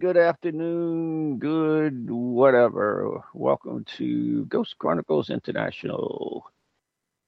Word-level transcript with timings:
good 0.00 0.16
afternoon, 0.16 1.36
good 1.36 2.08
whatever. 2.08 3.22
Welcome 3.34 3.84
to 3.98 4.46
Ghost 4.46 4.78
Chronicles 4.78 5.28
International. 5.28 6.50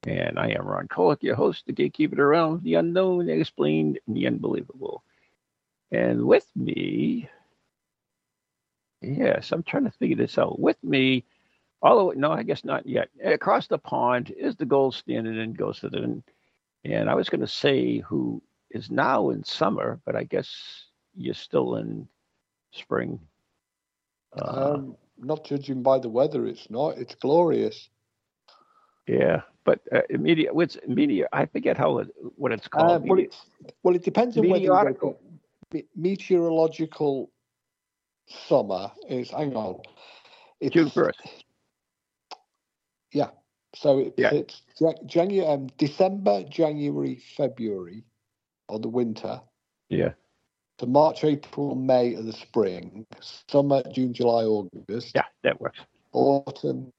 And 0.05 0.39
I 0.39 0.53
am 0.53 0.67
Ron 0.67 0.89
Kolick, 0.89 1.23
your 1.23 1.35
host, 1.35 1.67
the 1.67 1.75
gatekeeper 1.75 2.23
around 2.23 2.63
the 2.63 2.77
unknown, 2.77 3.27
the 3.27 3.35
explained, 3.35 4.01
and 4.07 4.17
the 4.17 4.27
unbelievable. 4.27 5.05
And 5.91 6.25
with 6.25 6.47
me, 6.57 7.29
yes, 9.03 9.53
I'm 9.53 9.65
trying 9.65 9.85
to 9.85 9.91
figure 9.91 10.17
this 10.17 10.39
out. 10.39 10.59
With 10.59 10.83
me, 10.83 11.27
all 11.83 11.99
although 11.99 12.19
no, 12.19 12.33
I 12.33 12.43
guess 12.43 12.65
not 12.65 12.87
yet. 12.87 13.11
Across 13.23 13.67
the 13.67 13.77
pond 13.77 14.31
is 14.35 14.57
the 14.57 14.65
gold 14.65 14.95
standard 14.95 15.37
in 15.37 15.53
Ghosted, 15.53 15.95
and 15.95 17.11
I 17.11 17.15
was 17.15 17.29
going 17.29 17.43
to 17.43 17.47
say 17.47 17.99
who 17.99 18.41
is 18.71 18.91
now 18.91 19.29
in 19.29 19.45
summer, 19.45 20.01
but 20.07 20.17
I 20.17 20.25
guess 20.25 20.87
you're 21.15 21.35
still 21.35 21.77
in 21.77 22.09
spring. 22.73 23.21
Uh, 24.37 24.75
um, 24.75 24.97
not 25.19 25.45
judging 25.45 25.83
by 25.83 25.99
the 25.99 26.09
weather, 26.09 26.47
it's 26.47 26.69
not. 26.71 26.99
It's 26.99 27.15
glorious. 27.15 27.89
Yeah, 29.07 29.43
but 29.65 29.81
uh, 29.93 30.01
media, 30.11 30.53
what's 30.53 30.77
media? 30.87 31.29
I 31.33 31.47
forget 31.47 31.77
how 31.77 31.99
it, 31.99 32.09
what 32.37 32.53
it's 32.53 32.69
called. 32.69 32.91
Uh, 32.91 33.01
well, 33.05 33.19
it's, 33.19 33.37
well, 33.83 33.95
it 33.95 34.05
depends 34.05 34.37
on 34.37 34.49
whether 34.49 34.63
you 34.63 34.97
go 35.01 35.19
meteorological 35.97 37.31
summer 38.29 38.91
is. 39.09 39.31
Hang 39.31 39.55
on, 39.55 39.81
it's, 40.61 40.75
June 40.75 40.91
first. 40.91 41.21
Yeah, 43.13 43.31
so 43.75 43.99
it, 43.99 44.15
yeah. 44.17 44.33
it's 44.33 44.63
January, 45.07 45.47
um, 45.47 45.69
December, 45.79 46.45
January, 46.45 47.21
February, 47.37 48.05
or 48.69 48.79
the 48.79 48.89
winter. 48.89 49.41
Yeah. 49.89 50.13
To 50.79 50.87
March, 50.87 51.23
April, 51.25 51.75
May 51.75 52.15
of 52.15 52.27
the 52.27 52.33
spring. 52.33 53.07
Summer, 53.49 53.83
June, 53.93 54.13
July, 54.13 54.45
August. 54.45 55.13
Yeah, 55.15 55.25
that 55.43 55.61
works. 55.61 55.79
Autumn, 56.13 56.93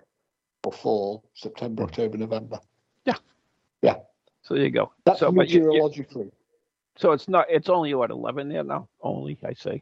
or 0.64 0.72
fall, 0.72 1.24
September, 1.34 1.84
October, 1.84 2.18
November. 2.18 2.60
Yeah. 3.06 3.16
Yeah. 3.82 3.96
So 4.44 4.54
there 4.54 4.64
you 4.64 4.72
go. 4.72 4.92
That's 5.06 5.20
so, 5.20 5.32
meteorologically. 5.32 6.32
so 6.98 7.12
it's 7.12 7.28
not. 7.28 7.48
It's 7.50 7.70
only 7.70 7.94
what 7.94 8.12
eleven 8.12 8.50
there 8.50 8.64
now. 8.64 8.88
Only 9.02 9.38
I 9.44 9.54
say. 9.54 9.82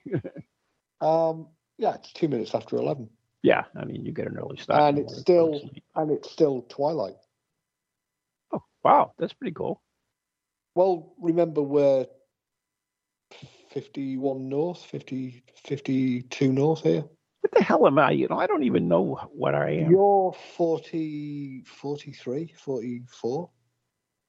um. 1.01 1.47
Yeah, 1.77 1.95
it's 1.95 2.13
two 2.13 2.27
minutes 2.27 2.53
after 2.53 2.75
eleven. 2.75 3.09
Yeah, 3.43 3.63
I 3.75 3.85
mean 3.85 4.05
you 4.05 4.11
get 4.11 4.27
an 4.27 4.37
early 4.37 4.57
start. 4.57 4.81
And 4.81 4.99
it's 4.99 5.17
still 5.17 5.61
and 5.95 6.11
it's 6.11 6.29
still 6.29 6.65
twilight. 6.69 7.15
Oh 8.53 8.63
wow, 8.83 9.13
that's 9.17 9.33
pretty 9.33 9.53
cool. 9.53 9.81
Well, 10.75 11.13
remember 11.19 11.61
we're 11.61 12.05
51 13.71 14.49
north, 14.49 14.83
50, 14.85 15.43
52 15.63 16.51
north 16.51 16.81
here 16.83 17.03
what 17.41 17.51
the 17.53 17.63
hell 17.63 17.87
am 17.87 17.97
I? 17.97 18.11
You 18.11 18.27
know, 18.27 18.37
I 18.37 18.47
don't 18.47 18.63
even 18.63 18.87
know 18.87 19.19
what 19.33 19.55
I 19.55 19.71
am. 19.71 19.91
You're 19.91 20.33
40, 20.55 21.63
43, 21.65 22.53
44. 22.57 23.49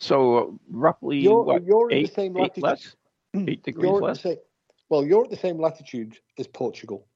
So 0.00 0.36
uh, 0.36 0.46
roughly, 0.70 1.18
you're, 1.18 1.42
what, 1.42 1.64
you're 1.64 1.92
eight, 1.92 1.96
in 1.96 2.02
the 2.06 2.12
same 2.12 2.36
eight 2.38 2.40
latitude. 2.58 2.62
Less? 2.62 2.96
Eight 3.34 3.62
degrees 3.64 3.90
you're 3.90 4.00
less. 4.00 4.22
Same, 4.22 4.36
well, 4.88 5.04
you're 5.04 5.24
at 5.24 5.30
the 5.30 5.36
same 5.36 5.58
latitude 5.58 6.18
as 6.38 6.46
Portugal. 6.46 7.06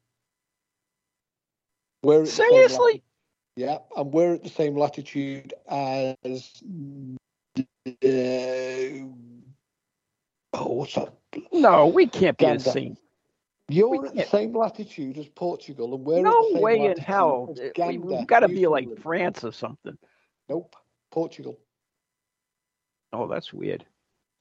We're 2.03 2.26
Seriously? 2.26 3.03
yeah, 3.56 3.78
and 3.97 4.12
we're 4.12 4.34
at 4.34 4.44
the 4.44 4.50
same 4.50 4.76
latitude 4.76 5.54
as. 5.69 6.53
Uh, 7.56 7.62
oh, 10.53 10.72
what's 10.72 10.94
that? 10.94 11.14
No, 11.52 11.86
we 11.86 12.06
can't 12.06 12.36
be 12.36 12.47
the 12.47 12.58
same. 12.58 12.97
You're 13.69 14.06
at 14.06 14.14
the 14.14 14.24
same 14.24 14.52
latitude 14.52 15.19
as 15.19 15.26
Portugal, 15.28 15.94
and 15.94 16.04
we're 16.04 16.22
no 16.22 16.30
at 16.30 16.34
the 16.34 16.54
same 16.54 16.62
way 16.62 16.78
in 16.86 16.97
hell. 16.98 17.54
We, 17.76 18.16
have 18.16 18.26
got 18.26 18.41
to 18.41 18.48
be 18.48 18.66
like 18.66 19.00
France 19.00 19.42
or 19.42 19.52
something. 19.52 19.98
Nope, 20.48 20.76
Portugal. 21.10 21.58
Oh, 23.12 23.26
that's 23.26 23.52
weird. 23.52 23.84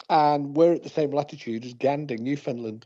And 0.09 0.55
we're 0.55 0.73
at 0.73 0.83
the 0.83 0.89
same 0.89 1.11
latitude 1.11 1.65
as 1.65 1.73
Gander, 1.73 2.17
Newfoundland. 2.17 2.85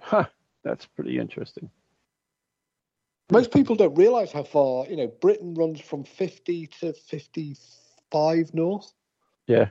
Huh, 0.00 0.26
that's 0.64 0.86
pretty 0.86 1.18
interesting. 1.18 1.70
Most 3.30 3.52
people 3.52 3.76
don't 3.76 3.94
realise 3.94 4.32
how 4.32 4.44
far, 4.44 4.86
you 4.86 4.96
know, 4.96 5.08
Britain 5.08 5.54
runs 5.54 5.80
from 5.80 6.04
50 6.04 6.68
to 6.80 6.92
55 6.92 8.54
north. 8.54 8.92
Yeah. 9.46 9.70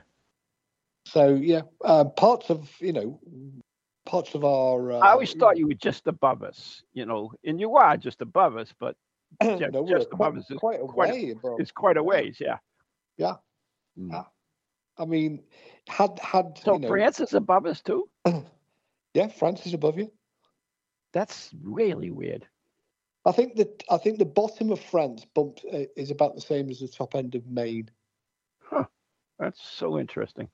So, 1.06 1.34
yeah, 1.34 1.62
uh, 1.84 2.04
parts 2.04 2.50
of, 2.50 2.68
you 2.80 2.92
know, 2.92 3.20
parts 4.06 4.34
of 4.34 4.44
our. 4.44 4.90
Uh, 4.90 4.98
I 4.98 5.12
always 5.12 5.32
thought 5.34 5.56
you 5.56 5.68
were 5.68 5.74
just 5.74 6.08
above 6.08 6.42
us, 6.42 6.82
you 6.94 7.06
know, 7.06 7.32
and 7.44 7.60
you 7.60 7.76
are 7.76 7.96
just 7.96 8.22
above 8.22 8.56
us, 8.56 8.74
but 8.80 8.96
just, 9.42 9.72
no, 9.72 9.86
just 9.86 10.08
above 10.12 10.32
quite, 10.32 10.40
us 10.40 10.50
is 10.50 10.58
quite 10.58 10.80
a 10.80 10.84
quite 10.84 11.12
way, 11.12 11.34
a, 11.44 11.56
It's 11.58 11.70
quite 11.70 11.96
a 11.96 12.02
ways, 12.02 12.38
yeah. 12.40 12.58
Yeah. 13.18 13.34
Mm. 13.96 14.10
yeah. 14.10 14.24
I 14.98 15.04
mean, 15.04 15.44
had 15.88 16.18
had 16.18 16.58
so 16.58 16.74
you 16.74 16.80
know, 16.80 16.88
France 16.88 17.20
is 17.20 17.34
above 17.34 17.66
us 17.66 17.82
too. 17.82 18.08
yeah, 19.14 19.28
France 19.28 19.64
is 19.64 19.74
above 19.74 19.98
you. 19.98 20.10
That's 21.12 21.50
really 21.62 22.10
weird. 22.10 22.48
I 23.24 23.30
think 23.30 23.54
that 23.56 23.84
I 23.88 23.98
think 23.98 24.18
the 24.18 24.24
bottom 24.24 24.72
of 24.72 24.80
France 24.80 25.24
bump 25.34 25.60
uh, 25.72 25.84
is 25.96 26.10
about 26.10 26.34
the 26.34 26.40
same 26.40 26.68
as 26.68 26.80
the 26.80 26.88
top 26.88 27.14
end 27.14 27.36
of 27.36 27.46
Maine. 27.46 27.90
Huh. 28.58 28.86
That's 29.38 29.62
so 29.62 30.00
interesting. 30.00 30.48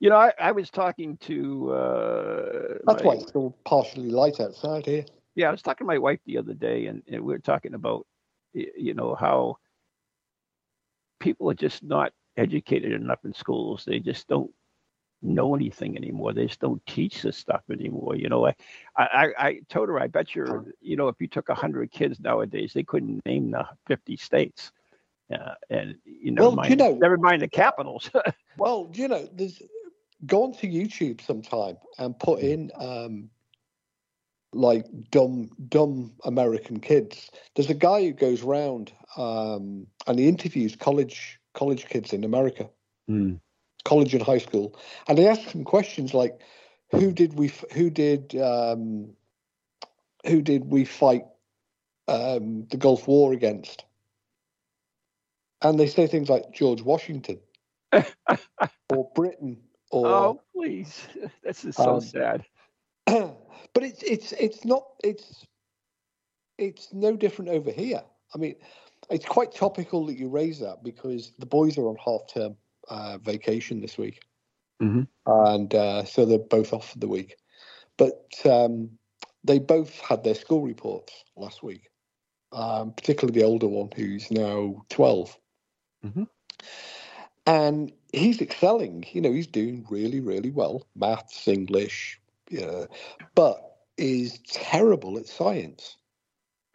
You 0.00 0.10
know, 0.10 0.16
I, 0.16 0.32
I 0.38 0.52
was 0.52 0.70
talking 0.70 1.16
to. 1.18 1.72
Uh, 1.72 2.74
That's 2.86 3.02
my, 3.02 3.08
why 3.08 3.14
it's 3.14 3.28
still 3.28 3.56
partially 3.64 4.10
light 4.10 4.40
outside 4.40 4.86
here. 4.86 5.04
Yeah, 5.34 5.48
I 5.48 5.50
was 5.50 5.62
talking 5.62 5.84
to 5.84 5.88
my 5.88 5.98
wife 5.98 6.20
the 6.26 6.38
other 6.38 6.54
day, 6.54 6.86
and, 6.86 7.02
and 7.08 7.22
we 7.22 7.32
were 7.32 7.38
talking 7.38 7.74
about, 7.74 8.06
you 8.52 8.94
know, 8.94 9.14
how 9.14 9.56
people 11.18 11.50
are 11.50 11.54
just 11.54 11.82
not 11.82 12.12
educated 12.36 12.92
enough 12.92 13.24
in 13.24 13.34
schools. 13.34 13.84
They 13.84 13.98
just 13.98 14.28
don't 14.28 14.50
know 15.22 15.54
anything 15.54 15.96
anymore. 15.96 16.32
They 16.32 16.46
just 16.46 16.60
don't 16.60 16.84
teach 16.86 17.22
this 17.22 17.36
stuff 17.36 17.62
anymore. 17.70 18.14
You 18.14 18.28
know, 18.28 18.46
I, 18.46 18.54
I, 18.96 19.28
I 19.38 19.60
told 19.68 19.88
her, 19.88 19.98
I 19.98 20.06
bet 20.06 20.34
you, 20.34 20.72
you 20.80 20.96
know, 20.96 21.08
if 21.08 21.16
you 21.18 21.26
took 21.26 21.50
hundred 21.50 21.90
kids 21.90 22.20
nowadays, 22.20 22.72
they 22.74 22.82
couldn't 22.82 23.24
name 23.26 23.50
the 23.50 23.66
fifty 23.86 24.16
states. 24.16 24.70
Uh, 25.32 25.54
and 25.70 25.96
you 26.04 26.30
know, 26.30 26.42
well, 26.42 26.52
mind, 26.52 26.70
you 26.70 26.76
know, 26.76 26.94
never 26.94 27.16
mind 27.16 27.40
the 27.40 27.48
capitals. 27.48 28.10
well, 28.58 28.90
you 28.92 29.08
know, 29.08 29.26
there's 29.32 29.60
go 30.26 30.44
onto 30.44 30.66
YouTube 30.66 31.20
sometime 31.20 31.76
and 31.98 32.18
put 32.18 32.40
in 32.40 32.70
um, 32.78 33.30
like 34.52 34.86
dumb 35.10 35.50
dumb 35.68 36.12
American 36.24 36.80
kids. 36.80 37.30
There's 37.54 37.70
a 37.70 37.74
guy 37.74 38.02
who 38.02 38.12
goes 38.12 38.42
around 38.42 38.92
um, 39.16 39.86
and 40.06 40.18
he 40.18 40.28
interviews 40.28 40.76
college 40.76 41.38
college 41.54 41.86
kids 41.86 42.12
in 42.12 42.24
America, 42.24 42.68
mm. 43.10 43.38
college 43.84 44.14
and 44.14 44.22
high 44.22 44.38
school, 44.38 44.78
and 45.08 45.18
he 45.18 45.26
asks 45.26 45.52
them 45.52 45.64
questions 45.64 46.14
like, 46.14 46.40
"Who 46.90 47.12
did 47.12 47.34
we? 47.38 47.52
Who 47.72 47.90
did? 47.90 48.34
Um, 48.36 49.14
who 50.26 50.40
did 50.40 50.64
we 50.64 50.84
fight 50.84 51.24
um, 52.08 52.66
the 52.70 52.76
Gulf 52.76 53.06
War 53.08 53.32
against?" 53.32 53.84
And 55.62 55.80
they 55.80 55.86
say 55.86 56.06
things 56.06 56.28
like 56.28 56.52
George 56.52 56.82
Washington 56.82 57.40
or 57.92 59.10
Britain 59.14 59.62
or, 59.94 60.06
oh, 60.08 60.40
please! 60.52 61.06
This 61.44 61.64
is 61.64 61.76
so 61.76 61.94
um, 61.94 62.00
sad. 62.00 62.44
but 63.06 63.82
it's 63.82 64.02
it's 64.02 64.32
it's 64.32 64.64
not 64.64 64.84
it's 65.04 65.46
it's 66.58 66.92
no 66.92 67.16
different 67.16 67.50
over 67.50 67.70
here. 67.70 68.02
I 68.34 68.38
mean, 68.38 68.56
it's 69.10 69.24
quite 69.24 69.54
topical 69.54 70.06
that 70.06 70.18
you 70.18 70.28
raise 70.28 70.58
that 70.60 70.82
because 70.82 71.32
the 71.38 71.46
boys 71.46 71.78
are 71.78 71.88
on 71.88 71.96
half 72.04 72.22
term 72.32 72.56
uh, 72.88 73.18
vacation 73.18 73.80
this 73.80 73.96
week, 73.96 74.22
mm-hmm. 74.82 75.02
and 75.26 75.74
uh, 75.74 76.04
so 76.04 76.24
they're 76.24 76.38
both 76.38 76.72
off 76.72 76.90
for 76.90 76.98
the 76.98 77.08
week. 77.08 77.36
But 77.96 78.34
um, 78.44 78.90
they 79.44 79.60
both 79.60 80.00
had 80.00 80.24
their 80.24 80.34
school 80.34 80.62
reports 80.62 81.12
last 81.36 81.62
week, 81.62 81.88
um, 82.50 82.92
particularly 82.92 83.38
the 83.38 83.46
older 83.46 83.68
one 83.68 83.90
who's 83.94 84.28
now 84.32 84.84
12 84.88 85.38
mm-hmm. 86.04 86.22
And 87.46 87.92
he's 88.14 88.40
excelling. 88.40 89.04
You 89.12 89.20
know, 89.20 89.32
he's 89.32 89.46
doing 89.46 89.86
really, 89.90 90.20
really 90.20 90.50
well. 90.50 90.86
Maths, 90.94 91.48
English, 91.48 92.20
yeah, 92.50 92.86
but 93.34 93.76
is 93.96 94.38
terrible 94.46 95.18
at 95.18 95.26
science. 95.26 95.96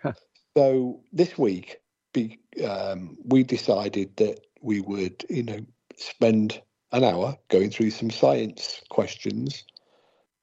Huh. 0.02 0.14
So 0.56 1.02
this 1.12 1.38
week, 1.38 1.80
be, 2.14 2.40
um, 2.64 3.18
we 3.26 3.44
decided 3.44 4.16
that 4.18 4.40
we 4.62 4.82
would, 4.82 5.26
you 5.30 5.44
know, 5.44 5.60
spend 5.96 6.62
an 6.92 7.04
hour 7.04 7.38
going 7.50 7.70
through 7.70 7.92
some 7.92 8.10
science 8.10 8.82
questions, 8.90 9.64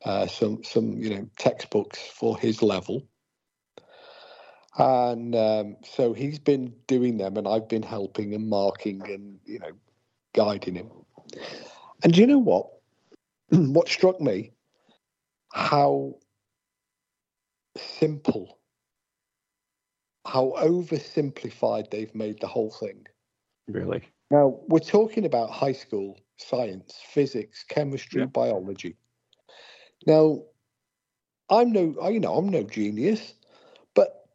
uh, 0.04 0.26
some 0.26 0.62
some 0.62 0.96
you 0.98 1.10
know 1.10 1.28
textbooks 1.38 1.98
for 1.98 2.38
his 2.38 2.62
level. 2.62 3.06
And 4.78 5.34
um, 5.34 5.76
so 5.82 6.12
he's 6.12 6.38
been 6.38 6.74
doing 6.86 7.16
them, 7.16 7.38
and 7.38 7.48
I've 7.48 7.66
been 7.66 7.82
helping 7.82 8.34
and 8.34 8.48
marking 8.48 9.02
and 9.02 9.40
you 9.46 9.58
know 9.58 9.72
guiding 10.36 10.76
him. 10.76 10.90
And 12.04 12.12
do 12.12 12.20
you 12.20 12.26
know 12.26 12.38
what? 12.38 12.68
what 13.50 13.88
struck 13.88 14.20
me? 14.20 14.52
How 15.52 16.14
simple, 17.76 18.58
how 20.26 20.54
oversimplified 20.58 21.90
they've 21.90 22.14
made 22.14 22.40
the 22.40 22.46
whole 22.46 22.70
thing. 22.70 23.06
Really? 23.68 24.02
Now, 24.30 24.60
we're 24.68 24.80
talking 24.80 25.24
about 25.24 25.50
high 25.50 25.72
school 25.72 26.18
science, 26.36 27.00
physics, 27.10 27.64
chemistry, 27.68 28.22
Yeah. 28.22 28.26
biology. 28.26 28.96
Now, 30.06 30.42
I'm 31.48 31.72
no, 31.72 31.94
I- 32.02 32.10
you 32.10 32.20
know, 32.20 32.34
I'm 32.36 32.48
no 32.48 32.62
genius, 32.64 33.34
but 33.94 34.28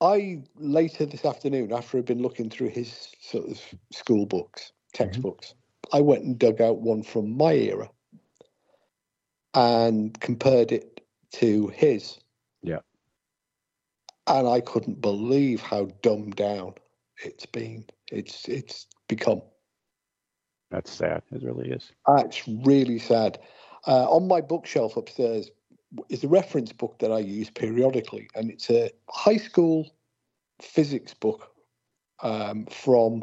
I 0.00 0.42
later 0.56 1.06
this 1.06 1.24
afternoon, 1.24 1.72
after 1.72 1.98
I've 1.98 2.04
been 2.06 2.22
looking 2.22 2.50
through 2.50 2.70
his 2.70 3.12
sort 3.20 3.48
of 3.50 3.60
school 3.92 4.26
books, 4.26 4.72
textbooks, 4.94 5.54
I 5.92 6.00
went 6.00 6.24
and 6.24 6.38
dug 6.38 6.60
out 6.60 6.80
one 6.80 7.02
from 7.02 7.36
my 7.36 7.52
era 7.52 7.90
and 9.52 10.18
compared 10.20 10.72
it 10.72 11.00
to 11.32 11.68
his. 11.68 12.18
Yeah. 12.62 12.80
And 14.26 14.48
I 14.48 14.60
couldn't 14.60 15.00
believe 15.00 15.60
how 15.60 15.88
dumbed 16.02 16.36
down 16.36 16.74
it's 17.22 17.46
been. 17.46 17.84
It's 18.10 18.48
it's 18.48 18.86
become. 19.08 19.42
That's 20.70 20.90
sad. 20.90 21.22
It 21.30 21.42
really 21.42 21.70
is. 21.70 21.92
Uh, 22.06 22.22
it's 22.24 22.48
really 22.48 22.98
sad. 22.98 23.38
Uh, 23.86 24.08
on 24.10 24.26
my 24.26 24.40
bookshelf 24.40 24.96
upstairs 24.96 25.50
is 26.08 26.24
a 26.24 26.28
reference 26.28 26.72
book 26.72 26.98
that 27.00 27.12
I 27.12 27.18
use 27.18 27.50
periodically, 27.50 28.28
and 28.34 28.50
it's 28.50 28.70
a 28.70 28.90
high 29.10 29.36
school 29.36 29.94
physics 30.60 31.14
book 31.14 31.53
um, 32.24 32.66
from 32.66 33.22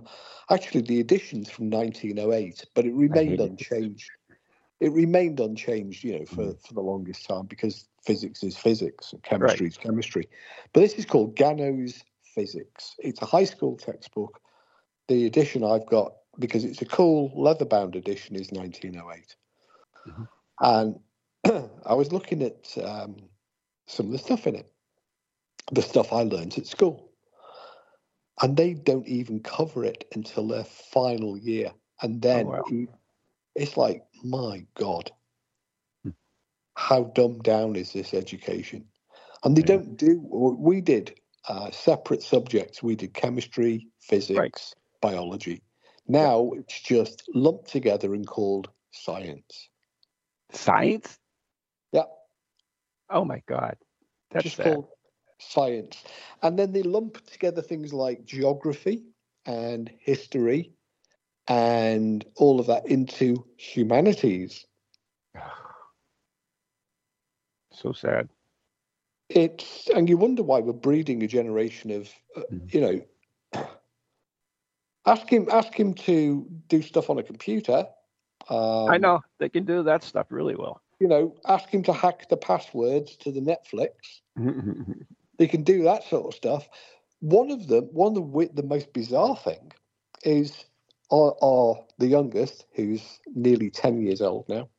actually 0.50 0.81
the 0.81 1.00
editions 1.00 1.50
from 1.50 1.69
1908, 1.69 2.65
but 2.75 2.86
it 2.86 2.94
remained 2.94 3.39
unchanged. 3.39 4.09
It 4.80 4.92
remained 4.94 5.39
unchanged, 5.39 6.03
you 6.03 6.19
know, 6.19 6.25
for, 6.25 6.53
for 6.65 6.74
the 6.74 6.81
longest 6.81 7.27
time 7.27 7.45
because 7.48 7.88
physics 8.03 8.44
is 8.44 8.57
physics 8.57 9.12
and 9.12 9.21
chemistry 9.24 9.68
is 9.68 9.77
chemistry. 9.77 10.27
But 10.74 10.81
this 10.81 10.94
is 10.94 11.06
called 11.06 11.36
Ganot's 11.36 12.03
Physics. 12.24 12.95
It's 13.00 13.21
a 13.21 13.25
high 13.25 13.44
school 13.44 13.75
textbook. 13.75 14.39
The 15.07 15.25
edition 15.25 15.63
I've 15.63 15.86
got, 15.86 16.13
because 16.39 16.63
it's 16.63 16.81
a 16.81 16.86
cool 16.86 17.31
leather 17.36 17.65
bound 17.65 17.95
edition, 17.95 18.36
is 18.36 18.51
1908. 18.51 19.36
Mhm. 20.07 20.27
And 20.62 21.00
I 21.86 21.94
was 21.94 22.12
looking 22.12 22.42
at 22.42 22.75
um, 22.83 23.18
some 23.88 24.07
of 24.07 24.12
the 24.12 24.18
stuff 24.18 24.47
in 24.47 24.56
it, 24.56 24.71
the 25.71 25.81
stuff 25.81 26.13
I 26.13 26.24
learned 26.24 26.57
at 26.57 26.68
school. 26.68 27.11
And 28.42 28.58
they 28.58 28.74
don't 28.76 29.08
even 29.08 29.42
cover 29.42 29.86
it 29.86 30.06
until 30.16 30.48
their 30.48 30.66
final 30.66 31.38
year. 31.38 31.74
And 32.02 32.22
then 32.22 32.54
wow. 32.54 32.64
e- 32.68 32.88
it's 33.56 33.78
like, 33.78 34.06
my 34.24 34.66
God, 34.76 35.12
Hmm. 36.04 36.12
how 36.76 37.06
dumbed 37.16 37.44
down 37.44 37.76
is 37.76 37.94
this 37.94 38.14
education? 38.14 38.86
And 39.44 39.58
they 39.58 39.62
Yeah. 39.62 39.64
don't 39.64 39.98
do, 39.98 40.18
what 40.22 40.60
we 40.60 40.82
did 40.82 41.20
uh, 41.50 41.72
separate 41.72 42.24
subjects. 42.24 42.84
We 42.84 42.96
did 42.96 43.14
chemistry, 43.16 43.88
physics, 44.02 44.76
biology. 45.02 45.64
Now 46.08 46.52
it's 46.56 46.82
just 46.82 47.24
lumped 47.36 47.70
together 47.72 48.14
and 48.14 48.28
called 48.28 48.70
science. 48.92 49.70
Science? 50.52 51.20
Yeah, 51.94 52.04
Oh 53.10 53.26
my 53.26 53.42
God. 53.48 53.78
That's 54.32 54.50
just 54.50 54.58
sad. 54.58 54.80
called 54.80 54.88
science. 55.42 56.04
And 56.42 56.58
then 56.58 56.72
they 56.72 56.84
lump 56.84 57.26
together 57.26 57.62
things 57.62 57.94
like 57.94 58.26
geography 58.26 59.04
and 59.46 59.92
history 60.00 60.72
and 61.48 62.24
all 62.36 62.60
of 62.60 62.68
that 62.68 62.86
into 62.86 63.46
humanities. 63.58 64.66
So 67.74 67.94
sad. 67.94 68.28
It's 69.30 69.88
and 69.96 70.10
you 70.10 70.18
wonder 70.18 70.44
why 70.44 70.60
we're 70.60 70.74
breeding 70.74 71.24
a 71.24 71.28
generation 71.28 71.90
of, 71.92 72.14
uh, 72.36 72.42
Mhm. 72.52 72.74
you 72.74 72.82
know, 72.82 73.02
ask 75.06 75.30
him 75.30 75.48
ask 75.52 75.74
him 75.74 75.94
to 75.94 76.46
do 76.68 76.82
stuff 76.82 77.10
on 77.10 77.18
a 77.18 77.24
computer. 77.24 77.88
Um, 78.50 78.90
I 78.90 78.98
know 78.98 79.22
they 79.40 79.50
can 79.50 79.64
do 79.64 79.84
that 79.84 80.04
stuff 80.04 80.28
really 80.32 80.56
well. 80.56 80.82
You 81.00 81.08
know, 81.08 81.36
ask 81.48 81.70
him 81.70 81.84
to 81.84 81.94
hack 81.94 82.28
the 82.30 82.38
passwords 82.38 83.16
to 83.18 83.32
the 83.32 83.40
Netflix. 83.42 84.22
they 85.42 85.48
can 85.48 85.64
do 85.64 85.82
that 85.82 86.04
sort 86.04 86.28
of 86.28 86.36
stuff. 86.36 86.70
One 87.20 87.50
of 87.50 87.68
them, 87.68 87.86
one 87.86 88.16
of 88.16 88.32
the 88.32 88.50
the 88.54 88.68
most 88.68 88.94
bizarre 88.94 89.36
thing, 89.36 89.72
is 90.24 90.66
our, 91.12 91.36
our 91.42 91.84
the 91.98 92.06
youngest, 92.06 92.66
who's 92.76 93.20
nearly 93.34 93.72
ten 93.72 94.00
years 94.04 94.22
old 94.22 94.48
now, 94.48 94.70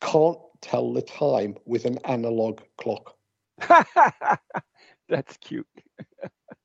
can't 0.00 0.38
tell 0.60 0.92
the 0.92 1.02
time 1.02 1.54
with 1.66 1.84
an 1.84 1.98
analog 2.04 2.62
clock, 2.78 3.14
That's 5.08 5.36
cute. 5.36 5.68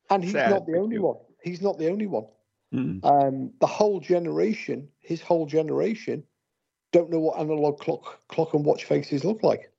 and 0.10 0.24
he's 0.24 0.34
Sad, 0.34 0.50
not 0.50 0.66
the 0.66 0.78
only 0.80 0.96
cute. 0.96 1.04
one. 1.04 1.18
He's 1.44 1.62
not 1.62 1.78
the 1.78 1.90
only 1.92 2.08
one. 2.08 2.26
Mm. 2.74 3.06
Um, 3.06 3.52
the 3.60 3.68
whole 3.68 4.00
generation, 4.00 4.88
his 5.00 5.22
whole 5.22 5.46
generation, 5.46 6.24
don't 6.92 7.12
know 7.12 7.20
what 7.20 7.40
analog 7.40 7.80
clock 7.80 8.20
clock 8.30 8.56
and 8.56 8.66
watch 8.66 8.86
faces 8.86 9.24
look 9.24 9.44
like. 9.44 9.71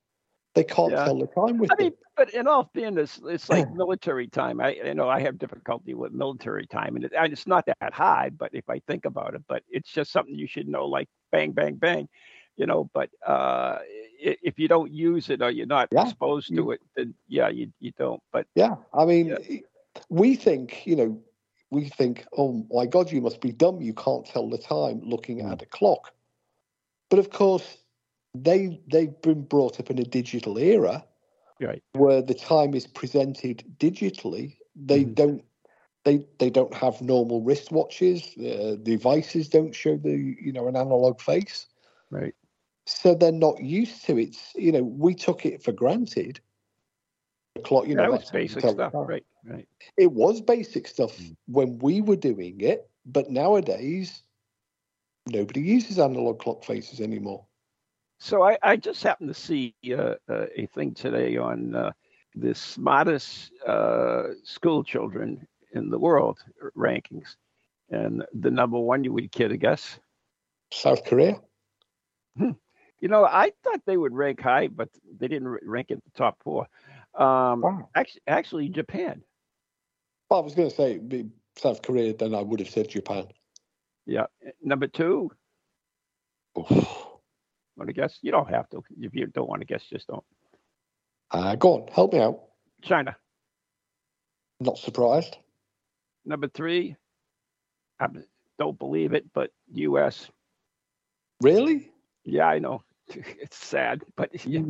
They 0.54 0.64
can't 0.64 0.92
Yeah. 0.92 1.04
tell 1.04 1.18
the 1.18 1.26
time 1.26 1.58
with 1.58 1.70
I 1.70 1.74
them. 1.76 1.84
mean, 1.86 1.92
but 2.16 2.34
in 2.34 2.46
all 2.46 2.70
fairness, 2.74 3.20
it's 3.24 3.48
like 3.48 3.70
military 3.72 4.28
time. 4.28 4.60
I 4.60 4.74
you 4.74 4.94
know 4.94 5.08
I 5.08 5.20
have 5.20 5.38
difficulty 5.38 5.94
with 5.94 6.12
military 6.12 6.66
time, 6.66 6.96
and, 6.96 7.04
it, 7.06 7.12
and 7.16 7.32
it's 7.32 7.46
not 7.46 7.66
that 7.66 7.92
high. 7.94 8.30
But 8.30 8.54
if 8.54 8.68
I 8.68 8.80
think 8.86 9.04
about 9.06 9.34
it, 9.34 9.42
but 9.48 9.62
it's 9.70 9.90
just 9.90 10.12
something 10.12 10.34
you 10.34 10.46
should 10.46 10.68
know, 10.68 10.86
like 10.86 11.08
bang, 11.30 11.52
bang, 11.52 11.76
bang, 11.76 12.08
you 12.56 12.66
know. 12.66 12.90
But 12.92 13.10
uh, 13.26 13.78
if 14.18 14.58
you 14.58 14.68
don't 14.68 14.92
use 14.92 15.30
it 15.30 15.40
or 15.40 15.50
you're 15.50 15.66
not 15.66 15.88
Yeah, 15.90 16.04
exposed 16.04 16.54
to 16.54 16.72
it, 16.72 16.80
then 16.96 17.14
yeah, 17.28 17.48
you 17.48 17.72
you 17.80 17.92
don't. 17.98 18.22
But 18.30 18.46
Yeah, 18.54 18.76
I 18.92 19.06
mean, 19.06 19.28
Yeah. 19.28 19.60
we 20.10 20.36
think, 20.36 20.86
you 20.86 20.96
know, 20.96 21.20
we 21.70 21.88
think, 21.88 22.26
oh 22.36 22.66
my 22.70 22.84
God, 22.84 23.10
you 23.10 23.22
must 23.22 23.40
be 23.40 23.52
dumb. 23.52 23.80
You 23.80 23.94
can't 23.94 24.26
tell 24.26 24.50
the 24.50 24.58
time 24.58 25.00
looking 25.02 25.38
Mm. 25.38 25.52
at 25.52 25.62
a 25.62 25.66
clock. 25.66 26.12
But 27.08 27.18
of 27.18 27.30
course, 27.30 27.78
they 28.34 28.80
they've 28.90 29.20
been 29.22 29.42
brought 29.42 29.78
up 29.80 29.90
in 29.90 29.98
a 29.98 30.04
digital 30.04 30.58
era 30.58 31.04
right, 31.60 31.82
where 31.92 32.22
the 32.22 32.34
time 32.34 32.74
is 32.74 32.86
presented 32.86 33.64
digitally. 33.78 34.56
They 34.74 35.04
Mhm. 35.04 35.14
don't. 35.14 35.44
They, 36.04 36.26
they 36.40 36.50
don't 36.50 36.74
have 36.74 37.00
normal 37.00 37.42
wristwatches. 37.42 38.36
Uh, 38.36 38.74
devices 38.82 39.48
don't 39.48 39.72
show 39.72 39.96
the 39.96 40.36
you 40.40 40.52
know 40.52 40.66
an 40.66 40.76
analog 40.76 41.20
face, 41.20 41.66
right, 42.10 42.34
so 42.86 43.14
they're 43.14 43.30
not 43.30 43.62
used 43.62 44.04
to 44.06 44.18
it. 44.18 44.36
You 44.56 44.72
know, 44.72 44.82
we 44.82 45.14
took 45.14 45.46
it 45.46 45.62
for 45.62 45.72
granted. 45.72 46.40
The 47.54 47.62
clock, 47.62 47.86
you 47.86 47.94
know, 47.94 48.02
that 48.02 48.10
was 48.10 48.20
that's 48.20 48.30
how 48.30 48.38
you 48.38 48.48
basic 48.48 48.60
stuff. 48.62 48.92
time 48.92 49.06
Right, 49.06 49.26
right. 49.44 49.68
it 49.96 50.10
was 50.10 50.40
basic 50.40 50.88
stuff 50.88 51.16
Mm. 51.18 51.36
when 51.46 51.78
we 51.78 52.00
were 52.00 52.16
doing 52.16 52.60
it, 52.60 52.90
but 53.06 53.30
nowadays 53.30 54.22
nobody 55.28 55.60
uses 55.60 55.98
analog 55.98 56.40
clock 56.40 56.64
faces 56.64 57.00
anymore. 57.00 57.46
So 58.22 58.44
I, 58.44 58.56
I 58.62 58.76
just 58.76 59.02
happened 59.02 59.34
to 59.34 59.40
see 59.40 59.74
uh, 59.90 60.14
uh, 60.30 60.46
a 60.56 60.66
thing 60.66 60.94
today 60.94 61.38
on 61.38 61.74
uh, 61.74 61.90
the 62.36 62.54
smartest 62.54 63.50
uh, 63.66 64.28
school 64.44 64.84
children 64.84 65.44
in 65.74 65.90
the 65.90 65.98
world 65.98 66.38
rankings, 66.76 67.34
and 67.90 68.24
the 68.32 68.52
number 68.52 68.78
one 68.78 69.02
you 69.02 69.12
would 69.12 69.32
kid, 69.32 69.50
I 69.50 69.56
guess. 69.56 69.98
South 70.72 71.04
Korea, 71.04 71.40
You 72.36 73.08
know, 73.08 73.24
I 73.24 73.50
thought 73.64 73.80
they 73.86 73.96
would 73.96 74.14
rank 74.14 74.40
high, 74.40 74.68
but 74.68 74.88
they 75.18 75.26
didn't 75.26 75.58
rank 75.64 75.90
at 75.90 75.98
the 76.04 76.10
top 76.16 76.36
four. 76.44 76.68
Um, 77.14 77.62
wow. 77.62 77.88
actually, 77.96 78.22
actually, 78.28 78.68
Japan. 78.68 79.22
Well, 80.30 80.38
I 80.38 80.44
was 80.44 80.54
going 80.54 80.70
to 80.70 80.76
say 80.76 81.26
South 81.58 81.82
Korea, 81.82 82.14
then 82.14 82.36
I 82.36 82.42
would 82.42 82.60
have 82.60 82.70
said 82.70 82.88
Japan. 82.88 83.26
Yeah, 84.06 84.26
number 84.62 84.86
two. 84.86 85.32
Oof. 86.56 87.08
Want 87.82 87.88
to 87.88 88.00
guess? 88.00 88.16
You 88.22 88.30
don't 88.30 88.48
have 88.48 88.70
to. 88.70 88.84
If 89.00 89.12
you 89.12 89.26
don't 89.26 89.48
want 89.48 89.60
to 89.60 89.66
guess, 89.66 89.82
just 89.90 90.06
don't. 90.06 90.22
Uh, 91.32 91.56
go 91.56 91.80
on, 91.82 91.88
help 91.92 92.12
me 92.12 92.20
out. 92.20 92.38
China. 92.80 93.16
Not 94.60 94.78
surprised. 94.78 95.36
Number 96.24 96.46
three. 96.46 96.94
I 97.98 98.06
don't 98.56 98.78
believe 98.78 99.14
it, 99.14 99.24
but 99.34 99.50
U.S. 99.72 100.28
Really? 101.40 101.90
Yeah, 102.24 102.46
I 102.46 102.60
know. 102.60 102.84
it's 103.08 103.56
sad, 103.56 104.02
but 104.16 104.30
yeah, 104.46 104.60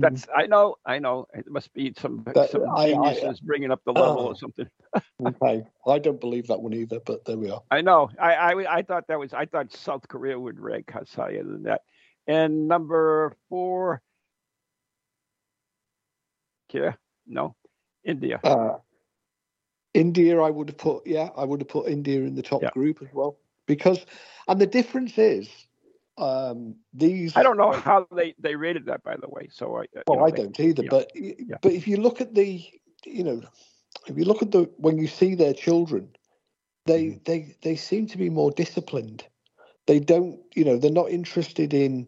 that's 0.00 0.26
I 0.34 0.46
know, 0.46 0.76
I 0.86 0.98
know. 0.98 1.26
It 1.34 1.44
must 1.50 1.74
be 1.74 1.92
some 1.98 2.24
That- 2.34 2.48
some 2.52 2.62
I- 2.70 2.84
I- 2.84 3.12
geniuses 3.14 3.40
bringing 3.40 3.70
up 3.70 3.82
the 3.84 3.92
level 3.92 4.22
Oh. 4.22 4.26
or 4.28 4.34
something. 4.34 4.66
okay, 5.26 5.62
I 5.86 5.98
don't 5.98 6.18
believe 6.18 6.46
that 6.46 6.62
one 6.62 6.72
either, 6.72 7.00
but 7.04 7.26
there 7.26 7.36
we 7.36 7.50
are. 7.50 7.60
I 7.70 7.82
know. 7.82 8.08
I, 8.18 8.32
I 8.34 8.76
I 8.78 8.82
thought 8.82 9.08
that 9.08 9.18
was 9.18 9.34
I 9.34 9.44
thought 9.44 9.70
South 9.74 10.08
Korea 10.08 10.40
would 10.40 10.58
rank 10.58 10.90
higher 11.14 11.44
than 11.44 11.64
that. 11.64 11.82
And 12.26 12.68
number 12.68 13.36
four, 13.48 14.02
yeah, 16.72 16.92
no, 17.26 17.56
India. 18.04 18.40
Uh, 18.44 18.78
India, 19.94 20.40
I 20.40 20.50
would 20.50 20.68
have 20.68 20.78
put, 20.78 21.06
yeah, 21.06 21.30
I 21.36 21.44
would 21.44 21.60
have 21.60 21.68
put 21.68 21.88
India 21.88 22.20
in 22.20 22.34
the 22.34 22.42
top 22.42 22.62
Yeah. 22.62 22.70
group 22.70 23.02
as 23.02 23.08
well 23.12 23.38
because, 23.66 24.04
and 24.46 24.60
the 24.60 24.66
difference 24.66 25.18
is, 25.18 25.48
um, 26.18 26.76
these. 26.92 27.36
I 27.36 27.42
don't 27.42 27.56
know 27.56 27.72
how 27.72 28.06
they 28.14 28.34
they 28.38 28.54
rated 28.54 28.86
that, 28.86 29.02
by 29.02 29.16
the 29.16 29.28
way. 29.28 29.48
So 29.50 29.78
I 29.78 29.86
Well, 30.06 30.18
know, 30.18 30.24
I 30.26 30.30
they- 30.30 30.36
don't 30.36 30.60
either. 30.60 30.82
yeah. 30.84 30.88
But 30.90 31.12
but 31.62 31.72
if 31.72 31.88
you 31.88 31.96
look 31.96 32.20
at 32.20 32.34
the, 32.34 32.62
you 33.04 33.24
know, 33.24 33.42
if 34.06 34.16
you 34.16 34.24
look 34.24 34.42
at 34.42 34.50
the 34.52 34.70
when 34.76 34.98
you 34.98 35.08
see 35.08 35.34
their 35.34 35.54
children, 35.54 36.14
they 36.86 37.06
Mm-hmm. 37.06 37.18
they 37.24 37.56
they 37.62 37.76
seem 37.76 38.06
to 38.08 38.18
be 38.18 38.30
more 38.30 38.50
disciplined. 38.52 39.24
They 39.90 39.98
don't, 39.98 40.38
you 40.54 40.64
know, 40.64 40.76
they're 40.76 40.92
not 40.92 41.10
interested 41.10 41.74
in. 41.74 42.06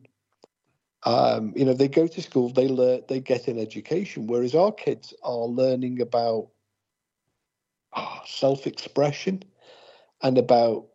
Um, 1.02 1.52
you 1.56 1.64
know, 1.64 1.74
they 1.74 1.88
go 1.88 2.06
to 2.06 2.22
school, 2.22 2.48
they 2.48 2.68
learn, 2.68 3.02
they 3.08 3.18
get 3.18 3.48
an 3.48 3.58
education, 3.58 4.28
whereas 4.28 4.54
our 4.54 4.70
kids 4.70 5.12
are 5.24 5.46
learning 5.46 6.00
about 6.00 6.50
ah, 7.92 8.22
self-expression 8.24 9.42
and 10.22 10.38
about, 10.38 10.86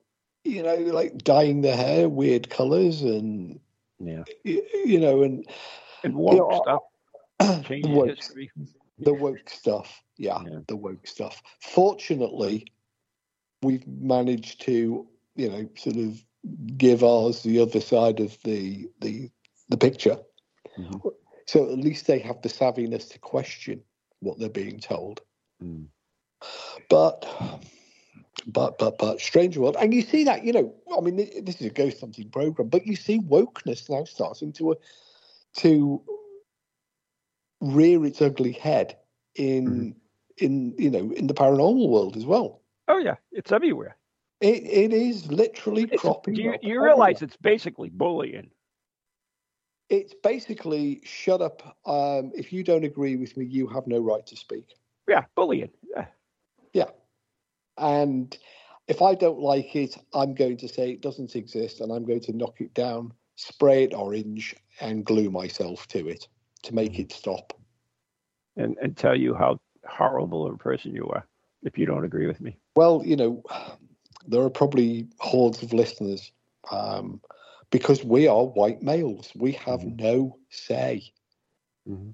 you 0.45 0.63
know, 0.63 0.75
like 0.75 1.17
dyeing 1.17 1.59
their 1.59 1.75
hair 1.75 2.07
weird 2.07 2.49
colors 2.49 3.01
and 3.01 3.59
yeah, 3.99 4.23
y- 4.45 4.61
you 4.85 5.01
know 5.01 5.23
and 5.23 5.45
and 6.05 6.13
you 6.13 6.19
woke 6.19 6.51
know, 6.53 6.61
stuff, 6.63 7.63
the 7.67 7.89
woke, 7.89 8.17
the 8.99 9.13
woke 9.13 9.49
stuff. 9.49 10.01
Yeah, 10.15 10.39
Yeah. 10.45 10.59
the 10.69 10.77
woke 10.77 11.05
stuff. 11.05 11.43
Fortunately, 11.59 12.71
we've 13.61 13.85
managed 13.85 14.61
to, 14.61 15.05
you 15.35 15.49
know, 15.49 15.69
sort 15.75 15.97
of 15.97 16.23
give 16.77 17.03
ours 17.03 17.43
the 17.43 17.59
other 17.59 17.81
side 17.81 18.19
of 18.19 18.37
the 18.43 18.89
the 19.01 19.29
the 19.69 19.77
picture. 19.77 20.17
Mhm. 20.77 21.01
So 21.45 21.71
at 21.71 21.77
least 21.77 22.07
they 22.07 22.19
have 22.19 22.41
the 22.41 22.49
savviness 22.49 23.09
to 23.11 23.19
question 23.19 23.81
what 24.19 24.37
they're 24.37 24.49
being 24.49 24.79
told. 24.79 25.21
Mm. 25.63 25.87
But 26.89 27.25
but 28.45 28.77
but 28.77 28.97
but 28.97 29.19
strange 29.19 29.57
world, 29.57 29.77
and 29.79 29.93
you 29.93 30.01
see 30.01 30.23
that 30.25 30.43
you 30.43 30.53
know, 30.53 30.73
I 30.95 31.01
mean, 31.01 31.15
this 31.15 31.59
is 31.59 31.67
a 31.67 31.71
ghost 31.71 32.01
hunting 32.01 32.29
program, 32.29 32.69
but 32.69 32.85
you 32.85 32.95
see 32.95 33.19
wokeness 33.19 33.89
now 33.89 34.03
starting 34.03 34.53
to 34.53 34.75
to 35.57 36.01
rear 37.59 38.05
its 38.05 38.21
ugly 38.21 38.51
head 38.51 38.97
in 39.35 39.95
in 40.37 40.75
you 40.77 40.91
know 40.91 41.11
in 41.13 41.27
the 41.27 41.33
paranormal 41.33 41.89
world 41.89 42.15
as 42.15 42.25
well. 42.25 42.61
Oh 42.87 42.97
yeah, 42.97 43.15
it's 43.31 43.51
everywhere. 43.51 43.97
It 44.39 44.63
it 44.63 44.93
is 44.93 45.31
literally 45.31 45.83
It's- 45.83 45.99
cropping 45.99 46.35
do 46.35 46.41
you, 46.41 46.55
you 46.61 46.81
realize 46.83 47.21
it's 47.21 47.37
basically 47.37 47.89
bullying? 47.89 48.51
it's 49.89 50.13
basically 50.21 50.99
shut 51.05 51.41
up. 51.41 51.77
Um, 51.85 52.33
if 52.35 52.51
you 52.51 52.61
don't 52.61 52.83
agree 52.83 53.15
with 53.15 53.37
me, 53.37 53.45
you 53.45 53.67
have 53.67 53.87
no 53.87 53.99
right 53.99 54.25
to 54.27 54.35
speak. 54.35 54.75
Yeah, 55.07 55.23
bullying. 55.33 55.69
Yeah. 55.95 56.07
Yeah. 56.73 56.89
And 57.77 58.37
if 58.89 59.01
I 59.01 59.15
don't 59.15 59.39
like 59.39 59.77
it, 59.77 59.97
I'm 60.13 60.33
going 60.35 60.57
to 60.57 60.67
say 60.67 60.91
it 60.91 61.01
doesn't 61.01 61.37
exist 61.37 61.79
and 61.79 61.91
I'm 61.93 62.03
going 62.05 62.19
to 62.21 62.33
knock 62.33 62.59
it 62.59 62.73
down, 62.73 63.13
spray 63.37 63.85
it 63.85 63.93
orange, 63.93 64.53
and 64.81 65.05
glue 65.05 65.29
myself 65.31 65.87
to 65.87 66.09
it 66.09 66.27
to 66.63 66.75
make 66.75 66.99
it 66.99 67.13
stop. 67.13 67.53
and 68.57 68.75
and 68.81 68.97
tell 68.97 69.15
you 69.15 69.33
how 69.35 69.57
horrible 69.87 70.45
of 70.47 70.53
a 70.53 70.57
person 70.57 70.93
you 70.93 71.07
are 71.07 71.25
if 71.63 71.77
you 71.77 71.85
don't 71.85 72.03
agree 72.03 72.27
with 72.27 72.41
me. 72.41 72.57
Well, 72.75 73.03
you 73.05 73.15
know, 73.15 73.41
there 74.27 74.41
are 74.41 74.49
probably 74.49 75.07
hordes 75.19 75.63
of 75.63 75.73
listeners 75.73 76.31
um, 76.71 77.21
because 77.71 78.03
we 78.03 78.27
are 78.27 78.45
white 78.45 78.81
males. 78.81 79.31
We 79.35 79.53
have 79.53 79.83
no 79.83 80.37
say. 80.49 81.11
Mhm. 81.87 82.13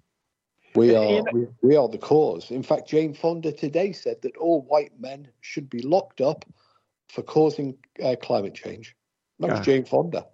We 0.75 0.95
are 0.95 1.23
we, 1.31 1.47
we 1.61 1.75
are 1.75 1.87
the 1.87 1.99
cause. 1.99 2.49
In 2.49 2.63
fact, 2.63 2.87
Jane 2.89 3.13
Fonda 3.13 3.51
today 3.51 3.91
said 3.91 4.21
that 4.23 4.35
all 4.37 4.63
white 4.63 4.99
men 4.99 5.27
should 5.41 5.69
be 5.69 5.81
locked 5.83 6.19
up 6.19 6.45
for 7.09 7.21
causing 7.21 7.77
uh, 8.03 8.15
climate 8.21 8.55
change. 8.55 8.95
That 9.39 9.51
was 9.51 9.59
Ah. 9.59 9.63
Jane 9.63 9.85
Fonda. 9.85 10.25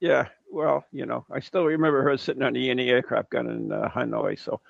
Yeah, 0.00 0.28
well, 0.50 0.84
you 0.92 1.06
know, 1.06 1.24
I 1.30 1.40
still 1.40 1.64
remember 1.64 2.02
her 2.02 2.16
sitting 2.16 2.42
on 2.42 2.52
the 2.52 2.70
anti-aircraft 2.70 3.30
gun 3.30 3.48
in 3.48 3.72
uh, 3.72 3.88
Hanoi, 3.88 4.38
so 4.38 4.60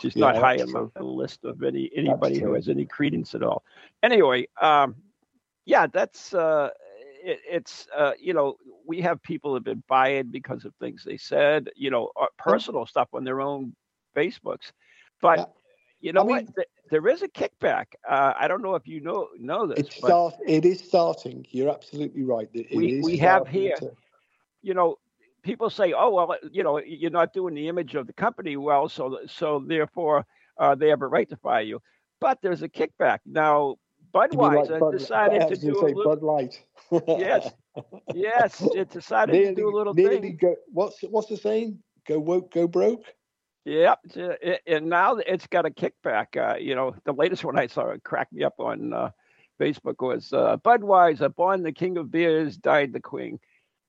she's 0.00 0.16
Yeah, 0.16 0.32
not 0.32 0.36
high 0.36 0.56
that's 0.56 0.74
on 0.74 0.90
the, 0.94 1.02
list 1.04 1.44
of 1.44 1.62
any 1.62 1.90
anybody 1.94 2.38
who 2.38 2.54
has 2.54 2.68
any 2.68 2.84
credence 2.84 3.34
at 3.34 3.42
all. 3.42 3.64
Anyway, 4.02 4.48
um, 4.60 4.96
yeah, 5.68 5.86
that's 5.86 6.32
uh, 6.34 6.70
it, 7.22 7.40
it's 7.48 7.86
uh, 7.96 8.12
you 8.20 8.32
know 8.32 8.56
we 8.86 9.00
have 9.02 9.22
people 9.22 9.54
have 9.54 9.64
been 9.64 9.82
fired 9.86 10.32
because 10.32 10.64
of 10.64 10.72
things 10.76 11.04
they 11.04 11.18
said, 11.18 11.68
you 11.76 11.90
know, 11.90 12.10
uh, 12.20 12.26
personal 12.38 12.86
stuff 12.86 13.08
on 13.12 13.24
their 13.24 13.40
own 13.40 13.74
Facebooks, 14.16 14.72
but. 15.20 15.38
Yeah. 15.38 15.44
You 16.00 16.12
know 16.12 16.20
I 16.20 16.26
mean- 16.26 16.46
what? 16.56 16.66
There 16.92 17.08
is 17.08 17.22
a 17.22 17.28
kickback. 17.28 17.86
Uh, 18.08 18.32
I 18.42 18.46
don't 18.46 18.62
know 18.62 18.76
if 18.76 18.86
you 18.86 19.00
know 19.00 19.28
know 19.36 19.66
this, 19.66 19.80
It's 19.80 20.00
but 20.00 20.06
start. 20.06 20.34
It 20.46 20.64
is 20.64 20.78
starting. 20.78 21.44
You're 21.50 21.68
absolutely 21.78 22.22
right. 22.22 22.48
It- 22.54 22.68
it 22.70 22.76
We- 22.76 22.92
is 22.98 23.04
we 23.04 23.16
have 23.16 23.48
here- 23.48 23.74
to- 23.80 23.96
you 24.62 24.74
know, 24.74 24.96
people 25.42 25.68
say, 25.70 25.92
"Oh, 25.92 26.10
well, 26.14 26.36
you 26.52 26.62
know, 26.62 26.78
you're 26.78 27.10
not 27.20 27.32
doing 27.32 27.54
the 27.54 27.66
image 27.66 27.96
of 27.96 28.06
the 28.06 28.12
company 28.12 28.56
well, 28.56 28.88
so 28.88 29.18
so 29.26 29.58
therefore 29.58 30.24
uh, 30.62 30.76
they 30.76 30.88
have 30.88 31.02
a 31.02 31.08
right 31.16 31.28
to 31.30 31.36
fire 31.36 31.62
you." 31.62 31.82
But 32.20 32.38
there's 32.42 32.62
a 32.62 32.68
kickback 32.68 33.18
now. 33.26 33.76
Mean 34.14 34.22
like 34.22 34.30
Budweiser 34.30 34.80
Bud- 34.80 34.98
decided 34.98 35.48
to 35.48 35.56
do 35.56 35.72
a 35.72 35.80
say 35.80 35.94
little, 35.94 36.04
Bud 36.04 36.22
Light. 36.22 36.64
yes, 37.08 37.50
yes, 38.14 38.62
it 38.74 38.90
decided 38.90 39.32
nearly, 39.32 39.48
to 39.48 39.54
do 39.54 39.68
a 39.68 39.76
little 39.76 39.94
thing. 39.94 40.38
go. 40.40 40.56
What's 40.72 41.00
what's 41.02 41.28
the 41.28 41.36
saying? 41.36 41.78
Go 42.06 42.18
woke, 42.18 42.52
go 42.52 42.66
broke. 42.66 43.04
Yep, 43.64 43.98
uh, 44.16 44.30
it- 44.40 44.62
and 44.66 44.86
now 44.86 45.16
it's 45.16 45.46
got 45.46 45.66
a 45.66 45.70
kickback. 45.70 46.36
Uh, 46.36 46.56
you 46.56 46.74
know, 46.74 46.94
the 47.04 47.12
latest 47.12 47.44
one 47.44 47.58
I 47.58 47.66
saw 47.66 47.88
it 47.90 48.02
cracked 48.02 48.32
me 48.32 48.44
up 48.44 48.58
on 48.58 48.92
uh, 48.92 49.10
Facebook 49.60 50.00
was 50.00 50.32
uh, 50.32 50.56
Budweiser, 50.58 51.34
born 51.34 51.62
the 51.62 51.72
king 51.72 51.98
of 51.98 52.10
beers, 52.10 52.56
died 52.56 52.92
the 52.92 53.00
queen. 53.00 53.38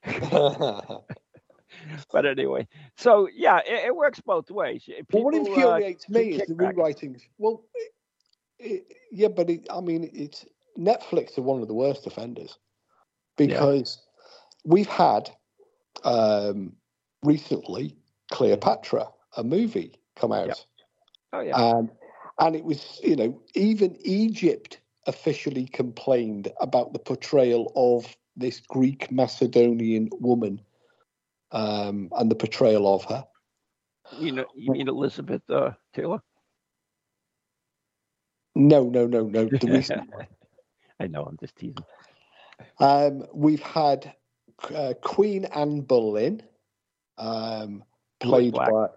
But 2.12 2.26
anyway, 2.26 2.68
so 2.98 3.30
yeah, 3.34 3.60
it, 3.60 3.86
it 3.86 3.96
works 3.96 4.20
both 4.20 4.50
ways. 4.50 4.84
Well, 5.12 5.24
what 5.24 5.34
People, 5.34 5.54
uh, 5.54 5.76
infuriates 5.76 6.10
me 6.10 6.32
is 6.32 6.48
the 6.48 6.56
rewritings. 6.56 7.22
Well, 7.38 7.64
it, 8.60 8.86
yeah, 9.12 9.30
but 9.30 9.50
it, 9.50 9.68
I 9.70 9.82
mean, 9.82 10.10
it's 10.14 10.46
Netflix 10.78 11.38
are 11.38 11.42
one 11.42 11.62
of 11.62 11.68
the 11.68 11.74
worst 11.74 12.08
offenders 12.08 12.58
because 13.38 14.02
we've 14.66 14.88
had 14.88 15.30
um, 16.04 16.74
recently 17.24 17.96
Cleopatra, 18.32 19.08
a 19.38 19.44
movie, 19.44 19.94
come 20.16 20.32
out, 20.32 20.48
Yep. 20.48 20.58
Oh 21.34 21.40
yeah. 21.42 21.78
and 21.78 21.92
and 22.40 22.56
it 22.56 22.64
was 22.64 23.00
you 23.04 23.16
know 23.16 23.42
even 23.54 23.98
Egypt 24.04 24.80
officially 25.08 25.66
complained 25.66 26.52
about 26.60 26.94
the 26.94 27.00
portrayal 27.00 27.72
of 27.76 28.16
this 28.36 28.60
Greek 28.60 29.12
Macedonian 29.12 30.10
woman 30.20 30.62
um, 31.52 32.10
and 32.18 32.30
the 32.30 32.36
portrayal 32.36 32.94
of 32.94 33.04
her. 33.06 33.26
You 34.20 34.32
know, 34.32 34.46
you 34.56 34.72
mean 34.72 34.88
Elizabeth 34.88 35.48
uh, 35.50 35.72
Taylor? 35.94 36.22
No, 38.60 38.84
no, 38.84 39.08
no, 39.08 39.24
no. 39.24 39.46
The 39.46 39.68
recent 39.72 40.10
I 41.00 41.08
know, 41.08 41.24
I'm 41.24 41.38
just 41.38 41.56
teasing. 41.56 41.78
Um, 42.80 43.26
we've 43.34 43.62
had 43.62 44.14
uh, 44.76 44.94
Queen 45.02 45.46
Anne 45.46 45.82
Boleyn, 45.82 46.44
um, 47.18 47.84
played 48.20 48.54
black. 48.54 48.70
by. 48.70 48.88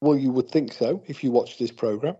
Well, 0.00 0.16
you 0.16 0.32
would 0.32 0.50
think 0.50 0.72
so 0.72 1.02
if 1.06 1.22
you 1.22 1.30
watch 1.30 1.58
this 1.58 1.70
program. 1.70 2.16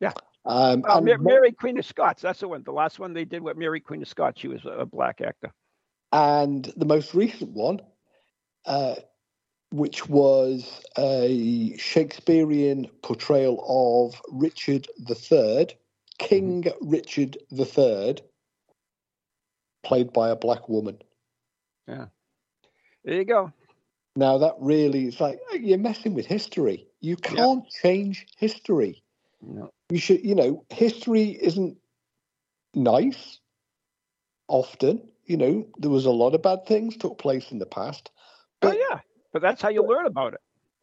Yeah. 0.00 0.12
Um, 0.44 0.84
Oh, 0.86 0.98
and, 0.98 1.06
Ma- 1.06 1.16
Mary 1.18 1.52
Queen 1.52 1.78
of 1.78 1.86
Scots. 1.86 2.22
That's 2.22 2.40
the 2.40 2.48
one. 2.48 2.62
The 2.62 2.72
last 2.72 2.98
one 2.98 3.14
they 3.14 3.24
did 3.24 3.42
with 3.42 3.56
Mary 3.56 3.80
Queen 3.80 4.02
of 4.02 4.08
Scots. 4.08 4.40
She 4.40 4.48
was 4.48 4.60
a 4.70 4.84
black 4.84 5.20
actor. 5.20 5.52
and 6.12 6.70
the 6.76 6.84
most 6.84 7.14
recent 7.14 7.50
one, 7.52 7.80
uh, 8.66 8.96
which 9.70 10.08
was 10.08 10.82
a 10.96 11.76
Shakespearean 11.76 12.88
portrayal 13.02 13.64
of 13.68 14.20
Richard 14.30 14.86
III, 15.08 15.68
King 16.18 16.62
Mm-hmm. 16.62 16.88
Richard 16.88 17.36
III, 17.52 18.16
played 19.82 20.12
by 20.12 20.30
a 20.30 20.36
black 20.36 20.68
woman. 20.68 20.98
Yeah. 21.86 22.06
There 23.04 23.14
you 23.14 23.24
go. 23.24 23.52
Now 24.16 24.38
that 24.38 24.54
really 24.58 25.06
is 25.06 25.20
like 25.20 25.38
you're 25.52 25.78
messing 25.78 26.14
with 26.14 26.26
history. 26.26 26.88
You 27.00 27.16
can't 27.16 27.68
change 27.82 28.26
history. 28.36 29.02
No. 29.42 29.70
You 29.90 29.98
should, 29.98 30.24
you 30.24 30.34
know, 30.34 30.64
history 30.70 31.38
isn't 31.40 31.76
nice. 32.74 33.38
Often, 34.48 35.02
you 35.24 35.36
know, 35.36 35.66
there 35.78 35.90
was 35.90 36.06
a 36.06 36.10
lot 36.10 36.34
of 36.34 36.42
bad 36.42 36.66
things 36.66 36.96
took 36.96 37.18
place 37.18 37.50
in 37.50 37.58
the 37.58 37.66
past, 37.66 38.10
oh 38.62 38.72
yeah, 38.72 39.00
but 39.36 39.42
that's 39.42 39.62
how 39.62 39.68
you 39.68 39.82
but- 39.82 39.90
learn 39.90 40.06
about 40.06 40.34
it. 40.34 40.40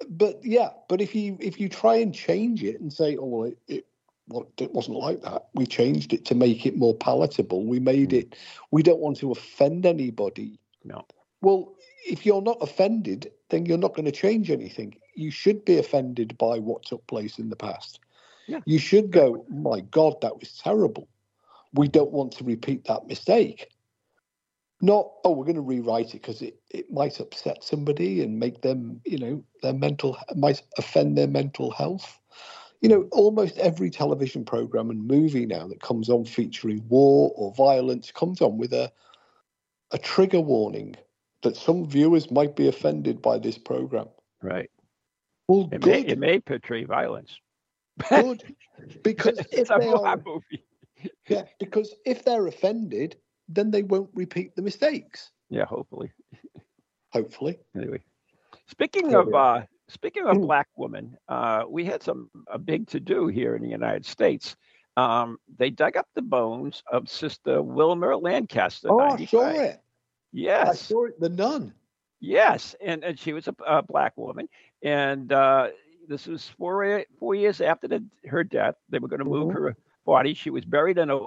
but 0.10 0.40
yeah, 0.44 0.70
but 0.90 1.02
if 1.02 1.16
you 1.16 1.38
if 1.40 1.60
you 1.60 1.68
try 1.70 1.96
and 1.96 2.14
change 2.14 2.64
it 2.64 2.80
and 2.82 2.92
say, 2.92 3.16
oh 3.18 3.26
well, 3.26 3.44
it, 3.50 3.58
it 3.68 3.86
well, 4.28 4.48
it 4.58 4.72
wasn't 4.74 4.98
like 4.98 5.22
that. 5.24 5.48
We 5.54 5.66
changed 5.66 6.14
it 6.14 6.24
to 6.26 6.36
make 6.36 6.66
it 6.66 6.78
more 6.78 6.96
palatable. 6.96 7.66
We 7.66 7.80
made 7.80 8.12
Mm. 8.12 8.20
it. 8.22 8.36
We 8.72 8.82
don't 8.84 9.00
want 9.00 9.18
to 9.18 9.32
offend 9.32 9.86
anybody. 9.86 10.60
No. 10.86 11.06
Well, 11.42 11.74
if 12.08 12.26
you're 12.26 12.42
not 12.42 12.58
offended, 12.62 13.32
then 13.50 13.66
you're 13.66 13.78
not 13.86 13.96
going 13.96 14.06
to 14.06 14.12
change 14.12 14.50
anything. 14.50 14.96
You 15.16 15.30
should 15.32 15.66
be 15.66 15.78
offended 15.78 16.38
by 16.38 16.60
what 16.60 16.84
took 16.84 17.06
place 17.08 17.38
in 17.38 17.50
the 17.50 17.56
past. 17.58 18.00
Yeah. 18.48 18.60
You 18.66 18.80
should 18.80 19.12
go, 19.12 19.46
my 19.50 19.82
God, 19.82 20.22
that 20.22 20.40
was 20.40 20.54
terrible. 20.58 21.08
We 21.74 21.88
don't 21.90 22.12
want 22.12 22.32
to 22.34 22.44
repeat 22.46 22.86
that 22.86 23.08
mistake. 23.08 23.68
Not, 24.84 25.14
oh, 25.24 25.32
we're 25.32 25.46
going 25.46 25.56
to 25.56 25.62
rewrite 25.62 26.10
it 26.10 26.22
because 26.22 26.42
it, 26.42 26.60
it 26.70 26.92
might 26.92 27.22
upset 27.22 27.64
somebody 27.64 28.22
and 28.22 28.38
make 28.38 28.62
them, 28.64 29.00
you 29.06 29.18
know, 29.18 29.44
their 29.62 29.72
mental, 29.72 30.18
might 30.36 30.62
offend 30.78 31.18
their 31.18 31.30
mental 31.30 31.72
health. 31.72 32.20
You 32.82 32.90
know, 32.90 33.08
almost 33.14 33.58
every 33.60 33.90
television 33.90 34.44
program 34.44 34.90
and 34.90 35.08
movie 35.08 35.46
now 35.46 35.70
that 35.70 35.82
comes 35.82 36.10
on 36.10 36.26
featuring 36.26 36.84
war 36.90 37.32
or 37.38 37.54
violence 37.54 38.12
comes 38.12 38.42
on 38.42 38.58
with 38.58 38.74
a, 38.74 38.92
a 39.92 39.98
trigger 39.98 40.42
warning 40.42 40.98
that 41.44 41.56
some 41.56 41.88
viewers 41.88 42.30
might 42.30 42.58
be 42.58 42.68
offended 42.68 43.22
by 43.22 43.38
this 43.40 43.58
program. 43.58 44.10
Right. 44.42 44.70
Well, 45.48 45.70
It 45.72 45.86
may 45.86 46.02
good, 46.04 46.12
it 46.12 46.20
may 46.20 46.40
portray 46.42 46.84
violence. 46.84 47.40
good. 48.10 48.44
Because 49.04 49.40
if 49.40 49.48
it's 49.54 49.70
a 49.70 49.78
war 49.80 50.22
movie. 50.26 50.66
yeah, 51.30 51.44
because 51.58 51.96
if 52.06 52.26
they're 52.26 52.48
offended, 52.48 53.16
then 53.48 53.72
they 53.72 53.84
won't 53.84 54.10
repeat 54.14 54.56
the 54.56 54.62
mistakes. 54.62 55.32
Yeah, 55.50 55.66
hopefully. 55.66 56.12
Hopefully, 57.12 57.60
Anyway, 57.76 58.02
speaking 58.68 59.10
There 59.10 59.20
of 59.22 59.34
uh, 59.34 59.62
speaking 59.88 60.26
of 60.26 60.38
Mm. 60.38 60.48
black 60.48 60.68
women, 60.76 61.16
uh, 61.28 61.64
we 61.70 61.86
had 61.86 62.02
some 62.02 62.30
a 62.48 62.58
big 62.58 62.88
to 62.88 63.00
do 63.00 63.28
here 63.28 63.56
in 63.56 63.62
the 63.62 63.70
United 63.70 64.06
States. 64.06 64.56
Um, 64.98 65.38
they 65.58 65.70
dug 65.70 65.96
up 65.98 66.08
the 66.16 66.22
bones 66.24 66.84
of 66.92 67.10
Sister 67.10 67.62
Wilmer 67.62 68.16
Lancaster. 68.16 68.90
oh, 68.92 69.00
I 69.00 69.26
saw 69.26 69.42
95. 69.42 69.56
it. 69.56 69.60
I 69.72 69.80
Yes, 70.32 70.80
saw 70.80 71.06
it. 71.06 71.20
The 71.20 71.30
nun. 71.30 71.74
yes, 72.20 72.76
and 72.82 73.04
and 73.04 73.20
she 73.20 73.34
was 73.34 73.48
a, 73.48 73.56
a 73.68 73.82
black 73.84 74.18
woman, 74.18 74.50
and 74.82 75.32
uh, 75.32 75.68
this 76.08 76.26
was 76.26 76.48
four 76.50 77.04
four 77.20 77.36
years 77.36 77.62
after 77.62 77.88
the, 77.88 78.04
her 78.26 78.44
death. 78.44 78.76
They 78.90 78.98
were 79.00 79.08
going 79.08 79.20
to 79.20 79.26
move 79.26 79.50
Mhm. 79.50 79.54
her 79.54 79.76
body. 80.06 80.34
She 80.34 80.50
was 80.50 80.66
buried 80.66 80.98
in 80.98 81.10
a 81.12 81.20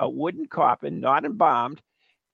a 0.00 0.08
wooden 0.08 0.46
coffin, 0.46 1.00
not 1.00 1.24
embalmed, 1.24 1.80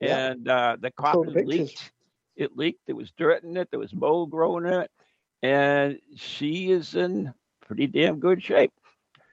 Yeah. 0.00 0.30
and 0.30 0.48
uh, 0.48 0.76
the 0.80 0.90
coffin 0.92 1.34
pictures. 1.34 1.58
leaked. 1.58 1.92
It 2.36 2.56
leaked. 2.56 2.86
There 2.86 2.96
was 2.96 3.12
dirt 3.18 3.44
in 3.44 3.56
it. 3.56 3.70
There 3.70 3.80
was 3.80 3.94
mold 3.94 4.30
growing 4.30 4.66
in 4.66 4.72
it, 4.72 4.90
and 5.42 6.00
she 6.16 6.70
is 6.70 6.94
in 6.94 7.34
pretty 7.60 7.86
damn 7.86 8.20
good 8.20 8.42
shape. 8.42 8.72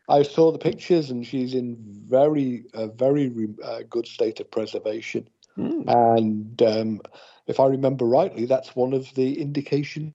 I 0.10 0.24
saw 0.24 0.52
the 0.52 0.60
pictures, 0.60 1.12
and 1.12 1.26
she's 1.26 1.54
in 1.54 1.78
very, 1.80 2.66
a 2.74 2.88
very 2.88 3.30
re- 3.30 3.56
uh, 3.64 3.84
good 3.90 4.08
state 4.08 4.40
of 4.42 4.52
preservation. 4.52 5.28
Hmm. 5.56 5.88
And 5.88 6.62
um, 6.62 7.02
if 7.48 7.60
I 7.60 7.68
remember 7.68 8.06
rightly, 8.06 8.46
that's 8.46 8.76
one 8.76 8.94
of 8.94 9.14
the 9.16 9.40
indication 9.40 10.14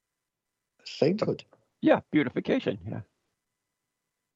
sainthood. 0.84 1.44
Yeah, 1.80 2.00
beautification. 2.10 2.78
Yeah, 2.86 3.00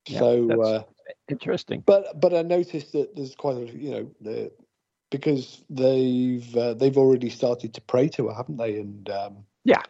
Yeah, 0.07 0.19
so, 0.19 0.63
uh, 0.63 0.83
interesting. 1.29 1.83
but 1.87 2.21
but 2.21 2.35
I 2.35 2.43
noticed 2.43 2.93
that 2.93 3.15
there's 3.15 3.35
quite 3.35 3.57
a 3.57 3.67
you 3.67 3.91
know 3.91 4.11
the 4.21 4.53
because 5.11 5.63
they've 5.71 6.57
uh, 6.57 6.75
they've 6.75 6.99
already 6.99 7.31
started 7.31 7.75
to 7.75 7.81
pray 7.83 8.09
to 8.09 8.29
her, 8.29 8.35
haven't 8.35 8.57
they? 8.57 8.79
And 8.79 9.09
um, 9.11 9.45
Yeah. 9.65 9.83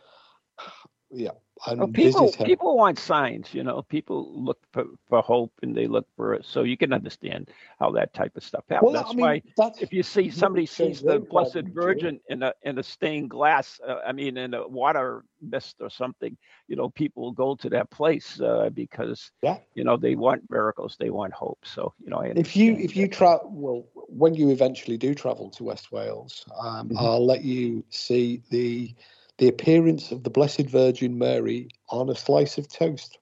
yeah, 1.11 1.31
Well, 1.79 1.89
people 1.89 2.33
people 2.45 2.77
want 2.77 2.99
signs, 2.99 3.55
you 3.55 3.63
know. 3.63 3.83
People 3.83 4.33
look 4.35 4.59
for, 4.73 4.85
for 5.09 5.23
hope 5.23 5.53
and 5.63 5.77
they 5.77 5.87
look 5.87 6.07
for 6.17 6.35
it. 6.35 6.45
So 6.45 6.63
you 6.63 6.77
can 6.77 6.93
understand 6.93 7.51
how 7.79 7.91
that 7.93 8.13
type 8.15 8.37
of 8.37 8.43
stuff 8.45 8.65
happens. 8.69 8.93
well, 8.93 8.93
That's 8.93 9.11
I 9.11 9.15
mean, 9.15 9.23
why 9.23 9.43
that's 9.57 9.81
if 9.81 9.93
you 9.93 10.03
see 10.03 10.31
somebody 10.31 10.67
sees 10.67 11.03
the 11.03 11.19
Blessed 11.21 11.65
Virgin 11.73 12.21
in 12.29 12.43
a 12.43 12.53
in 12.63 12.79
a 12.79 12.83
stained 12.83 13.31
glass, 13.31 13.81
uh, 13.87 14.01
I 14.07 14.13
mean, 14.13 14.37
in 14.37 14.55
a 14.55 14.67
water 14.67 15.25
mist 15.41 15.77
or 15.81 15.91
something, 15.91 16.37
you 16.69 16.77
know, 16.77 16.91
people 16.91 17.23
will 17.23 17.33
go 17.33 17.55
to 17.57 17.69
that 17.71 17.91
place 17.91 18.41
uh, 18.41 18.71
because 18.73 19.31
Yeah. 19.43 19.59
you 19.75 19.85
know 19.85 19.97
they 19.97 20.15
want 20.15 20.43
miracles, 20.51 20.97
they 20.99 21.11
want 21.11 21.33
hope. 21.33 21.61
So 21.65 21.95
you 22.03 22.11
know, 22.11 22.19
I 22.21 22.35
if 22.35 22.57
you 22.57 22.75
if 22.77 22.97
you 22.97 23.09
travel 23.09 23.51
well 23.53 23.85
when 24.09 24.35
you 24.35 24.51
eventually 24.51 24.97
do 24.97 25.15
travel 25.15 25.51
to 25.51 25.65
West 25.65 25.93
Wales, 25.93 26.45
um, 26.61 26.91
Mhm. 26.91 26.97
I'll 26.97 27.25
let 27.25 27.45
you 27.45 27.85
see 27.91 28.43
the 28.51 28.95
the 29.39 29.49
appearance 29.49 30.13
of 30.13 30.23
the 30.23 30.31
Blessed 30.31 30.69
Virgin 30.69 31.19
Mary 31.19 31.69
on 31.89 32.09
a 32.11 32.15
slice 32.15 32.59
of 32.59 32.69
toast. 32.69 33.19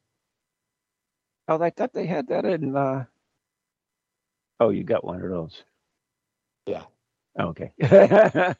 oh, 1.48 1.62
I 1.62 1.70
thought 1.70 1.92
they 1.92 2.06
had 2.06 2.28
that 2.28 2.44
in. 2.44 2.76
Uh... 2.76 3.04
Oh, 4.58 4.70
you 4.70 4.84
got 4.84 5.04
one 5.04 5.22
of 5.22 5.30
those. 5.30 5.62
Yeah. 6.66 6.82
Okay. 7.38 7.72
I 7.82 8.54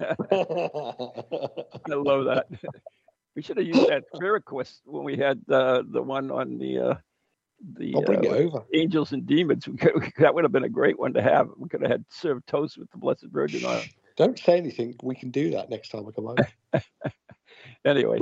love 1.89 2.25
that. 2.27 2.47
We 3.37 3.43
should 3.43 3.59
have 3.59 3.67
used 3.67 3.89
that 3.89 4.05
Spiriquist 4.15 4.81
when 4.85 5.05
we 5.05 5.17
had 5.17 5.41
uh, 5.51 5.83
the 5.89 6.03
one 6.03 6.31
on 6.31 6.59
the 6.59 6.79
uh, 6.79 6.95
the 7.77 7.95
I'll 7.95 8.03
bring 8.03 8.27
uh, 8.27 8.31
it 8.31 8.47
over. 8.47 8.65
angels 8.75 9.13
and 9.13 9.27
demons. 9.27 9.69
We 9.69 9.77
could, 9.77 10.13
that 10.19 10.35
would 10.35 10.45
have 10.45 10.53
been 10.53 10.65
a 10.65 10.69
great 10.69 10.99
one 10.99 11.13
to 11.15 11.23
have. 11.23 11.49
We 11.57 11.69
could 11.69 11.83
have 11.83 11.91
had 11.91 12.05
served 12.11 12.47
toast 12.47 12.79
with 12.79 12.91
the 12.91 12.99
Blessed 12.99 13.27
Virgin 13.31 13.65
on 13.65 13.79
it. 13.79 13.89
Don't 14.17 14.39
say 14.39 14.57
anything. 14.57 14.97
We 15.03 15.15
can 15.15 15.31
do 15.31 15.51
that 15.53 15.71
next 15.71 15.91
time 15.91 16.07
I 16.07 16.11
come 16.11 16.27
over. 16.27 16.49
Anyway, 17.85 18.21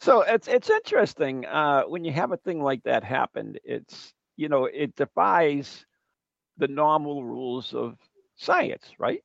so 0.00 0.22
it's 0.22 0.48
it's 0.48 0.70
interesting 0.70 1.44
uh, 1.46 1.82
when 1.82 2.04
you 2.04 2.12
have 2.12 2.32
a 2.32 2.36
thing 2.36 2.62
like 2.62 2.82
that 2.84 3.04
happen. 3.04 3.56
It's 3.64 4.14
you 4.36 4.48
know 4.48 4.64
it 4.64 4.96
defies 4.96 5.84
the 6.56 6.68
normal 6.68 7.24
rules 7.24 7.74
of 7.74 7.96
science, 8.36 8.84
right? 8.98 9.22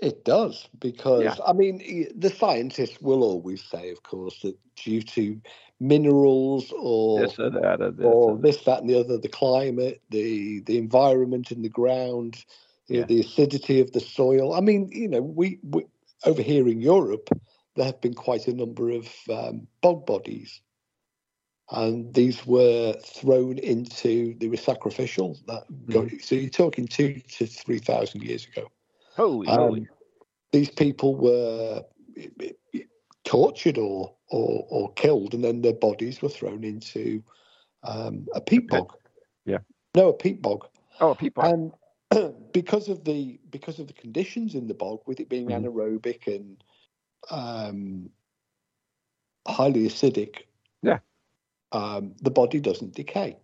It 0.00 0.24
does 0.24 0.68
because 0.78 1.24
Yeah. 1.24 1.44
I 1.46 1.52
mean 1.52 2.12
the 2.16 2.30
scientists 2.30 3.00
will 3.00 3.22
always 3.24 3.64
say, 3.64 3.90
of 3.90 4.02
course, 4.02 4.40
that 4.42 4.56
due 4.76 5.02
to 5.02 5.40
minerals 5.80 6.72
or 6.72 7.22
this 7.22 7.38
or 7.38 7.50
that 7.50 7.80
or 7.80 7.90
this. 7.90 8.06
or 8.06 8.36
this, 8.38 8.64
that, 8.64 8.80
and 8.80 8.90
the 8.90 9.00
other, 9.00 9.18
the 9.18 9.28
climate, 9.28 10.02
the 10.10 10.60
the 10.60 10.78
environment 10.78 11.50
in 11.50 11.62
the 11.62 11.68
ground, 11.68 12.44
you 12.86 12.96
know, 12.96 13.00
Yeah. 13.00 13.06
the 13.06 13.20
acidity 13.20 13.80
of 13.80 13.92
the 13.92 14.00
soil. 14.00 14.54
I 14.54 14.60
mean, 14.60 14.88
you 14.92 15.08
know, 15.08 15.20
we, 15.20 15.58
we 15.62 15.86
over 16.24 16.42
here 16.42 16.68
in 16.68 16.80
Europe, 16.80 17.28
there 17.78 17.86
have 17.86 18.02
been 18.02 18.14
quite 18.14 18.48
a 18.48 18.54
number 18.54 18.90
of 18.90 19.08
um, 19.30 19.68
bog 19.82 20.06
bodies, 20.06 20.62
and 21.70 22.14
these 22.14 22.46
were 22.46 22.94
thrown 23.04 23.58
into 23.58 24.36
they 24.40 24.48
were 24.48 24.58
sacrificial. 24.58 25.38
That 25.48 25.64
Mm-hmm. 25.88 26.16
so 26.22 26.36
you're 26.36 26.50
talking 26.50 26.88
two 26.88 27.22
to 27.38 27.46
three 27.46 27.80
thousand 27.80 28.22
years 28.24 28.46
ago. 28.46 28.68
holy, 29.16 29.52
Um, 29.52 29.54
holy. 29.54 29.88
these 30.52 30.70
people 30.70 31.16
were 31.16 31.84
tortured 33.24 33.78
or, 33.78 34.14
or 34.30 34.66
or 34.70 34.92
killed, 34.94 35.34
and 35.34 35.44
then 35.44 35.62
their 35.62 35.74
bodies 35.74 36.22
were 36.22 36.30
thrown 36.30 36.64
into 36.64 37.22
um, 37.84 38.28
a 38.34 38.40
peat 38.40 38.70
bog. 38.70 38.94
Yeah. 39.46 39.60
no, 39.96 40.10
a 40.10 40.14
peat 40.14 40.42
bog, 40.42 40.68
Oh, 41.00 41.12
a 41.12 41.16
peat 41.16 41.34
bog. 41.34 41.52
and 41.52 41.72
because 42.52 42.88
of 42.88 43.04
the 43.04 43.40
because 43.50 43.80
of 43.80 43.88
the 43.88 43.94
conditions 43.94 44.54
in 44.54 44.68
the 44.68 44.74
bog, 44.74 45.00
with 45.06 45.20
it 45.20 45.30
being 45.30 45.48
Mhm. 45.48 45.50
anaerobic 45.50 46.26
and 46.26 46.64
um, 47.30 48.10
highly 49.46 49.86
acidic, 49.86 50.42
Yeah. 50.82 50.98
um, 51.72 52.14
the 52.22 52.30
body 52.30 52.60
doesn't 52.60 52.94
decay. 52.94 53.38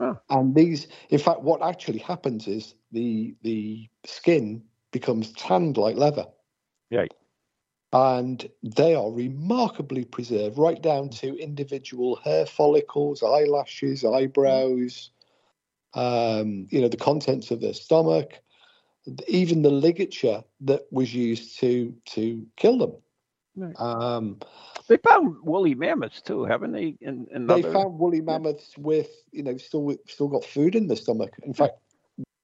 Oh. 0.00 0.18
And 0.30 0.54
these, 0.54 0.88
in 1.10 1.18
fact, 1.18 1.42
what 1.42 1.62
actually 1.62 1.98
happens 1.98 2.48
is 2.48 2.74
the 2.92 3.34
the 3.42 3.88
skin 4.04 4.62
becomes 4.90 5.32
tanned 5.32 5.76
like 5.76 5.96
leather 5.96 6.26
Right. 6.90 7.14
and 7.92 8.48
they 8.62 8.94
are 8.94 9.10
remarkably 9.10 10.04
preserved, 10.04 10.58
right 10.58 10.82
down 10.82 11.08
to 11.10 11.36
individual 11.36 12.16
hair 12.16 12.46
follicles, 12.46 13.22
eyelashes, 13.22 14.04
eyebrows, 14.04 15.10
um, 15.94 16.66
you 16.70 16.80
know, 16.80 16.88
the 16.88 16.96
contents 16.96 17.50
of 17.50 17.60
their 17.60 17.74
stomach, 17.74 18.40
even 19.28 19.62
the 19.62 19.70
ligature 19.70 20.42
that 20.62 20.82
was 20.90 21.14
used 21.14 21.58
to 21.60 21.94
to 22.06 22.46
kill 22.56 22.78
them. 22.78 22.92
Right. 23.54 23.74
Um, 23.78 24.38
They 24.88 24.96
found 24.96 25.36
woolly 25.42 25.74
mammoths 25.74 26.22
too, 26.22 26.44
haven't 26.44 26.72
they? 26.72 26.96
In, 27.00 27.26
in 27.30 27.46
they 27.46 27.62
other... 27.62 27.72
found 27.72 27.98
woolly 27.98 28.22
mammoths 28.22 28.76
with, 28.78 29.10
you 29.30 29.42
know, 29.42 29.56
still 29.58 29.94
still 30.08 30.28
got 30.28 30.44
food 30.44 30.74
in 30.74 30.86
the 30.86 30.96
stomach. 30.96 31.34
In 31.42 31.52
fact, 31.52 31.74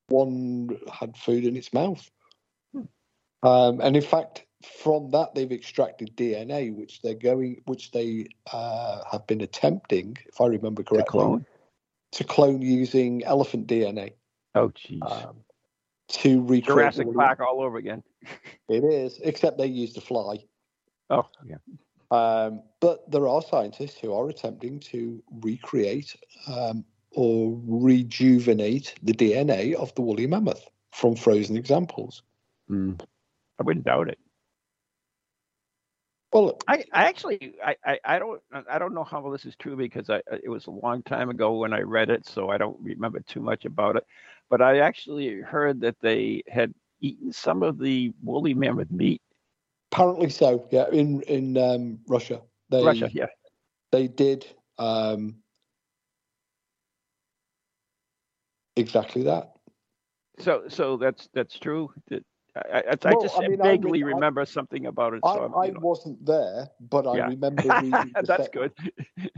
one 0.09 0.79
had 0.93 1.17
food 1.17 1.45
in 1.45 1.57
its 1.57 1.73
mouth. 1.73 2.11
Hmm. 2.75 2.83
Um, 3.43 3.81
and 3.81 3.97
in 3.97 4.03
fact, 4.03 4.45
from 4.83 5.11
that 5.13 5.35
they've 5.35 5.51
extracted 5.51 6.15
DNA, 6.17 6.75
which 6.75 7.01
they're 7.01 7.15
going, 7.15 7.63
which 7.65 7.91
they 7.93 8.27
uh, 8.53 9.03
have 9.11 9.27
been 9.27 9.41
attempting, 9.41 10.19
if 10.27 10.41
I 10.41 10.47
remember 10.47 10.83
to 10.83 10.91
correctly, 10.91 11.21
clone. 11.21 11.47
to 12.13 12.25
clone 12.25 12.61
using 12.61 13.25
elephant 13.25 13.67
DNA 13.67 14.13
Oh, 14.55 14.71
jeez. 14.71 15.01
um, 15.03 15.37
to 16.09 16.41
recreate. 16.43 16.65
Jurassic 16.65 17.07
woolly- 17.07 17.19
Park 17.19 17.41
all 17.41 17.63
over 17.63 17.77
again. 17.77 18.03
It 18.69 18.85
is, 18.85 19.19
except 19.25 19.57
they 19.57 19.67
used 19.67 19.97
a 19.97 20.03
fly. 20.03 20.45
Oh, 21.09 21.27
yeah. 21.43 21.57
Um, 22.11 22.63
but 22.81 23.11
there 23.11 23.27
are 23.27 23.41
scientists 23.41 23.99
who 23.99 24.13
are 24.13 24.29
attempting 24.29 24.79
to 24.81 25.23
recreate 25.41 26.15
um, 26.47 26.85
or 27.13 27.59
rejuvenate 27.67 28.95
the 29.03 29.15
DNA 29.15 29.73
of 29.73 29.95
the 29.95 30.03
woolly 30.03 30.27
mammoth 30.27 30.69
from 30.93 31.17
frozen 31.17 31.57
examples. 31.57 32.23
Mm. 32.71 33.01
I 33.59 33.63
wouldn't 33.63 33.87
doubt 33.87 34.11
it. 34.11 34.19
Well, 36.33 36.59
I, 36.69 36.85
I 36.93 37.05
actually 37.05 37.55
I, 37.65 37.77
I, 37.85 37.99
I 38.05 38.19
don't 38.19 38.43
I 38.71 38.79
don't 38.79 38.93
know 38.93 39.05
how 39.05 39.23
well 39.23 39.33
this 39.33 39.47
is 39.47 39.57
true 39.57 39.77
because 39.77 40.11
I 40.11 40.21
it 40.31 40.51
was 40.51 40.67
a 40.67 40.71
long 40.71 41.03
time 41.03 41.31
ago 41.31 41.57
when 41.57 41.73
I 41.73 41.81
read 41.81 42.11
it, 42.11 42.27
so 42.27 42.51
I 42.51 42.59
don't 42.59 42.77
remember 42.83 43.21
too 43.21 43.41
much 43.41 43.65
about 43.65 43.97
it. 43.97 44.07
But 44.51 44.63
I 44.63 44.79
actually 44.79 45.41
heard 45.41 45.81
that 45.83 45.97
they 46.01 46.43
had 46.49 46.73
eaten 47.01 47.33
some 47.33 47.63
of 47.63 47.79
the 47.79 48.13
woolly 48.23 48.55
mammoth 48.55 48.91
meat. 48.91 49.21
apparently 49.93 50.31
so. 50.31 50.67
Yeah, 50.71 50.87
in 50.91 51.23
in 51.23 51.57
um, 51.57 51.99
Russia, 52.09 52.41
they 52.71 52.85
Russia, 52.85 53.11
yeah. 53.13 53.27
they 53.93 54.09
did 54.09 54.47
um, 54.79 55.37
exactly 58.77 59.23
that. 59.25 59.53
So 60.39 60.65
so 60.69 60.97
that's 60.97 61.29
that's 61.35 61.59
true. 61.59 61.91
That 62.09 62.25
I, 62.73 62.79
I, 62.79 62.91
I 62.91 63.13
just 63.23 63.39
I 63.39 63.49
mean, 63.49 63.59
vaguely 63.63 64.03
I- 64.03 64.07
remember 64.07 64.45
something 64.45 64.87
about 64.87 65.15
it. 65.15 65.21
I, 65.25 65.35
So 65.35 65.53
I 65.55 65.71
wasn't 65.71 66.25
there, 66.25 66.69
but 66.81 67.07
I 67.07 67.17
Yeah. 67.17 67.27
remember 67.29 67.63
reading. 67.83 68.13
The 68.15 68.23
that's 68.27 68.45
sa- 68.45 68.51
good. 68.53 68.73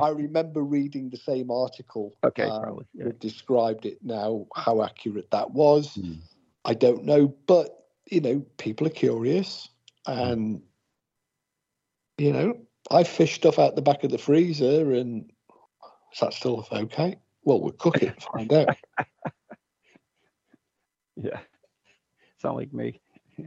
I 0.01 0.09
remember 0.11 0.63
reading 0.63 1.11
the 1.11 1.17
same 1.17 1.51
article. 1.51 2.15
Okay, 2.25 2.45
um, 2.45 2.63
probably. 2.63 2.87
Yeah. 2.95 3.05
that 3.05 3.21
described 3.21 3.87
it. 3.87 3.99
Now, 4.03 4.47
how 4.55 4.83
accurate 4.83 5.31
that 5.31 5.51
was, 5.51 5.95
Hmm. 5.95 6.15
I 6.65 6.75
don't 6.75 7.05
know. 7.05 7.29
But 7.47 7.87
you 8.11 8.21
know, 8.21 8.41
people 8.59 8.87
are 8.87 8.91
curious, 8.91 9.69
Hmm. 10.07 10.13
and 10.13 10.63
you 12.19 12.33
know, 12.33 12.55
I 12.91 13.05
fish 13.05 13.35
stuff 13.35 13.59
out 13.59 13.77
the 13.77 13.83
back 13.83 14.05
of 14.05 14.11
the 14.11 14.19
freezer, 14.19 14.93
and 14.93 15.31
is 16.13 16.21
that 16.21 16.33
still 16.35 16.67
okay? 16.73 17.17
Well, 17.45 17.61
we'll 17.61 17.73
cook 17.73 18.03
it 18.03 18.09
and 18.09 18.23
find 18.23 18.53
out. 18.53 18.77
Yeah. 21.17 21.41
Sound 22.39 22.57
like 22.57 22.73
me. 22.73 22.99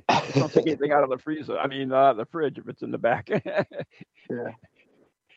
Don't 0.33 0.51
take 0.51 0.67
anything 0.67 0.91
out 0.91 1.03
of 1.03 1.09
the 1.09 1.17
freezer. 1.17 1.57
I 1.57 1.67
mean, 1.67 1.91
uh, 1.91 2.13
the 2.13 2.25
fridge 2.25 2.57
if 2.57 2.67
it's 2.67 2.81
in 2.81 2.91
the 2.91 2.97
back. 2.97 3.29
Yeah. 4.29 4.51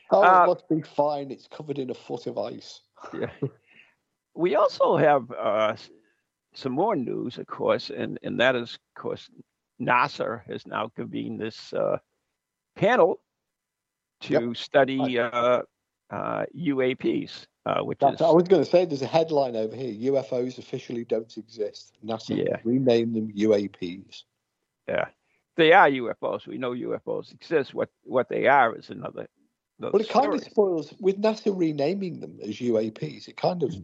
Oh, 0.09 0.23
Uh, 0.23 0.43
it 0.43 0.47
must 0.47 0.69
be 0.69 0.81
fine. 0.81 1.31
It's 1.31 1.47
covered 1.47 1.77
in 1.77 1.89
a 1.89 1.93
foot 1.93 2.27
of 2.27 2.37
ice. 2.37 2.81
yeah. 3.13 3.29
We 4.33 4.55
also 4.55 4.95
have 4.95 5.29
uh, 5.31 5.75
some 6.53 6.71
more 6.71 6.95
news, 6.95 7.37
of 7.37 7.47
course, 7.47 7.89
and, 7.89 8.17
and 8.23 8.39
that 8.39 8.55
is, 8.55 8.75
of 8.95 9.01
course, 9.01 9.29
NASA 9.81 10.41
has 10.47 10.65
now 10.65 10.89
convened 10.95 11.41
this 11.41 11.73
uh, 11.73 11.97
panel 12.75 13.19
to 14.21 14.53
study 14.53 15.19
uh, 15.19 15.61
uh, 16.09 16.45
UAPs, 16.55 17.45
uh, 17.65 17.81
which 17.81 17.99
That's, 17.99 18.15
is 18.15 18.21
I 18.21 18.31
was 18.31 18.47
going 18.47 18.63
to 18.63 18.69
say 18.69 18.85
there's 18.85 19.01
a 19.01 19.07
headline 19.07 19.55
over 19.55 19.75
here. 19.75 20.13
UFOs 20.13 20.57
officially 20.57 21.03
don't 21.03 21.35
exist. 21.37 21.97
NASA 22.05 22.37
Yeah. 22.37 22.57
rename 22.63 23.13
them 23.13 23.31
UAPs. 23.33 24.23
Yeah, 24.87 25.05
they 25.55 25.73
are 25.73 25.89
UFOs. 25.89 26.47
We 26.47 26.57
know 26.57 26.71
UFOs 26.71 27.33
exist. 27.33 27.73
What 27.73 27.89
what 28.03 28.29
they 28.29 28.47
are 28.47 28.75
is 28.75 28.89
another. 28.89 29.27
another 29.79 29.91
Well, 29.93 30.01
it 30.01 30.09
kind 30.09 30.33
of 30.33 30.43
spoils 30.43 30.93
with 30.99 31.21
NASA 31.21 31.57
renaming 31.57 32.19
them 32.19 32.39
as 32.41 32.55
UAPs. 32.55 33.27
It 33.27 33.37
kind 33.37 33.63
of 33.63 33.75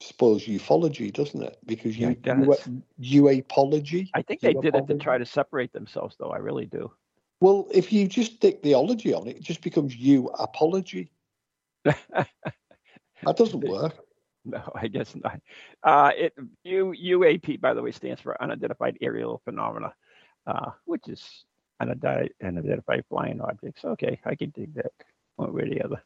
spoils 0.00 0.44
ufology, 0.44 1.12
doesn't 1.12 1.42
it? 1.42 1.58
Because 1.64 1.96
Yeah, 1.98 2.08
you, 2.08 2.12
it 2.12 2.22
does. 2.22 2.68
UApology. 3.00 4.10
I 4.14 4.22
think 4.22 4.40
they 4.40 4.54
did 4.54 4.74
it 4.74 4.86
to 4.88 4.98
try 4.98 5.18
to 5.18 5.26
separate 5.26 5.72
themselves, 5.72 6.16
though. 6.18 6.30
I 6.30 6.38
really 6.38 6.66
do. 6.66 6.90
Well, 7.40 7.68
if 7.72 7.92
you 7.92 8.08
just 8.08 8.36
stick 8.36 8.62
the 8.62 8.74
ology 8.74 9.12
on 9.12 9.26
it, 9.26 9.36
it 9.36 9.42
just 9.42 9.60
becomes 9.62 9.94
you 9.96 10.28
apology. 10.28 11.10
That 13.22 13.38
doesn't 13.38 13.66
work. 13.66 13.94
No, 14.46 14.62
I 14.74 14.86
guess 14.86 15.14
not. 15.14 15.40
Uh, 15.82 16.12
it 16.16 16.34
U, 16.64 16.94
UAP, 16.96 17.60
by 17.60 17.74
the 17.74 17.82
way, 17.82 17.90
stands 17.90 18.20
for 18.20 18.40
Unidentified 18.40 18.96
Aerial 19.00 19.42
Phenomena, 19.44 19.92
uh, 20.46 20.70
which 20.84 21.08
is 21.08 21.44
unidentified, 21.80 22.32
unidentified 22.42 23.04
flying 23.08 23.40
objects. 23.40 23.84
Okay, 23.84 24.20
I 24.24 24.34
can 24.34 24.50
dig 24.50 24.74
that 24.74 24.92
one 25.34 25.52
way 25.52 25.62
or 25.62 25.68
the 25.68 25.82
other. 25.82 26.02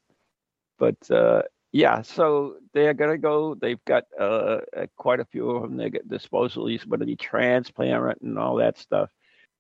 But 0.79 1.11
uh, 1.11 1.43
yeah, 1.73 2.03
so 2.03 2.57
they're 2.73 2.95
gonna 2.95 3.19
go. 3.19 3.55
They've 3.55 3.85
got 3.85 4.05
uh, 4.19 4.61
quite 4.97 5.21
a 5.21 5.27
few 5.27 5.51
of 5.51 5.63
them. 5.63 5.77
They 5.77 5.91
get 5.91 6.05
supposedly 6.21 6.79
going 6.79 7.01
to 7.01 7.07
be 7.07 7.17
transparent 7.17 8.23
and 8.23 8.39
all 8.39 8.57
that 8.57 8.79
stuff. 8.79 9.11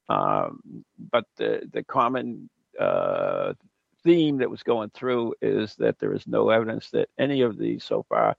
Um, 0.08 0.84
but 0.98 1.24
the 1.36 1.68
the 1.72 1.84
common 1.84 2.48
uh, 2.78 3.52
theme 4.02 4.38
that 4.38 4.50
was 4.50 4.62
going 4.62 4.90
through 4.90 5.34
is 5.42 5.74
that 5.76 5.98
there 5.98 6.14
is 6.14 6.26
no 6.26 6.48
evidence 6.48 6.90
that 6.90 7.10
any 7.18 7.42
of 7.42 7.58
these 7.58 7.84
so 7.84 8.04
far 8.08 8.36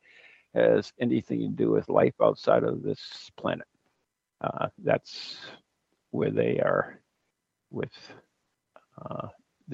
has 0.54 0.92
anything 1.00 1.40
to 1.40 1.48
do 1.48 1.72
with 1.72 1.90
life 1.90 2.16
outside 2.22 2.64
of 2.64 2.84
this 2.84 3.32
planet. 3.38 3.68
Uh, 4.42 4.68
that's 4.84 5.38
where 6.12 6.32
they 6.32 6.60
are 6.60 7.00
with. 7.70 7.92
Uh, 9.06 9.28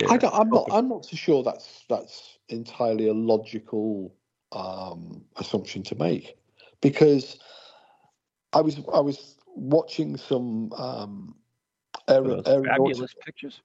I 0.08 0.18
don't, 0.18 0.34
I'm 0.34 0.50
not. 0.50 0.68
I'm 0.72 0.90
not 0.90 1.06
so 1.06 1.16
sure 1.16 1.44
that's 1.44 1.84
that's 1.90 2.38
entirely 2.50 3.08
a 3.08 3.13
logical 3.13 4.13
um, 4.52 5.24
assumption 5.38 5.84
to 5.84 5.96
make, 5.96 6.38
because 6.82 7.40
I 8.54 8.62
was 8.62 8.80
I 8.94 9.00
was 9.00 9.38
watching 9.56 10.18
some 10.18 10.72
um, 10.74 11.36
aer- 12.08 12.44
fabulous 12.44 13.13
pictures. 13.26 13.62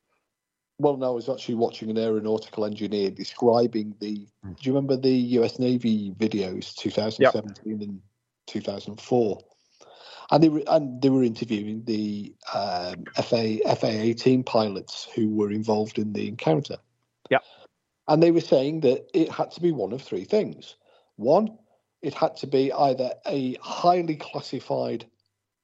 Well, 0.83 0.97
no, 0.97 1.07
I 1.07 1.11
was 1.11 1.29
actually 1.29 1.55
watching 1.55 1.91
an 1.91 1.99
aeronautical 1.99 2.65
engineer 2.65 3.11
describing 3.11 3.95
the. 4.01 4.27
Mm. 4.45 4.57
Do 4.57 4.63
you 4.63 4.73
remember 4.73 4.97
the 4.97 5.15
U.S. 5.39 5.61
Navy 5.61 6.11
videos, 6.11 6.75
2017 6.75 7.83
and 7.83 8.01
2004? 8.49 9.39
And 10.33 10.43
they 10.43 10.49
were 10.49 10.63
and 10.67 11.01
they 11.01 11.09
were 11.09 11.23
interviewing 11.23 11.85
the 11.85 12.35
um, 12.53 13.05
FA 13.15 13.59
FA-18 13.65 14.45
pilots 14.45 15.09
who 15.15 15.29
were 15.29 15.53
involved 15.53 15.99
in 15.99 16.13
the 16.15 16.27
encounter. 16.27 16.79
Yeah. 17.31 17.39
And 18.09 18.21
they 18.21 18.33
were 18.33 18.41
saying 18.41 18.81
that 18.81 19.07
it 19.15 19.31
had 19.31 19.53
to 19.53 19.61
be 19.61 19.71
one 19.71 19.93
of 19.93 20.03
three 20.03 20.25
things. 20.25 20.75
One, 21.15 21.59
it 22.03 22.15
had 22.15 22.37
to 22.39 22.49
be 22.49 22.73
either 22.73 23.13
a 23.25 23.55
highly 23.63 24.17
classified 24.17 25.05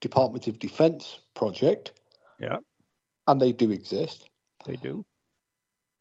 Department 0.01 0.47
of 0.47 0.61
Defense 0.61 1.19
project. 1.35 1.93
Yeah. 2.39 2.59
And 3.27 3.41
they 3.41 3.51
do 3.51 3.73
exist 3.73 4.29
They 4.69 4.77
do. 4.77 5.05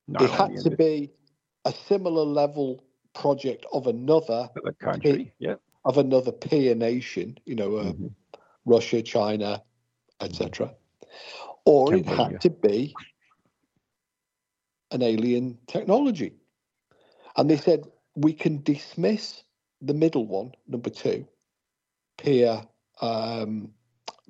it 0.10 0.30
had 0.30 0.58
to 0.58 0.70
be 0.72 1.12
a 1.66 1.72
similar 1.72 2.24
level 2.24 2.84
project 3.14 3.66
of 3.74 3.88
another 3.88 4.50
the 4.64 4.74
country. 4.74 5.34
Yeah. 5.40 5.56
of 5.86 5.98
another 5.98 6.34
peer 6.34 6.76
nation, 6.76 7.38
you 7.46 7.56
know, 7.56 7.78
uh, 7.78 7.94
Mhm. 7.94 8.14
Russia, 8.66 9.02
China, 9.02 9.64
etc. 10.20 10.76
Or 11.66 11.94
it 11.94 12.06
had 12.06 12.42
to 12.42 12.50
be 12.50 12.94
an 14.92 15.02
alien 15.02 15.58
technology. 15.68 16.34
And 17.38 17.50
they 17.50 17.58
said 17.58 17.90
we 18.16 18.34
can 18.34 18.64
dismiss 18.64 19.44
the 19.82 19.94
middle 19.94 20.26
one, 20.26 20.54
number 20.68 20.90
two, 20.90 21.26
peer 22.18 22.68
um, 23.02 23.74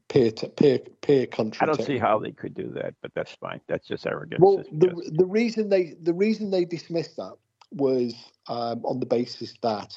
peer 0.09 0.31
to, 0.31 0.47
peer 0.49 0.79
peer 1.01 1.25
country. 1.27 1.59
I 1.61 1.65
don't 1.65 1.83
see 1.83 1.97
how 1.97 2.19
they 2.19 2.31
could 2.31 2.53
do 2.53 2.69
that, 2.75 2.93
but 3.01 3.11
that's 3.15 3.33
fine. 3.33 3.61
That's 3.67 3.87
just 3.87 4.05
arrogance. 4.07 4.41
Well, 4.41 4.59
It's 4.59 4.69
the 4.71 4.87
just- 4.87 5.17
the 5.17 5.25
reason 5.25 5.69
they 5.69 5.95
the 6.01 6.13
reason 6.13 6.49
they 6.51 6.65
dismissed 6.65 7.17
that 7.17 7.33
was 7.71 8.15
um, 8.47 8.85
on 8.85 8.99
the 8.99 9.05
basis 9.05 9.53
that 9.61 9.93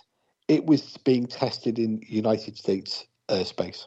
it 0.49 0.67
was 0.67 0.97
being 1.05 1.27
tested 1.27 1.79
in 1.79 2.01
United 2.07 2.57
States 2.59 3.07
airspace. 3.29 3.87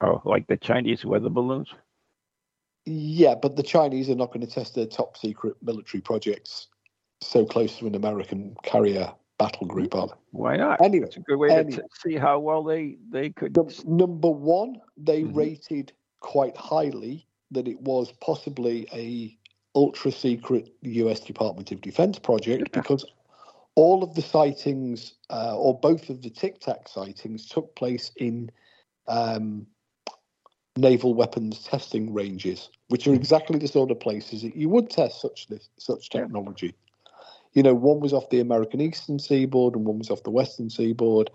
oh, 0.00 0.22
like 0.24 0.46
the 0.46 0.56
Chinese 0.56 1.04
weather 1.04 1.28
balloons. 1.28 1.68
Yeah, 2.86 3.34
but 3.34 3.56
the 3.56 3.62
Chinese 3.62 4.08
are 4.08 4.14
not 4.14 4.28
going 4.32 4.46
to 4.46 4.52
test 4.52 4.74
their 4.74 4.86
top 4.86 5.16
secret 5.16 5.56
military 5.62 6.00
projects 6.00 6.68
so 7.20 7.44
close 7.44 7.76
to 7.78 7.86
an 7.86 7.94
American 7.94 8.56
carrier 8.62 9.12
battle 9.40 9.66
group, 9.66 9.94
are 9.94 10.06
they? 10.08 10.12
Why 10.32 10.56
not? 10.56 10.80
Anyway, 10.82 11.06
It's 11.06 11.16
a 11.16 11.20
good 11.20 11.38
way 11.38 11.48
to 11.48 11.54
anyway. 11.56 11.76
t- 11.76 12.10
see 12.10 12.16
how 12.16 12.38
well 12.38 12.62
they 12.62 12.98
they 13.10 13.30
could. 13.30 13.54
the, 13.54 13.64
number 13.86 14.30
one, 14.30 14.80
they 14.98 15.22
Mhm. 15.22 15.34
rated 15.34 15.92
quite 16.20 16.56
highly 16.56 17.26
that 17.50 17.66
it 17.66 17.80
was 17.80 18.12
possibly 18.20 18.86
a 18.92 19.36
ultra 19.74 20.12
secret 20.12 20.72
U.S. 20.82 21.20
Department 21.20 21.72
of 21.72 21.80
Defense 21.80 22.18
project 22.18 22.68
Yeah. 22.72 22.80
because 22.82 23.04
all 23.76 24.02
of 24.02 24.14
the 24.14 24.22
sightings, 24.22 25.14
uh, 25.30 25.56
or 25.56 25.78
both 25.78 26.10
of 26.10 26.20
the 26.22 26.30
Tic 26.30 26.60
Tac 26.60 26.86
sightings, 26.86 27.46
took 27.48 27.74
place 27.76 28.12
in 28.16 28.50
um, 29.08 29.66
naval 30.76 31.14
weapons 31.14 31.64
testing 31.64 32.12
ranges, 32.12 32.68
which 32.88 33.06
are 33.06 33.14
exactly 33.14 33.58
the 33.58 33.68
sort 33.68 33.90
of 33.90 33.98
places 34.00 34.42
that 34.42 34.54
you 34.54 34.68
would 34.68 34.90
test 34.90 35.20
such 35.22 35.46
this, 35.48 35.70
such 35.78 36.08
Yeah. 36.14 36.26
You 37.52 37.62
know, 37.62 37.74
one 37.74 38.00
was 38.00 38.12
off 38.12 38.30
the 38.30 38.40
American 38.40 38.80
eastern 38.80 39.18
seaboard 39.18 39.74
and 39.74 39.84
one 39.84 39.98
was 39.98 40.10
off 40.10 40.22
the 40.22 40.30
western 40.30 40.70
seaboard, 40.70 41.30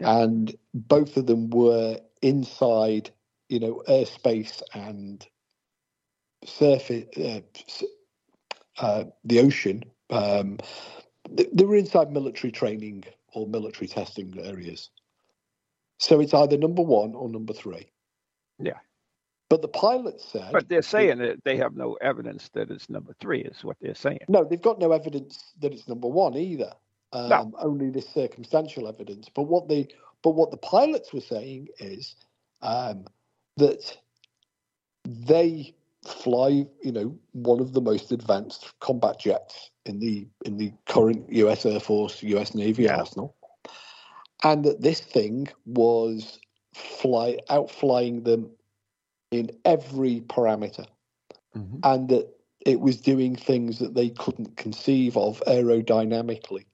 Yeah. 0.00 0.22
and 0.22 0.56
both 0.74 1.16
of 1.16 1.26
them 1.26 1.50
were 1.50 2.00
inside, 2.22 3.10
you 3.48 3.58
know, 3.60 3.82
airspace 3.88 4.62
and 4.74 5.26
surface 6.44 7.06
uh, 7.18 7.40
uh, 8.78 9.04
the 9.24 9.40
ocean. 9.40 9.82
Um, 10.10 10.58
they, 11.30 11.46
they 11.52 11.64
were 11.64 11.76
inside 11.76 12.12
military 12.12 12.52
training 12.52 13.04
or 13.32 13.46
military 13.46 13.88
testing 13.88 14.38
areas. 14.38 14.90
So 15.98 16.20
it's 16.20 16.34
either 16.34 16.58
number 16.58 16.82
one 16.82 17.14
or 17.14 17.28
number 17.28 17.52
three. 17.52 17.90
Yeah. 18.58 18.78
But 19.48 19.62
the 19.62 19.68
pilot 19.68 20.20
said. 20.20 20.52
But 20.52 20.68
they're 20.68 20.82
saying 20.82 21.18
that 21.18 21.44
they 21.44 21.56
have 21.58 21.76
no 21.76 21.94
evidence 21.94 22.48
that 22.54 22.70
it's 22.70 22.90
number 22.90 23.14
three, 23.20 23.42
is 23.42 23.64
what 23.64 23.76
they're 23.80 23.94
saying. 23.94 24.20
No, 24.28 24.44
they've 24.44 24.60
got 24.60 24.78
no 24.78 24.92
evidence 24.92 25.52
that 25.60 25.72
it's 25.72 25.88
number 25.88 26.08
one 26.08 26.36
either. 26.36 26.72
Um, 27.12 27.28
No. 27.30 27.52
Only 27.60 27.90
this 27.90 28.08
circumstantial 28.08 28.88
evidence. 28.88 29.28
But 29.34 29.44
what 29.44 29.68
they, 29.68 29.88
but 30.22 30.30
what 30.30 30.50
the 30.50 30.56
pilots 30.56 31.12
were 31.12 31.20
saying 31.20 31.68
is 31.78 32.16
um, 32.62 33.06
that 33.56 33.96
they 35.06 35.74
fly, 36.06 36.66
you 36.82 36.92
know, 36.92 37.18
one 37.32 37.60
of 37.60 37.72
the 37.72 37.80
most 37.80 38.12
advanced 38.12 38.72
combat 38.80 39.18
jets 39.20 39.70
in 39.86 40.00
the 40.00 40.26
in 40.44 40.56
the 40.56 40.72
current 40.86 41.32
U.S. 41.32 41.64
Air 41.66 41.80
Force, 41.80 42.22
U.S. 42.24 42.54
Navy 42.54 42.84
Yeah. 42.84 42.96
arsenal, 42.98 43.36
and 44.44 44.64
that 44.64 44.82
this 44.82 45.00
thing 45.00 45.48
was 45.66 46.40
fly 46.74 47.38
outflying 47.50 48.24
them 48.24 48.50
in 49.36 49.50
every 49.64 50.20
parameter 50.22 50.86
Mhm. 51.54 51.80
and 51.84 52.08
that 52.08 52.28
it 52.64 52.80
was 52.80 53.00
doing 53.00 53.36
things 53.36 53.78
that 53.78 53.94
they 53.94 54.10
couldn't 54.10 54.56
conceive 54.56 55.16
of 55.16 55.42
aerodynamically. 55.46 56.66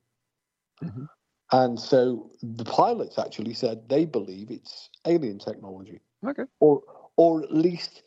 Mhm. 0.82 1.08
And 1.52 1.78
so 1.78 2.30
the 2.42 2.64
pilots 2.64 3.18
actually 3.18 3.54
said 3.54 3.88
they 3.88 4.06
believe 4.06 4.50
it's 4.50 4.88
alien 5.06 5.38
technology, 5.38 6.00
Okay. 6.24 6.44
or 6.60 6.82
or 7.16 7.42
at 7.42 7.52
least 7.52 8.02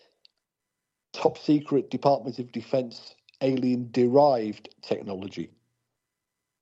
top 1.13 1.37
secret 1.37 1.91
Department 1.91 2.39
of 2.39 2.51
Defense 2.51 3.15
alien 3.41 3.91
derived 3.91 4.73
technology. 4.81 5.51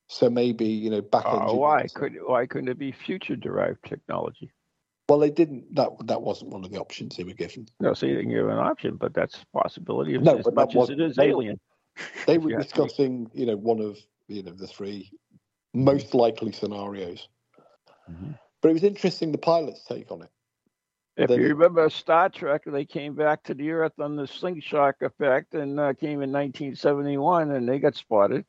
So 0.07 0.29
maybe 0.29 0.65
you 0.65 0.89
know 0.89 1.01
back 1.01 1.25
Uh, 1.25 1.53
why 1.53 1.87
could 1.93 2.17
why 2.25 2.45
couldn't 2.45 2.67
it 2.69 2.77
be 2.77 2.91
future 2.91 3.35
derived 3.35 3.83
technology? 3.85 4.51
Well, 5.13 5.19
they 5.19 5.29
didn't. 5.29 5.75
That 5.75 5.89
that 6.07 6.23
wasn't 6.23 6.49
one 6.49 6.65
of 6.65 6.71
the 6.71 6.79
options 6.79 7.15
they 7.15 7.23
were 7.23 7.33
given. 7.33 7.67
No, 7.79 7.93
so 7.93 8.07
you 8.07 8.15
didn't 8.15 8.31
give 8.31 8.49
an 8.49 8.57
option, 8.57 8.95
but 8.95 9.13
that's 9.13 9.35
a 9.43 9.45
possibility 9.55 10.15
of 10.15 10.23
No, 10.23 10.39
as 10.39 10.45
but 10.45 10.55
much 10.55 10.75
as 10.75 10.89
it 10.89 10.99
is 10.99 11.15
they- 11.17 11.27
alien. 11.29 11.59
They 12.25 12.39
were 12.39 12.49
discussing, 12.57 13.29
you 13.31 13.45
know, 13.45 13.55
one 13.55 13.79
of 13.79 13.99
you 14.27 14.41
know 14.41 14.53
the 14.53 14.65
three 14.65 15.11
most 15.75 16.15
likely 16.15 16.51
scenarios. 16.51 17.27
Mhm. 18.09 18.39
But 18.59 18.69
it 18.69 18.73
was 18.73 18.83
interesting 18.83 19.31
the 19.31 19.37
pilot's 19.37 19.83
take 19.85 20.11
on 20.11 20.23
it. 20.23 20.29
If 21.15 21.29
Then 21.29 21.41
you 21.41 21.49
remember 21.49 21.87
Star 21.91 22.29
Trek, 22.29 22.63
they 22.65 22.83
came 22.85 23.13
back 23.13 23.43
to 23.43 23.53
the 23.53 23.69
Earth 23.69 23.99
on 23.99 24.15
the 24.15 24.25
slingshot 24.25 24.95
effect 25.01 25.53
and 25.53 25.79
uh, 25.79 25.93
came 25.93 26.23
in 26.23 26.31
1971 26.31 27.51
and 27.51 27.69
they 27.69 27.77
got 27.77 27.93
spotted. 27.95 28.45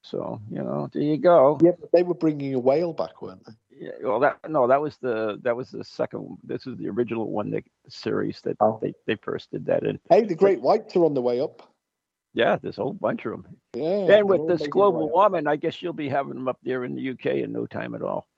So, 0.00 0.40
you 0.50 0.62
know, 0.62 0.88
there 0.90 1.02
you 1.02 1.18
go. 1.18 1.58
Yeah, 1.60 1.72
but 1.78 1.92
they 1.92 2.02
were 2.02 2.14
bringing 2.14 2.54
a 2.54 2.58
whale 2.58 2.94
back, 2.94 3.20
weren't 3.20 3.44
they? 3.44 3.52
Yeah, 3.80 3.90
well, 4.02 4.20
that 4.20 4.38
no, 4.48 4.66
that 4.66 4.80
was 4.80 4.96
the 4.98 5.38
that 5.42 5.54
was 5.56 5.70
the 5.70 5.84
second. 5.84 6.38
This 6.42 6.66
is 6.66 6.76
the 6.78 6.88
original 6.88 7.30
one, 7.30 7.50
that 7.50 7.64
series 7.88 8.40
that 8.42 8.56
Oh. 8.60 8.78
they, 8.82 8.92
they 9.06 9.14
first 9.16 9.50
did 9.52 9.66
that 9.66 9.84
in. 9.84 10.00
Hey, 10.10 10.24
the 10.24 10.34
great 10.34 10.60
whites 10.60 10.96
are 10.96 11.04
on 11.04 11.14
the 11.14 11.22
way 11.22 11.40
up. 11.40 11.62
Yeah, 12.34 12.56
there's 12.60 12.78
a 12.78 12.82
whole 12.82 12.92
bunch 12.92 13.24
of 13.24 13.32
them. 13.32 13.46
Yeah. 13.74 14.16
and 14.18 14.28
with 14.28 14.48
this 14.48 14.66
global 14.68 14.98
their 15.00 15.06
way 15.06 15.10
up. 15.10 15.14
warming, 15.14 15.46
I 15.46 15.56
guess 15.56 15.80
you'll 15.80 15.92
be 15.92 16.08
having 16.08 16.34
them 16.34 16.48
up 16.48 16.58
there 16.62 16.84
in 16.84 16.94
the 16.94 17.10
UK 17.10 17.26
in 17.42 17.52
no 17.52 17.66
time 17.66 17.94
at 17.94 18.02
all. 18.02 18.28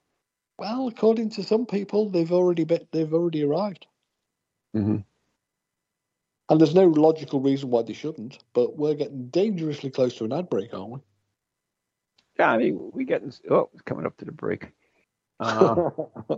Well, 0.59 0.87
according 0.87 1.31
to 1.31 1.43
some 1.43 1.65
people, 1.65 2.09
they've 2.09 2.31
already 2.31 2.63
been, 2.63 2.87
they've 2.91 3.13
already 3.13 3.43
arrived, 3.43 3.87
Mm-hmm. 4.75 4.97
and 6.49 6.61
there's 6.61 6.75
no 6.75 6.85
logical 6.87 7.39
reason 7.41 7.69
why 7.69 7.81
they 7.81 7.93
shouldn't. 7.93 8.39
But 8.53 8.77
we're 8.77 8.93
getting 8.95 9.27
dangerously 9.29 9.89
close 9.89 10.15
to 10.17 10.25
an 10.25 10.33
ad 10.33 10.49
break, 10.49 10.73
aren't 10.73 10.91
we? 10.91 10.99
Yeah, 12.39 12.51
I 12.51 12.57
mean, 12.57 12.91
we're 12.93 13.05
getting 13.05 13.33
oh, 13.49 13.69
it's 13.73 13.81
coming 13.81 14.05
up 14.05 14.15
to 14.17 14.25
the 14.25 14.31
break. 14.31 14.71
Uh, 15.41 15.89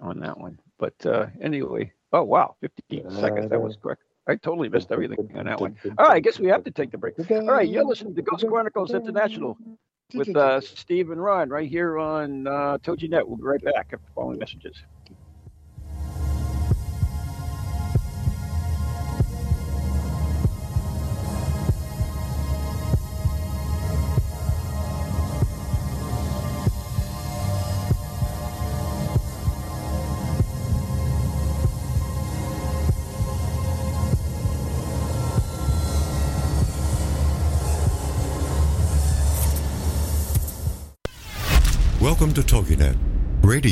on 0.00 0.20
that 0.20 0.38
one. 0.38 0.58
But 0.78 0.94
uh, 1.06 1.26
anyway, 1.40 1.92
oh 2.12 2.22
wow, 2.24 2.56
15 2.60 3.10
seconds. 3.10 3.50
That 3.50 3.60
was 3.60 3.76
quick. 3.76 3.98
I 4.26 4.36
totally 4.36 4.68
missed 4.70 4.90
everything 4.90 5.18
on 5.36 5.44
that 5.46 5.60
one. 5.60 5.76
All 5.98 6.06
right, 6.06 6.16
I 6.16 6.20
guess 6.20 6.40
we 6.40 6.48
have 6.48 6.64
to 6.64 6.70
take 6.70 6.90
the 6.90 6.98
break. 6.98 7.14
All 7.18 7.46
right, 7.46 7.68
you're 7.68 7.84
listening 7.84 8.14
to 8.14 8.22
Ghost 8.22 8.46
Chronicles 8.48 8.92
International 8.92 9.56
with 10.14 10.34
uh, 10.34 10.60
Steve 10.60 11.10
and 11.10 11.22
Ron 11.22 11.50
right 11.50 11.68
here 11.68 11.98
on 11.98 12.46
uh, 12.46 12.78
Toginet. 12.82 13.26
We'll 13.26 13.36
be 13.36 13.42
right 13.42 13.62
back 13.62 13.74
after 13.76 13.96
the 13.98 14.12
following 14.14 14.38
messages. 14.38 14.76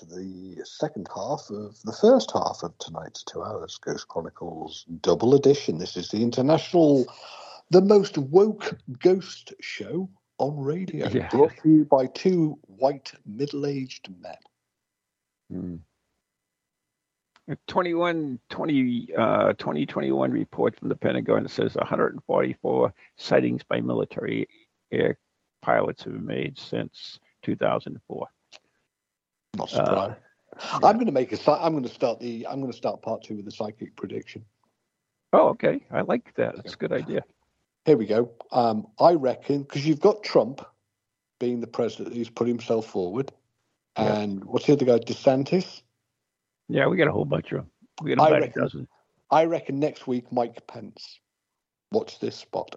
To 0.00 0.06
the 0.06 0.56
second 0.64 1.08
half 1.14 1.42
of 1.50 1.80
the 1.82 1.92
first 1.92 2.30
half 2.32 2.60
of 2.62 2.76
tonight's 2.78 3.22
two 3.22 3.42
hours 3.42 3.78
Ghost 3.82 4.08
Chronicles 4.08 4.86
double 5.02 5.34
edition. 5.34 5.78
This 5.78 5.96
is 5.96 6.08
the 6.08 6.22
international, 6.22 7.04
the 7.70 7.82
most 7.82 8.16
woke 8.16 8.78
ghost 8.98 9.52
show 9.60 10.08
on 10.38 10.58
radio, 10.58 11.06
Yeah. 11.08 11.28
brought 11.28 11.54
to 11.58 11.68
you 11.68 11.84
by 11.84 12.06
two 12.06 12.58
white 12.62 13.12
middle-aged 13.26 14.08
men. 14.20 14.36
Hmm. 15.50 15.76
A 17.48 17.56
21, 17.66 18.38
20, 18.48 19.14
uh, 19.14 19.52
2021 19.54 20.30
report 20.30 20.78
from 20.78 20.88
the 20.88 20.96
Pentagon 20.96 21.42
that 21.42 21.50
says 21.50 21.74
144 21.74 22.94
sightings 23.18 23.62
by 23.64 23.80
military 23.82 24.48
air 24.92 25.18
pilots 25.60 26.04
have 26.04 26.14
been 26.14 26.24
made 26.24 26.58
since 26.58 27.20
2004. 27.42 28.28
Not 29.56 29.72
Uh, 29.72 29.76
surprised. 29.76 30.20
I'm 30.84 30.94
going 30.96 31.06
to 31.06 31.12
make 31.12 31.32
a. 31.32 31.36
psy- 31.36 31.58
I'm 31.60 31.72
going 31.72 31.84
to 31.84 31.88
start 31.90 32.20
the. 32.20 32.46
I'm 32.46 32.60
going 32.60 32.70
to 32.72 32.76
start 32.76 33.02
part 33.02 33.22
two 33.22 33.36
with 33.36 33.44
the 33.44 33.50
psychic 33.50 33.96
prediction. 33.96 34.44
Oh, 35.32 35.48
okay. 35.50 35.80
I 35.90 36.02
like 36.02 36.34
that. 36.36 36.56
It's 36.64 36.74
a 36.74 36.76
good 36.76 36.92
idea. 36.92 37.22
Here 37.86 37.96
we 37.96 38.06
go. 38.06 38.30
Um, 38.52 38.86
I 38.98 39.12
reckon 39.14 39.62
because 39.62 39.86
you've 39.86 40.00
got 40.00 40.22
Trump 40.22 40.64
being 41.38 41.60
the 41.60 41.66
president 41.66 42.14
he's 42.14 42.28
put 42.28 42.46
himself 42.46 42.86
forward, 42.86 43.32
Yeah. 43.98 44.18
and 44.20 44.44
what's 44.44 44.66
the 44.66 44.74
other 44.74 44.84
guy? 44.84 44.98
DeSantis. 44.98 45.82
Yeah, 46.68 46.86
we 46.88 46.96
got 46.96 47.08
a 47.08 47.12
whole 47.12 47.24
bunch 47.24 47.52
of 47.52 47.58
them. 47.58 47.70
We 48.02 48.14
got 48.14 48.22
I 48.22 48.28
about 48.28 48.38
a 48.38 48.40
reckon- 48.46 48.62
dozen. 48.62 48.88
I 49.30 49.44
reckon 49.44 49.78
next 49.78 50.06
week 50.06 50.30
Mike 50.32 50.66
Pence. 50.66 51.20
Watch 51.92 52.18
this 52.20 52.36
spot. 52.36 52.76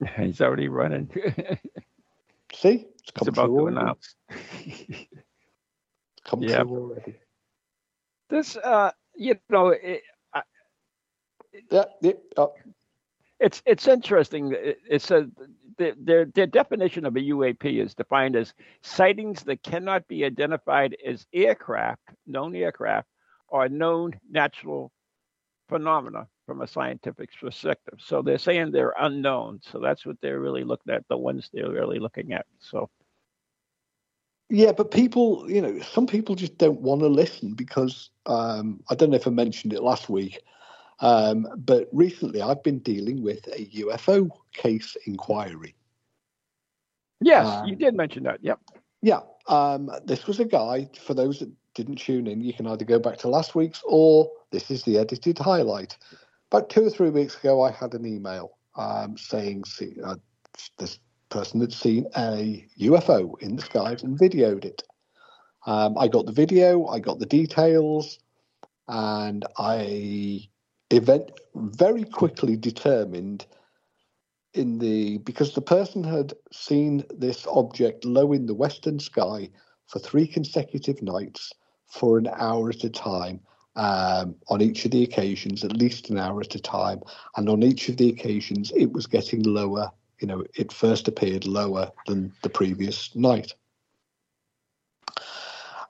He's 0.16 0.40
already 0.40 0.68
running. 0.68 1.10
See, 2.54 2.86
it's 2.98 3.10
come 3.10 3.28
It's 3.28 3.28
about 3.28 3.46
true 3.46 3.56
to 3.56 3.62
already. 3.62 3.76
announce. 3.76 4.14
Come 6.28 6.44
Yeah. 6.44 6.46
true 6.46 6.76
already. 6.76 7.18
This, 8.30 8.56
uh, 8.56 8.92
you 9.16 9.36
know, 9.50 9.68
it, 9.68 10.02
Yeah, 11.70 11.84
yeah. 12.02 12.12
Oh, 12.36 12.54
it's 13.40 13.62
it's 13.66 13.88
interesting. 13.88 14.52
It, 14.52 14.78
it 14.88 15.02
says 15.02 15.26
their, 15.78 15.94
their 15.98 16.24
their 16.26 16.46
definition 16.46 17.06
of 17.06 17.16
a 17.16 17.20
UAP 17.20 17.82
is 17.84 17.94
defined 17.94 18.36
as 18.36 18.54
sightings 18.82 19.42
that 19.44 19.62
cannot 19.62 20.06
be 20.08 20.24
identified 20.24 20.96
as 21.06 21.26
aircraft, 21.32 22.02
known 22.26 22.54
aircraft, 22.56 23.08
or 23.48 23.68
known 23.68 24.18
natural 24.30 24.92
phenomena 25.68 26.28
from 26.46 26.62
a 26.62 26.68
scientific 26.68 27.30
perspective. 27.40 28.00
So 28.00 28.22
they're 28.22 28.38
saying 28.38 28.72
they're 28.72 28.94
unknown. 29.00 29.60
So 29.62 29.80
that's 29.80 30.06
what 30.06 30.16
they're 30.22 30.40
really 30.40 30.64
looking 30.64 30.94
at. 30.94 31.04
The 31.08 31.18
ones 31.18 31.50
they're 31.52 31.70
really 31.70 32.00
looking 32.00 32.32
at. 32.34 32.46
So 32.60 32.90
Yeah, 34.50 34.72
but 34.72 34.90
people, 34.90 35.50
you 35.50 35.60
know, 35.60 35.78
some 35.80 36.06
people 36.06 36.34
just 36.34 36.56
don't 36.56 36.80
want 36.80 37.02
to 37.02 37.08
listen 37.08 37.52
because 37.52 38.10
um, 38.26 38.80
I 38.88 38.94
don't 38.94 39.10
know 39.10 39.16
if 39.16 39.26
I 39.26 39.30
mentioned 39.30 39.74
it 39.74 39.82
last 39.82 40.08
week, 40.08 40.40
um, 41.00 41.46
but 41.56 41.88
recently 41.92 42.40
I've 42.40 42.62
been 42.62 42.78
dealing 42.78 43.22
with 43.22 43.46
a 43.48 43.66
UFO 43.66 44.30
case 44.54 44.96
inquiry. 45.04 45.74
yes, 47.20 47.46
Um, 47.46 47.68
you 47.68 47.76
did 47.76 47.94
mention 47.94 48.22
that. 48.22 48.38
Yep. 48.42 48.58
Yeah, 49.02 49.20
um, 49.48 49.90
this 50.04 50.26
was 50.26 50.40
a 50.40 50.46
guy. 50.46 50.88
For 50.98 51.12
those 51.12 51.40
that 51.40 51.50
didn't 51.74 51.96
tune 51.96 52.26
in, 52.26 52.40
you 52.40 52.54
can 52.54 52.66
either 52.66 52.86
go 52.86 52.98
back 52.98 53.18
to 53.18 53.28
last 53.28 53.54
week's 53.54 53.82
or 53.84 54.30
this 54.50 54.70
is 54.70 54.82
the 54.82 54.98
edited 54.98 55.38
highlight. 55.38 55.96
About 56.50 56.70
two 56.70 56.86
or 56.86 56.90
three 56.90 57.10
weeks 57.10 57.38
ago, 57.38 57.62
I 57.62 57.70
had 57.70 57.92
an 57.92 58.06
email 58.06 58.56
um, 58.76 59.18
saying 59.18 59.64
see, 59.66 59.96
uh, 60.02 60.16
this 60.78 60.98
person 61.28 61.60
had 61.60 61.72
seen 61.72 62.06
a 62.16 62.66
UFO 62.80 63.38
in 63.40 63.56
the 63.56 63.62
skies 63.62 64.02
and 64.02 64.18
videoed 64.18 64.64
it. 64.64 64.82
Um, 65.66 65.98
I 65.98 66.08
got 66.08 66.26
the 66.26 66.32
video, 66.32 66.86
I 66.86 66.98
got 66.98 67.18
the 67.18 67.26
details, 67.26 68.18
and 68.88 69.44
I 69.58 70.48
event 70.90 71.30
very 71.54 72.04
quickly 72.04 72.56
determined 72.56 73.46
in 74.54 74.78
the 74.78 75.18
because 75.18 75.54
the 75.54 75.60
person 75.60 76.02
had 76.02 76.32
seen 76.50 77.04
this 77.10 77.46
object 77.46 78.04
low 78.04 78.32
in 78.32 78.46
the 78.46 78.54
western 78.54 78.98
sky 78.98 79.50
for 79.86 79.98
three 79.98 80.26
consecutive 80.26 81.02
nights 81.02 81.52
for 81.86 82.18
an 82.18 82.28
hour 82.28 82.70
at 82.70 82.84
a 82.84 82.90
time 82.90 83.40
um, 83.76 84.34
on 84.48 84.62
each 84.62 84.84
of 84.84 84.90
the 84.90 85.04
occasions 85.04 85.64
at 85.64 85.76
least 85.76 86.08
an 86.08 86.18
hour 86.18 86.40
at 86.40 86.54
a 86.54 86.60
time 86.60 87.00
and 87.36 87.48
on 87.48 87.62
each 87.62 87.88
of 87.88 87.98
the 87.98 88.08
occasions 88.08 88.72
it 88.74 88.90
was 88.92 89.06
getting 89.06 89.42
lower 89.42 89.90
you 90.20 90.26
know 90.26 90.44
it 90.54 90.72
first 90.72 91.08
appeared 91.08 91.46
lower 91.46 91.90
than 92.06 92.32
the 92.42 92.50
previous 92.50 93.14
night 93.14 93.54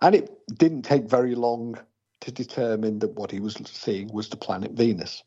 and 0.03 0.15
it 0.15 0.31
didn't 0.59 0.83
take 0.83 1.09
very 1.09 1.35
long 1.35 1.79
to 2.21 2.33
determine 2.33 2.99
that 2.99 3.15
what 3.15 3.31
he 3.31 3.41
was 3.41 3.55
seeing 3.65 4.13
was 4.13 4.29
the 4.29 4.37
planet 4.37 4.73
venus 4.73 5.23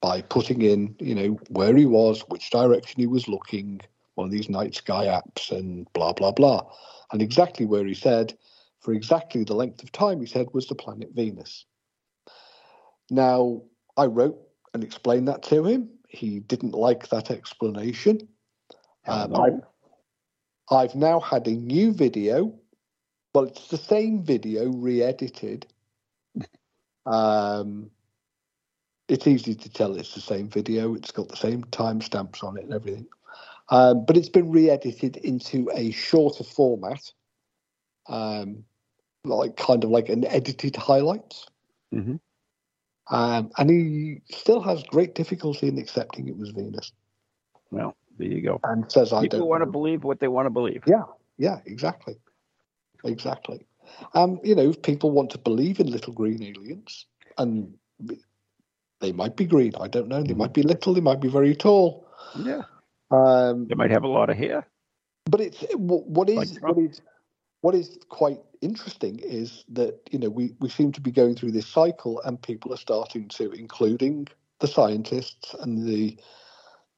by 0.00 0.20
putting 0.22 0.62
in, 0.62 0.94
you 1.00 1.14
know, 1.14 1.38
where 1.48 1.74
he 1.74 1.86
was, 1.86 2.20
which 2.28 2.50
direction 2.50 3.00
he 3.00 3.06
was 3.06 3.28
looking, 3.28 3.80
one 4.14 4.26
of 4.26 4.30
these 4.30 4.48
night 4.48 4.74
sky 4.74 5.06
apps, 5.06 5.50
and 5.50 5.90
blah 5.92 6.12
blah 6.12 6.32
blah, 6.32 6.62
and 7.12 7.22
exactly 7.22 7.66
where 7.66 7.84
he 7.84 7.94
said, 7.94 8.36
for 8.80 8.92
exactly 8.92 9.44
the 9.44 9.54
length 9.54 9.82
of 9.82 9.92
time 9.92 10.20
he 10.20 10.26
said 10.26 10.46
was 10.52 10.66
the 10.66 10.74
planet 10.74 11.10
Venus. 11.12 11.66
Now, 13.10 13.62
I 13.96 14.06
wrote 14.06 14.38
and 14.74 14.84
explained 14.84 15.28
that 15.28 15.42
to 15.44 15.64
him. 15.64 15.88
He 16.08 16.40
didn't 16.40 16.74
like 16.74 17.08
that 17.08 17.30
explanation. 17.30 18.28
Um, 19.06 19.36
I've, 19.36 19.60
I've 20.70 20.94
now 20.94 21.20
had 21.20 21.46
a 21.46 21.52
new 21.52 21.92
video. 21.92 22.52
Well, 23.34 23.44
it's 23.44 23.68
the 23.68 23.76
same 23.76 24.22
video 24.22 24.68
re-edited. 24.70 25.66
Um, 27.04 27.90
it's 29.08 29.26
easy 29.26 29.54
to 29.54 29.68
tell 29.68 29.94
it's 29.94 30.14
the 30.14 30.20
same 30.20 30.48
video. 30.48 30.94
It's 30.94 31.12
got 31.12 31.28
the 31.28 31.36
same 31.36 31.62
timestamps 31.64 32.42
on 32.42 32.56
it 32.56 32.64
and 32.64 32.74
everything. 32.74 33.06
Um, 33.68 34.04
but 34.04 34.16
it's 34.16 34.28
been 34.28 34.50
re-edited 34.50 35.16
into 35.18 35.70
a 35.74 35.90
shorter 35.90 36.44
format, 36.44 37.12
um, 38.08 38.64
like 39.24 39.56
kind 39.56 39.84
of 39.84 39.90
like 39.90 40.08
an 40.08 40.24
edited 40.24 40.76
highlights. 40.76 41.46
Mhm. 41.92 42.20
Um, 43.08 43.50
and 43.56 43.70
he 43.70 44.20
still 44.30 44.60
has 44.60 44.82
great 44.84 45.14
difficulty 45.14 45.68
in 45.68 45.78
accepting 45.78 46.28
it 46.28 46.36
was 46.36 46.50
Venus, 46.50 46.92
Well, 47.70 47.96
there 48.18 48.28
you 48.28 48.42
go. 48.42 48.60
and 48.64 48.90
says, 48.90 49.12
"I 49.12 49.22
People 49.22 49.48
want 49.48 49.62
to 49.62 49.66
believe 49.66 50.04
what 50.04 50.20
they 50.20 50.28
want 50.28 50.46
to 50.46 50.50
believe. 50.50 50.82
Yeah, 50.86 51.04
yeah, 51.38 51.60
exactly, 51.66 52.16
exactly. 53.04 53.66
Um, 54.14 54.40
you 54.42 54.54
know, 54.54 54.70
if 54.70 54.82
people 54.82 55.10
want 55.10 55.30
to 55.30 55.38
believe 55.38 55.80
in 55.80 55.90
little 55.90 56.12
green 56.12 56.42
aliens, 56.42 57.06
and 57.38 57.74
they 59.00 59.12
might 59.12 59.36
be 59.36 59.44
green. 59.46 59.72
I 59.80 59.88
don't 59.88 60.08
know. 60.08 60.22
They 60.22 60.34
might 60.34 60.54
be 60.54 60.62
little. 60.62 60.94
They 60.94 61.00
might 61.00 61.20
be 61.20 61.28
very 61.28 61.54
tall. 61.54 62.06
Yeah. 62.38 62.62
Um, 63.10 63.66
They 63.68 63.74
might 63.74 63.90
have 63.90 64.04
a 64.04 64.08
lot 64.08 64.30
of 64.30 64.36
hair. 64.36 64.66
but 65.30 65.40
it's 65.40 65.64
what, 65.74 66.28
Like 66.28 66.46
is 66.48 66.56
Trump. 66.58 66.76
what 66.76 66.84
is 66.84 67.00
what 67.60 67.74
is 67.74 67.98
quite 68.08 68.38
interesting 68.60 69.18
is 69.18 69.64
that 69.68 69.98
you 70.10 70.18
know 70.18 70.28
we 70.30 70.54
we 70.60 70.68
seem 70.68 70.92
to 70.92 71.00
be 71.00 71.10
going 71.10 71.34
through 71.36 71.52
this 71.52 71.66
cycle, 71.66 72.20
and 72.24 72.40
people 72.40 72.72
are 72.72 72.78
starting 72.78 73.28
to, 73.28 73.50
including 73.52 74.26
the 74.60 74.66
scientists 74.66 75.54
and 75.60 75.86
the 75.86 76.16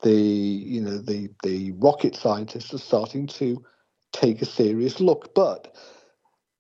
the 0.03 0.13
you 0.13 0.81
know 0.81 0.99
the 0.99 1.29
the 1.43 1.73
rocket 1.73 2.15
scientists 2.15 2.73
are 2.75 2.79
starting 2.79 3.27
to 3.27 3.65
take 4.13 4.43
a 4.43 4.47
serious 4.47 5.01
look. 5.01 5.35
But 5.35 5.75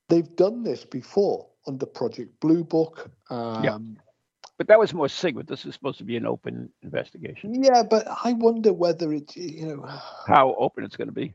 they've 0.09 0.37
done 0.37 0.62
this 0.62 0.85
before 0.85 1.48
under 1.66 1.87
Project 1.87 2.40
Blue 2.40 2.64
Book. 2.64 3.11
Um, 3.31 3.64
Yeah. 3.64 3.79
But 4.57 4.66
that 4.68 4.79
was 4.81 4.92
more 4.92 5.09
secret. 5.09 5.46
This 5.46 5.64
is 5.64 5.74
supposed 5.74 5.98
to 5.98 6.05
be 6.05 6.16
an 6.16 6.27
open 6.27 6.70
investigation. 6.83 7.62
yeah, 7.62 7.85
but 7.85 8.07
I 8.24 8.33
wonder 8.33 8.72
whether 8.72 9.12
it's 9.12 9.37
you 9.37 9.66
know 9.66 9.87
How 10.27 10.55
open 10.59 10.85
it's 10.85 10.96
going 10.96 11.09
to 11.09 11.14
be. 11.14 11.35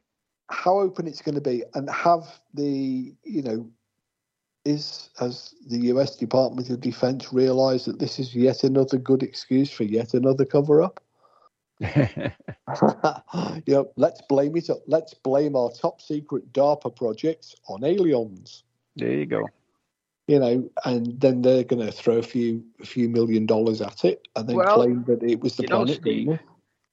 how 0.50 0.80
open 0.80 1.08
it's 1.08 1.22
going 1.22 1.36
to 1.36 1.42
be 1.42 1.63
and 1.74 1.89
have 1.89 2.39
the 2.54 3.13
you 3.24 3.42
know 3.42 3.70
is 4.66 5.10
has 5.20 5.54
the 5.68 5.80
US 5.94 6.16
Department 6.16 6.70
of 6.70 6.80
Defense 6.82 7.34
realized 7.34 7.86
that 7.88 8.00
this 8.00 8.20
is 8.20 8.34
yet 8.36 8.63
another 8.63 8.98
good 8.98 9.24
excuse 9.24 9.70
for 9.72 9.84
yet 9.84 10.13
another 10.13 10.46
cover 10.46 10.82
up 10.82 11.03
you 11.80 12.32
know 13.67 13.91
let's 13.95 14.21
blame 14.30 14.55
it 14.55 14.69
let's 14.88 15.13
blame 15.13 15.55
our 15.55 15.71
top 15.71 16.01
secret 16.01 16.53
DARPA 16.53 16.95
projects 16.95 17.55
on 17.67 17.84
aliens 17.84 18.63
there 18.95 19.11
you 19.11 19.26
go. 19.26 19.47
you 20.28 20.39
know 20.39 20.69
and 20.86 21.19
then 21.19 21.41
they're 21.41 21.63
going 21.63 21.86
to 21.86 21.91
throw 21.91 22.17
a 22.17 22.24
few 22.24 22.63
a 22.82 22.86
few 22.86 23.09
million 23.09 23.45
dollars 23.45 23.82
at 23.82 24.05
it 24.05 24.28
and 24.36 24.47
then 24.47 24.57
Well, 24.57 24.76
claim 24.76 25.03
that 25.07 25.24
it 25.24 25.41
was 25.41 25.55
the 25.55 25.63
you 25.63 25.69
know, 25.69 25.78
planet 25.86 25.97
Steve, 26.01 26.39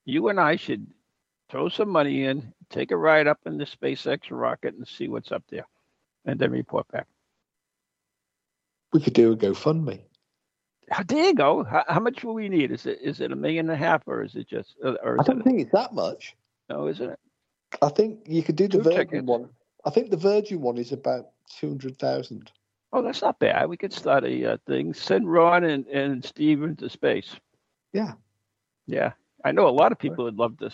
You 0.06 0.28
and 0.28 0.40
I 0.40 0.56
should 0.56 0.86
throw 1.50 1.68
some 1.68 1.90
money 1.90 2.24
in, 2.24 2.52
take 2.70 2.90
a 2.90 2.96
ride 2.96 3.26
up 3.26 3.40
in 3.44 3.58
the 3.58 3.66
SpaceX 3.66 4.30
rocket 4.30 4.74
and 4.74 4.88
see 4.88 5.08
what's 5.08 5.30
up 5.32 5.42
there, 5.50 5.66
and 6.24 6.38
then 6.38 6.50
report 6.52 6.88
back. 6.88 7.06
we 8.92 9.00
could 9.00 9.12
do 9.12 9.32
a 9.32 9.36
GoFundMe 9.36 10.00
There 11.06 11.24
you 11.24 11.34
go. 11.34 11.64
How, 11.64 11.84
how 11.88 12.00
much 12.00 12.24
will 12.24 12.34
we 12.34 12.48
need? 12.48 12.72
Is 12.72 12.86
it 12.86 12.98
is 13.02 13.20
it 13.20 13.32
a 13.32 13.36
million 13.36 13.70
and 13.70 13.74
a 13.74 13.76
half, 13.76 14.02
or 14.06 14.22
is 14.22 14.34
it 14.34 14.48
just, 14.48 14.74
uh, 14.84 14.94
or 15.02 15.20
I 15.20 15.22
don't 15.22 15.42
think 15.42 15.60
it's 15.60 15.72
that 15.72 15.94
much 15.94 16.36
No, 16.68 16.88
isn't 16.88 17.10
it? 17.10 17.18
I 17.80 17.88
think 17.88 18.20
you 18.26 18.42
could 18.42 18.56
do 18.56 18.66
the 18.66 18.78
Two 18.78 18.82
Virgin 18.82 19.06
tickets. 19.06 19.26
one. 19.26 19.48
I 19.84 19.90
think 19.90 20.10
the 20.10 20.16
Virgin 20.16 20.60
one 20.60 20.78
is 20.78 20.92
about 20.92 21.28
two 21.48 21.68
hundred 21.68 21.98
thousand. 21.98 22.50
Oh, 22.92 23.02
that's 23.02 23.22
not 23.22 23.38
bad. 23.38 23.68
We 23.68 23.76
could 23.76 23.92
start 23.92 24.24
a 24.24 24.54
uh, 24.54 24.56
thing. 24.66 24.92
Send 24.94 25.30
Ron 25.30 25.62
and, 25.62 25.86
and 25.86 26.24
Steve 26.24 26.62
into 26.64 26.90
space. 26.90 27.36
Yeah. 27.92 28.14
Yeah. 28.86 29.12
I 29.44 29.52
know 29.52 29.68
a 29.68 29.70
lot 29.70 29.92
of 29.92 29.98
people 29.98 30.24
would 30.24 30.38
love 30.38 30.58
to 30.58 30.70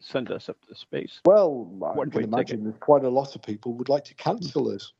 send 0.00 0.32
us 0.32 0.48
up 0.48 0.56
to 0.66 0.74
space. 0.74 1.20
Well, 1.24 1.70
I 1.84 1.92
One 1.92 2.10
can 2.10 2.24
imagine 2.24 2.58
ticket. 2.58 2.64
there's 2.64 2.80
quite 2.80 3.04
a 3.04 3.08
lot 3.08 3.36
of 3.36 3.42
people 3.42 3.74
would 3.74 3.88
like 3.88 4.04
to 4.06 4.14
cancel 4.14 4.70
us. 4.70 4.92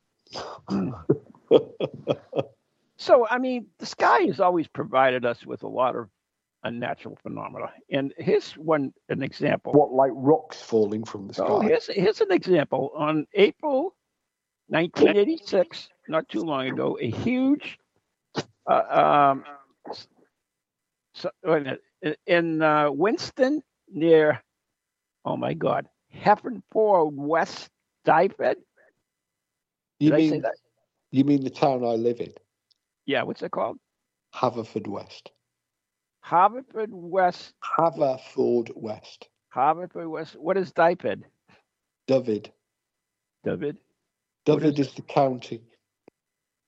So, 3.01 3.27
I 3.27 3.39
mean, 3.39 3.67
the 3.79 3.87
sky 3.87 4.25
has 4.25 4.41
always 4.41 4.69
provided 4.69 5.25
us 5.25 5.47
with 5.47 5.63
a 5.63 5.67
lot 5.67 5.97
of 5.97 6.11
unnatural 6.65 7.17
phenomena. 7.23 7.73
And 7.91 8.13
here's 8.19 8.53
one 8.53 8.93
an 9.09 9.23
example. 9.23 9.73
what, 9.73 9.91
like 9.91 10.11
rocks 10.15 10.61
falling 10.61 11.05
from 11.05 11.27
the 11.27 11.33
sky? 11.33 11.47
So 11.47 11.61
here's 11.61 11.87
here's 11.87 12.21
an 12.21 12.31
example. 12.31 12.93
On 12.95 13.27
April 13.33 13.97
1986, 14.67 15.89
not 16.09 16.29
too 16.29 16.43
long 16.43 16.69
ago, 16.69 16.99
a 17.01 17.11
huge, 17.11 17.79
uh, 18.71 19.31
um, 19.31 19.45
so, 21.15 21.31
minute, 21.43 21.81
in- 22.27 22.61
uh, 22.61 22.91
Winston 22.91 23.63
near, 23.89 24.43
oh 25.25 25.39
my 25.39 25.55
God, 25.55 25.89
Heffernport 26.15 27.15
West 27.15 27.71
Dyfed. 28.05 28.57
You 30.01 30.11
Did 30.11 30.13
I 30.13 30.29
say 30.29 30.31
mean 30.33 30.45
you 31.13 31.25
mean 31.25 31.45
the 31.45 31.51
town 31.51 31.83
I 31.83 31.95
live 31.95 32.21
in, 32.21 32.35
Yeah, 33.11 33.25
what's 33.25 33.43
it 33.43 33.51
called? 33.51 33.77
Haverford 34.35 34.87
West. 34.87 35.33
Haverford 36.21 36.91
West. 36.93 37.55
Haverford 37.61 38.71
West. 38.77 39.29
Haverford 39.49 40.07
West. 40.09 40.37
What 40.39 40.57
is 40.57 40.71
Dyfed, 40.73 41.25
David. 42.07 42.53
David? 43.43 43.79
What 44.45 44.61
David 44.61 44.79
is 44.79 44.87
is 44.87 44.95
the 44.95 45.03
county. 45.03 45.61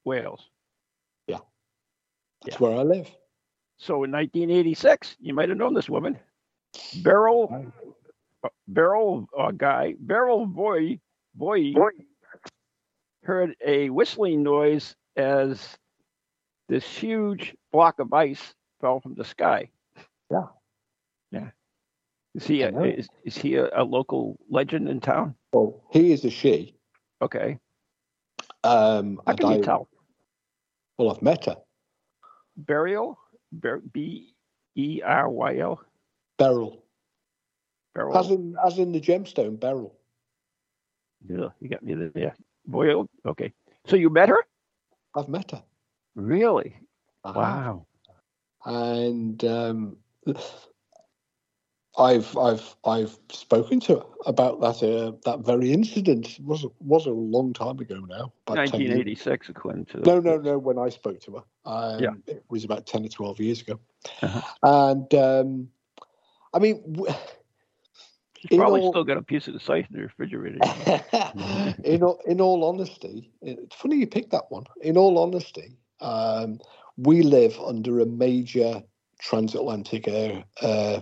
Wales. 0.04 0.50
Yeah. 1.28 1.38
That's 2.44 2.60
Yeah. 2.60 2.66
where 2.66 2.76
I 2.76 2.82
live. 2.82 3.08
So 3.78 4.02
in 4.02 4.10
1986, 4.10 5.16
you 5.20 5.34
might 5.34 5.48
have 5.48 5.58
known 5.58 5.74
this 5.74 5.88
woman, 5.88 6.18
Beryl, 7.04 7.72
uh, 8.42 8.48
Beryl 8.66 9.28
uh, 9.38 9.52
guy, 9.52 9.94
Beryl 10.00 10.46
boy, 10.46 10.98
boy, 11.36 11.72
heard 13.22 13.54
a 13.64 13.90
whistling 13.90 14.42
noise 14.42 14.96
as 15.16 15.78
this 16.72 16.86
huge 16.86 17.54
block 17.70 17.98
of 17.98 18.14
ice 18.14 18.54
fell 18.80 18.98
from 18.98 19.14
the 19.14 19.26
sky. 19.26 19.68
Yeah. 20.30 20.46
Yeah. 21.30 21.50
Is 22.34 22.46
he 22.46 22.62
a, 22.62 22.70
is, 22.84 23.08
is 23.24 23.36
he 23.36 23.56
a, 23.56 23.68
a 23.76 23.84
local 23.84 24.38
legend 24.48 24.88
in 24.88 25.00
town? 25.00 25.34
Well, 25.52 25.82
he 25.90 26.12
is 26.12 26.24
a 26.24 26.30
she. 26.30 26.74
Okay. 27.20 27.58
Um, 28.64 29.20
How 29.26 29.34
can 29.34 29.46
I- 29.46 29.56
you 29.56 29.62
tell? 29.62 29.88
Well, 30.96 31.10
I've 31.14 31.20
met 31.20 31.44
her. 31.44 31.56
Burial? 32.56 33.18
B 33.92 34.32
E 34.74 35.02
R 35.04 35.28
Y 35.28 35.58
L? 35.58 35.78
Beryl. 36.38 36.82
Beryl? 37.94 38.16
As 38.16 38.30
in, 38.30 38.56
as 38.64 38.78
in 38.78 38.92
the 38.92 39.00
gemstone, 39.00 39.60
Beryl. 39.60 39.94
Yeah, 41.28 41.48
you 41.60 41.68
got 41.68 41.82
me 41.82 41.94
there. 42.14 42.34
Boyle. 42.66 43.06
Okay. 43.26 43.52
So 43.86 43.96
you 43.96 44.08
met 44.08 44.30
her? 44.30 44.42
I've 45.14 45.28
met 45.28 45.50
her. 45.50 45.62
Really? 46.14 46.76
Have. 47.24 47.36
Wow. 47.36 47.86
And 48.64 49.44
um, 49.44 49.96
I've 51.98 52.36
I've 52.38 52.76
I've 52.86 53.18
spoken 53.30 53.80
to 53.80 53.96
her 53.96 54.02
about 54.26 54.60
that 54.60 54.82
uh, 54.82 55.12
that 55.24 55.40
very 55.44 55.72
incident. 55.72 56.38
It 56.38 56.44
was 56.44 56.64
was 56.80 57.06
a 57.06 57.10
long 57.10 57.52
time 57.52 57.78
ago 57.80 57.96
now. 57.96 58.32
about 58.46 58.56
1986, 58.58 59.48
according 59.50 59.86
to. 59.86 59.98
No, 60.00 60.20
no, 60.20 60.36
no. 60.38 60.58
When 60.58 60.78
I 60.78 60.88
spoke 60.88 61.20
to 61.22 61.32
her, 61.32 61.42
um, 61.70 62.00
Yeah. 62.02 62.10
it 62.26 62.44
was 62.48 62.64
about 62.64 62.86
ten 62.86 63.04
or 63.04 63.08
twelve 63.08 63.40
years 63.40 63.60
ago. 63.60 63.78
Uh-huh. 64.22 64.40
And 64.62 65.14
um, 65.14 65.68
I 66.54 66.58
mean, 66.60 66.82
w- 66.92 67.12
She's 68.48 68.58
probably 68.58 68.80
all- 68.80 68.92
still 68.92 69.04
got 69.04 69.18
a 69.18 69.22
piece 69.22 69.46
of 69.46 69.54
the 69.54 69.60
site 69.60 69.86
in 69.90 69.96
the 69.96 70.02
refrigerator. 70.02 70.58
in 71.84 72.02
all, 72.02 72.20
in 72.26 72.40
all 72.40 72.64
honesty, 72.64 73.30
it's 73.42 73.74
funny 73.76 73.96
you 73.96 74.06
picked 74.06 74.30
that 74.30 74.50
one. 74.50 74.64
In 74.80 74.96
all 74.96 75.18
honesty, 75.18 75.76
um, 76.02 76.58
we 76.96 77.22
live 77.22 77.58
under 77.60 78.00
a 78.00 78.06
major 78.06 78.82
transatlantic 79.20 80.08
air, 80.08 80.44
uh, 80.60 81.00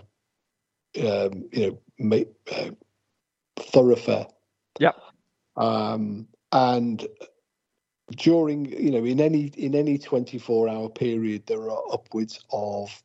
um, 0.98 1.48
you 1.52 1.66
know, 1.66 1.78
ma- 1.98 2.52
uh, 2.56 2.70
thoroughfare. 3.56 4.26
Yep. 4.78 4.96
Um, 5.56 6.28
and 6.52 7.06
during, 8.16 8.66
you 8.66 8.90
know, 8.90 9.04
in 9.04 9.20
any 9.20 9.46
in 9.56 9.74
any 9.74 9.98
twenty 9.98 10.38
four 10.38 10.68
hour 10.68 10.88
period, 10.88 11.46
there 11.46 11.70
are 11.70 11.82
upwards 11.92 12.40
of 12.52 13.02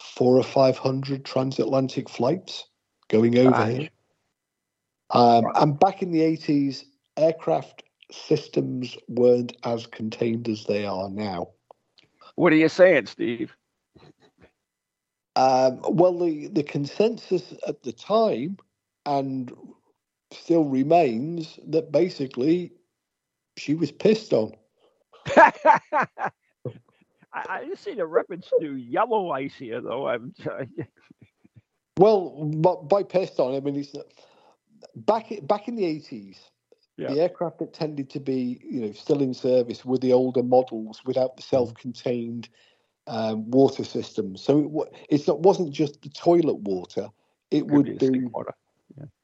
four 0.00 0.36
or 0.36 0.42
five 0.42 0.78
hundred 0.78 1.24
transatlantic 1.24 2.08
flights 2.08 2.66
going 3.08 3.38
over 3.38 3.50
Gosh. 3.50 3.72
here. 3.72 3.88
Um, 5.10 5.44
and 5.56 5.78
back 5.78 6.02
in 6.02 6.12
the 6.12 6.20
80s, 6.20 6.84
aircraft 7.16 7.82
systems 8.10 8.96
weren't 9.08 9.56
as 9.64 9.86
contained 9.86 10.48
as 10.48 10.64
they 10.64 10.84
are 10.84 11.08
now. 11.08 11.48
What 12.36 12.52
are 12.52 12.56
you 12.56 12.68
saying, 12.68 13.06
Steve? 13.06 13.54
Um, 15.36 15.80
well, 15.88 16.18
the, 16.18 16.48
the 16.48 16.62
consensus 16.62 17.54
at 17.66 17.82
the 17.82 17.92
time 17.92 18.58
and 19.06 19.52
still 20.32 20.64
remains 20.64 21.58
that 21.68 21.92
basically 21.92 22.72
she 23.56 23.74
was 23.74 23.90
pissed 23.92 24.32
on. 24.32 24.52
I, 25.36 25.62
I 27.32 27.64
just 27.66 27.84
see 27.84 27.94
the 27.94 28.06
reference 28.06 28.50
to 28.60 28.76
yellow 28.76 29.30
ice 29.30 29.54
here, 29.54 29.80
though. 29.80 30.08
I'm 30.08 30.34
Well, 31.98 32.50
but 32.56 32.88
by 32.88 33.02
pissed 33.02 33.38
on, 33.38 33.54
I 33.54 33.60
mean 33.60 33.76
it's 33.76 33.94
back 34.96 35.30
back 35.42 35.68
in 35.68 35.76
the 35.76 35.84
eighties. 35.84 36.40
Yeah. 37.00 37.08
The 37.14 37.20
aircraft 37.22 37.58
that 37.60 37.72
tended 37.72 38.10
to 38.10 38.20
be, 38.20 38.60
you 38.68 38.82
know, 38.82 38.92
still 38.92 39.22
in 39.22 39.32
service 39.32 39.84
were 39.86 39.96
the 39.98 40.12
older 40.12 40.42
models 40.42 41.02
without 41.06 41.36
the 41.36 41.42
self-contained 41.42 42.48
um, 43.06 43.50
water 43.50 43.84
systems. 43.84 44.42
So 44.42 44.58
it, 44.58 45.06
it's 45.08 45.26
not 45.26 45.40
wasn't 45.40 45.72
just 45.72 46.02
the 46.02 46.10
toilet 46.10 46.58
water. 46.58 47.08
It 47.50 47.62
could 47.62 47.70
would 47.70 47.98
be 47.98 48.10
be 48.10 48.26
water. 48.26 48.52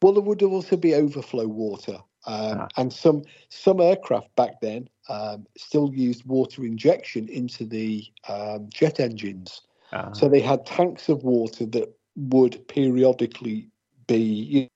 well, 0.02 0.14
there 0.14 0.22
would 0.22 0.42
also 0.42 0.76
be 0.76 0.94
overflow 0.94 1.46
water, 1.46 1.98
um, 2.26 2.60
Ah. 2.60 2.68
and 2.78 2.92
some 2.92 3.22
some 3.50 3.80
aircraft 3.80 4.34
back 4.36 4.60
then 4.60 4.88
um, 5.08 5.46
still 5.56 5.92
used 5.94 6.24
water 6.24 6.64
injection 6.64 7.28
into 7.28 7.66
the 7.66 8.04
um, 8.28 8.68
jet 8.72 9.00
engines. 9.00 9.62
Uh, 9.92 10.12
So 10.14 10.28
they 10.28 10.40
had 10.40 10.64
tanks 10.64 11.08
of 11.10 11.22
water 11.22 11.66
that 11.66 11.94
would 12.16 12.66
periodically 12.68 13.68
be. 14.06 14.68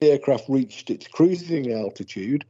Aircraft 0.00 0.48
reached 0.48 0.90
its 0.90 1.08
cruising 1.08 1.72
altitude, 1.72 2.44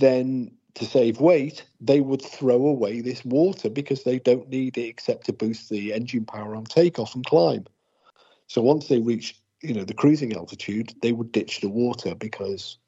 then 0.00 0.50
to 0.74 0.84
save 0.84 1.20
weight, 1.20 1.64
they 1.80 2.00
would 2.00 2.22
throw 2.22 2.66
away 2.66 3.00
this 3.00 3.24
water 3.24 3.70
because 3.70 4.02
they 4.02 4.18
don't 4.18 4.48
need 4.48 4.76
it 4.76 4.88
except 4.88 5.26
to 5.26 5.32
boost 5.32 5.70
the 5.70 5.92
engine 5.92 6.24
power 6.24 6.56
on 6.56 6.64
takeoff 6.64 7.14
and 7.14 7.24
climb. 7.24 7.64
So 8.48 8.60
once 8.60 8.88
they 8.88 8.98
reach, 8.98 9.40
you 9.62 9.74
know, 9.74 9.84
the 9.84 9.94
cruising 9.94 10.34
altitude, 10.34 10.92
they 11.00 11.12
would 11.12 11.30
ditch 11.30 11.60
the 11.60 11.68
water 11.68 12.16
because 12.16 12.78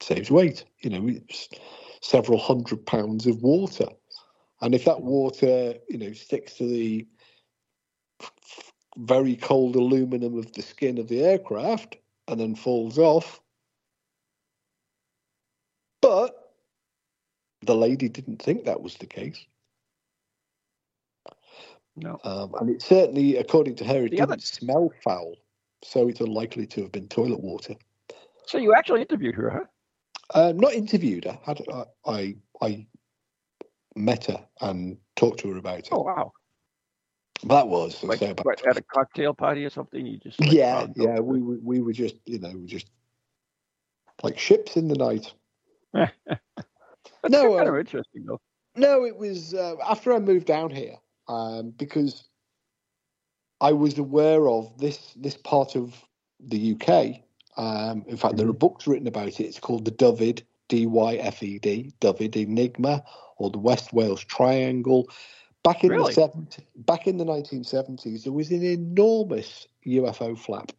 it 0.00 0.06
saves 0.06 0.30
weight. 0.30 0.64
You 0.80 0.90
know, 0.90 1.06
it's 1.06 1.50
several 2.00 2.38
hundred 2.38 2.86
pounds 2.86 3.26
of 3.26 3.42
water, 3.42 3.88
and 4.62 4.74
if 4.74 4.86
that 4.86 5.02
water, 5.02 5.74
you 5.90 5.98
know, 5.98 6.12
sticks 6.12 6.54
to 6.54 6.66
the 6.66 7.06
very 8.96 9.36
cold 9.36 9.76
aluminum 9.76 10.38
of 10.38 10.52
the 10.52 10.62
skin 10.62 10.98
of 10.98 11.08
the 11.08 11.22
aircraft 11.22 11.96
and 12.28 12.38
then 12.40 12.54
falls 12.54 12.98
off. 12.98 13.40
But 16.00 16.34
the 17.62 17.74
lady 17.74 18.08
didn't 18.08 18.42
think 18.42 18.64
that 18.64 18.80
was 18.82 18.96
the 18.96 19.06
case. 19.06 19.44
no. 21.96 22.18
Um, 22.24 22.54
and 22.60 22.70
it 22.70 22.82
certainly, 22.82 23.36
according 23.36 23.76
to 23.76 23.84
her, 23.84 23.98
it 24.04 24.10
The 24.10 24.16
didn't 24.16 24.32
other- 24.32 24.40
smell 24.40 24.90
foul. 25.02 25.36
So 25.82 26.08
it's 26.08 26.20
unlikely 26.20 26.66
to 26.68 26.82
have 26.82 26.92
been 26.92 27.08
toilet 27.08 27.40
water. 27.40 27.74
So 28.46 28.58
you 28.58 28.74
actually 28.74 29.02
interviewed 29.02 29.34
her, 29.34 29.50
huh? 29.50 29.64
Um, 30.48 30.56
not 30.58 30.72
interviewed 30.72 31.24
her. 31.24 31.38
Had, 31.44 31.60
I, 31.72 31.84
I, 32.06 32.36
I 32.62 32.86
met 33.94 34.24
her 34.26 34.46
and 34.62 34.96
talked 35.16 35.40
to 35.40 35.50
her 35.52 35.58
about 35.58 35.80
it. 35.80 35.88
Oh 35.92 36.02
wow! 36.02 36.32
That 37.44 37.68
was, 37.68 38.02
Like, 38.02 38.20
what, 38.42 38.66
at 38.66 38.76
a 38.76 38.82
cocktail 38.82 39.34
party 39.34 39.64
or 39.64 39.70
something? 39.70 40.06
You 40.06 40.18
just 40.18 40.40
like, 40.40 40.52
yeah, 40.52 40.86
yeah. 40.96 41.20
We 41.20 41.42
were, 41.42 41.58
we 41.62 41.80
were 41.80 41.92
just, 41.92 42.16
you 42.24 42.38
know, 42.38 42.54
just 42.64 42.86
like 44.22 44.38
ships 44.38 44.76
in 44.76 44.88
the 44.88 44.96
night. 44.96 45.32
No, 47.28 47.56
kind 47.56 47.68
uh, 47.68 47.72
of 47.72 47.78
interesting 47.78 48.24
though. 48.26 48.40
No, 48.76 49.04
it 49.04 49.16
was 49.16 49.54
uh, 49.54 49.76
after 49.86 50.12
I 50.12 50.18
moved 50.18 50.46
down 50.46 50.70
here 50.70 50.96
um, 51.28 51.70
because 51.70 52.24
I 53.60 53.72
was 53.72 53.98
aware 53.98 54.48
of 54.48 54.76
this 54.78 55.12
this 55.16 55.36
part 55.36 55.76
of 55.76 55.94
the 56.40 56.72
UK. 56.74 57.22
Um, 57.56 58.04
in 58.08 58.16
fact, 58.16 58.36
there 58.36 58.48
are 58.48 58.52
books 58.52 58.86
written 58.86 59.06
about 59.06 59.28
it. 59.28 59.40
It's 59.40 59.60
called 59.60 59.84
the 59.84 59.92
Dyfed, 59.92 60.42
D 60.68 60.86
Y 60.86 61.14
F 61.14 61.42
E 61.42 61.58
D, 61.58 61.92
Dyfed 62.00 62.36
Enigma, 62.36 63.02
or 63.38 63.50
the 63.50 63.58
West 63.58 63.92
Wales 63.92 64.24
Triangle. 64.24 65.08
Back 65.64 65.82
in 65.82 65.90
Really? 65.90 66.12
the 66.12 66.12
70, 66.12 66.66
back 66.76 67.06
in 67.06 67.16
the 67.16 67.24
1970s, 67.24 68.24
there 68.24 68.32
was 68.32 68.50
an 68.50 68.62
enormous 68.62 69.66
UFO 69.86 70.38
flap 70.38 70.70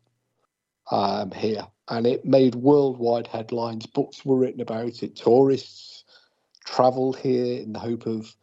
um, 0.92 1.32
here, 1.32 1.68
and 1.90 2.06
it 2.06 2.24
made 2.24 2.54
worldwide 2.54 3.26
headlines. 3.26 3.88
Books 3.88 4.24
were 4.24 4.38
written 4.38 4.62
about 4.62 5.02
it. 5.02 5.16
Tourists 5.16 6.04
travelled 6.66 7.18
here 7.18 7.62
in 7.62 7.74
the 7.74 7.80
hope 7.80 8.06
of, 8.06 8.36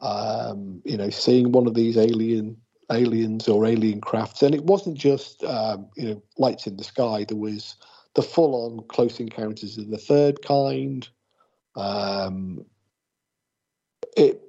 um, 0.00 0.82
you 0.84 0.96
know, 0.96 1.08
seeing 1.08 1.52
one 1.52 1.68
of 1.68 1.74
these 1.74 1.96
alien 1.96 2.56
aliens 2.90 3.48
or 3.48 3.64
alien 3.64 4.00
crafts. 4.00 4.42
And 4.42 4.56
it 4.56 4.64
wasn't 4.64 4.98
just, 4.98 5.44
um, 5.44 5.86
you 5.96 6.08
know, 6.08 6.22
lights 6.36 6.66
in 6.66 6.76
the 6.76 6.84
sky. 6.84 7.24
There 7.28 7.36
was 7.36 7.76
the 8.14 8.22
full-on 8.22 8.84
close 8.88 9.20
encounters 9.20 9.78
of 9.78 9.90
the 9.90 9.98
third 9.98 10.42
kind. 10.42 11.08
Um, 11.76 12.64
it 14.16 14.45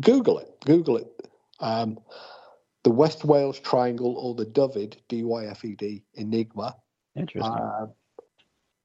Google 0.00 0.38
it. 0.38 0.48
Google 0.64 0.96
it. 0.96 1.28
Um, 1.60 1.98
the 2.82 2.90
West 2.90 3.24
Wales 3.24 3.58
Triangle 3.58 4.16
or 4.16 4.34
the 4.34 4.44
Dyfed, 4.44 4.96
D 5.08 5.22
Y 5.22 5.46
F 5.46 5.64
E 5.64 5.74
D, 5.74 6.02
Enigma. 6.14 6.76
Interesting. 7.16 7.52
Um, 7.52 7.92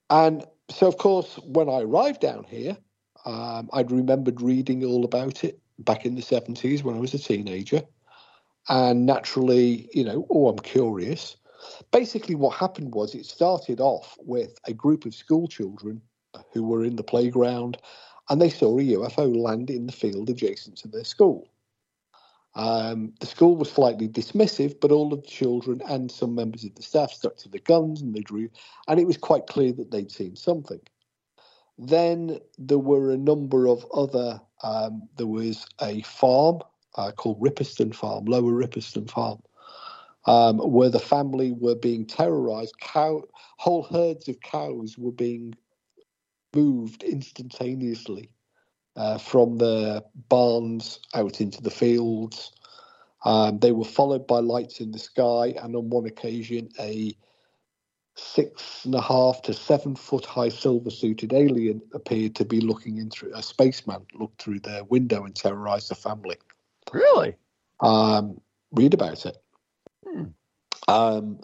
and 0.09 0.45
so, 0.69 0.87
of 0.87 0.97
course, 0.97 1.37
when 1.43 1.69
I 1.69 1.81
arrived 1.81 2.21
down 2.21 2.43
here, 2.45 2.77
um, 3.25 3.69
I'd 3.73 3.91
remembered 3.91 4.41
reading 4.41 4.83
all 4.83 5.03
about 5.03 5.43
it 5.43 5.59
back 5.79 6.05
in 6.05 6.15
the 6.15 6.21
70s 6.21 6.83
when 6.83 6.95
I 6.95 6.99
was 6.99 7.13
a 7.13 7.19
teenager. 7.19 7.81
And 8.69 9.05
naturally, 9.05 9.89
you 9.93 10.03
know, 10.03 10.27
oh, 10.29 10.47
I'm 10.47 10.59
curious. 10.59 11.37
Basically, 11.91 12.35
what 12.35 12.55
happened 12.55 12.93
was 12.93 13.15
it 13.15 13.25
started 13.25 13.79
off 13.79 14.17
with 14.19 14.57
a 14.65 14.73
group 14.73 15.05
of 15.05 15.15
school 15.15 15.47
children 15.47 16.01
who 16.53 16.63
were 16.63 16.83
in 16.83 16.95
the 16.95 17.03
playground 17.03 17.77
and 18.29 18.41
they 18.41 18.49
saw 18.49 18.77
a 18.77 18.83
UFO 18.83 19.35
land 19.35 19.69
in 19.69 19.85
the 19.85 19.91
field 19.91 20.29
adjacent 20.29 20.77
to 20.77 20.87
their 20.87 21.03
school. 21.03 21.49
Um, 22.55 23.13
the 23.19 23.25
school 23.25 23.55
was 23.55 23.71
slightly 23.71 24.07
dismissive, 24.07 24.79
but 24.79 24.91
all 24.91 25.13
of 25.13 25.21
the 25.21 25.27
children 25.27 25.81
and 25.87 26.11
some 26.11 26.35
members 26.35 26.63
of 26.63 26.75
the 26.75 26.81
staff 26.81 27.11
stuck 27.11 27.37
to 27.37 27.49
the 27.49 27.59
guns 27.59 28.01
and 28.01 28.13
they 28.13 28.21
drew, 28.21 28.49
and 28.87 28.99
it 28.99 29.07
was 29.07 29.17
quite 29.17 29.47
clear 29.47 29.71
that 29.73 29.91
they'd 29.91 30.11
seen 30.11 30.35
something. 30.35 30.79
Then 31.77 32.39
there 32.57 32.79
were 32.79 33.11
a 33.11 33.17
number 33.17 33.67
of 33.67 33.85
other. 33.93 34.41
Um, 34.63 35.07
there 35.15 35.27
was 35.27 35.65
a 35.81 36.01
farm 36.01 36.59
uh, 36.95 37.11
called 37.11 37.39
Ripperston 37.39 37.95
Farm, 37.95 38.25
Lower 38.25 38.51
Ripperston 38.51 39.09
Farm, 39.09 39.41
um, 40.25 40.57
where 40.57 40.89
the 40.89 40.99
family 40.99 41.53
were 41.53 41.75
being 41.75 42.05
terrorized. 42.05 42.77
Cow, 42.81 43.23
whole 43.57 43.83
herds 43.83 44.27
of 44.27 44.41
cows 44.41 44.97
were 44.97 45.13
being 45.13 45.55
moved 46.55 47.03
instantaneously 47.03 48.29
uh, 48.95 49.17
from 49.17 49.57
the 49.57 50.03
barns 50.29 50.99
out 51.13 51.41
into 51.41 51.61
the 51.61 51.71
fields. 51.71 52.51
Um, 53.25 53.59
they 53.59 53.71
were 53.71 53.85
followed 53.85 54.27
by 54.27 54.39
lights 54.39 54.79
in 54.79 54.91
the 54.91 54.99
sky, 54.99 55.53
and 55.61 55.75
on 55.75 55.89
one 55.89 56.05
occasion, 56.05 56.69
a 56.79 57.15
six 58.15 58.83
and 58.85 58.95
a 58.95 59.01
half 59.01 59.41
to 59.43 59.53
seven 59.53 59.95
foot 59.95 60.25
high 60.25 60.49
silver 60.49 60.89
suited 60.89 61.33
alien 61.33 61.81
appeared 61.93 62.35
to 62.35 62.45
be 62.45 62.59
looking 62.59 62.97
in 62.97 63.09
through 63.09 63.33
a 63.33 63.41
spaceman 63.41 64.05
looked 64.13 64.41
through 64.41 64.59
their 64.59 64.83
window 64.85 65.23
and 65.23 65.35
terrorized 65.35 65.89
the 65.89 65.95
family. 65.95 66.35
Really? 66.91 67.35
Um, 67.79 68.41
read 68.73 68.93
about 68.93 69.25
it. 69.25 69.37
Hmm. 70.05 70.23
Um, 70.87 71.39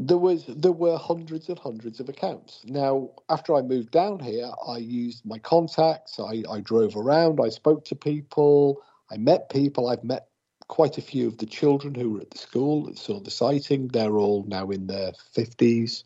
there 0.00 0.18
was 0.18 0.46
there 0.48 0.72
were 0.72 0.96
hundreds 0.96 1.48
and 1.48 1.58
hundreds 1.58 2.00
of 2.00 2.08
accounts. 2.08 2.62
Now, 2.64 3.10
after 3.28 3.54
I 3.54 3.62
moved 3.62 3.90
down 3.90 4.18
here, 4.18 4.50
I 4.66 4.78
used 4.78 5.26
my 5.26 5.38
contacts. 5.38 6.18
I, 6.18 6.42
I 6.50 6.60
drove 6.60 6.96
around. 6.96 7.38
I 7.40 7.50
spoke 7.50 7.84
to 7.86 7.94
people. 7.94 8.82
I 9.10 9.18
met 9.18 9.50
people. 9.50 9.88
I've 9.88 10.04
met 10.04 10.28
quite 10.68 10.96
a 10.96 11.02
few 11.02 11.28
of 11.28 11.38
the 11.38 11.46
children 11.46 11.94
who 11.94 12.10
were 12.10 12.20
at 12.20 12.30
the 12.30 12.38
school 12.38 12.86
that 12.86 12.98
saw 12.98 13.20
the 13.20 13.30
sighting. 13.30 13.88
They're 13.88 14.16
all 14.16 14.44
now 14.48 14.70
in 14.70 14.86
their 14.86 15.12
fifties. 15.32 16.04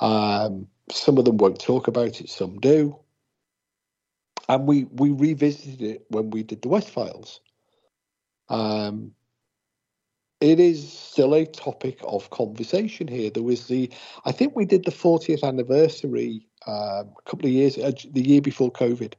Um, 0.00 0.68
some 0.90 1.18
of 1.18 1.24
them 1.24 1.38
won't 1.38 1.60
talk 1.60 1.88
about 1.88 2.20
it. 2.20 2.30
Some 2.30 2.60
do. 2.60 2.98
And 4.48 4.66
we 4.68 4.84
we 4.84 5.10
revisited 5.10 5.82
it 5.82 6.04
when 6.10 6.30
we 6.30 6.44
did 6.44 6.62
the 6.62 6.68
West 6.68 6.90
Files. 6.90 7.40
Um, 8.48 9.14
it 10.44 10.60
is 10.60 10.92
still 10.92 11.34
a 11.34 11.46
topic 11.46 11.98
of 12.02 12.28
conversation 12.28 13.08
here. 13.08 13.30
There 13.30 13.42
was 13.42 13.66
the, 13.66 13.90
I 14.26 14.32
think 14.32 14.54
we 14.54 14.66
did 14.66 14.84
the 14.84 14.90
40th 14.90 15.42
anniversary 15.42 16.46
um, 16.66 17.12
a 17.18 17.22
couple 17.24 17.46
of 17.46 17.52
years, 17.52 17.78
uh, 17.78 17.92
the 18.12 18.20
year 18.20 18.42
before 18.42 18.70
COVID. 18.70 19.14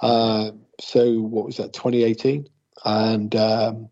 Um, 0.00 0.60
so 0.80 1.20
what 1.22 1.44
was 1.44 1.56
that, 1.56 1.72
2018? 1.72 2.48
And 2.84 3.34
um, 3.34 3.88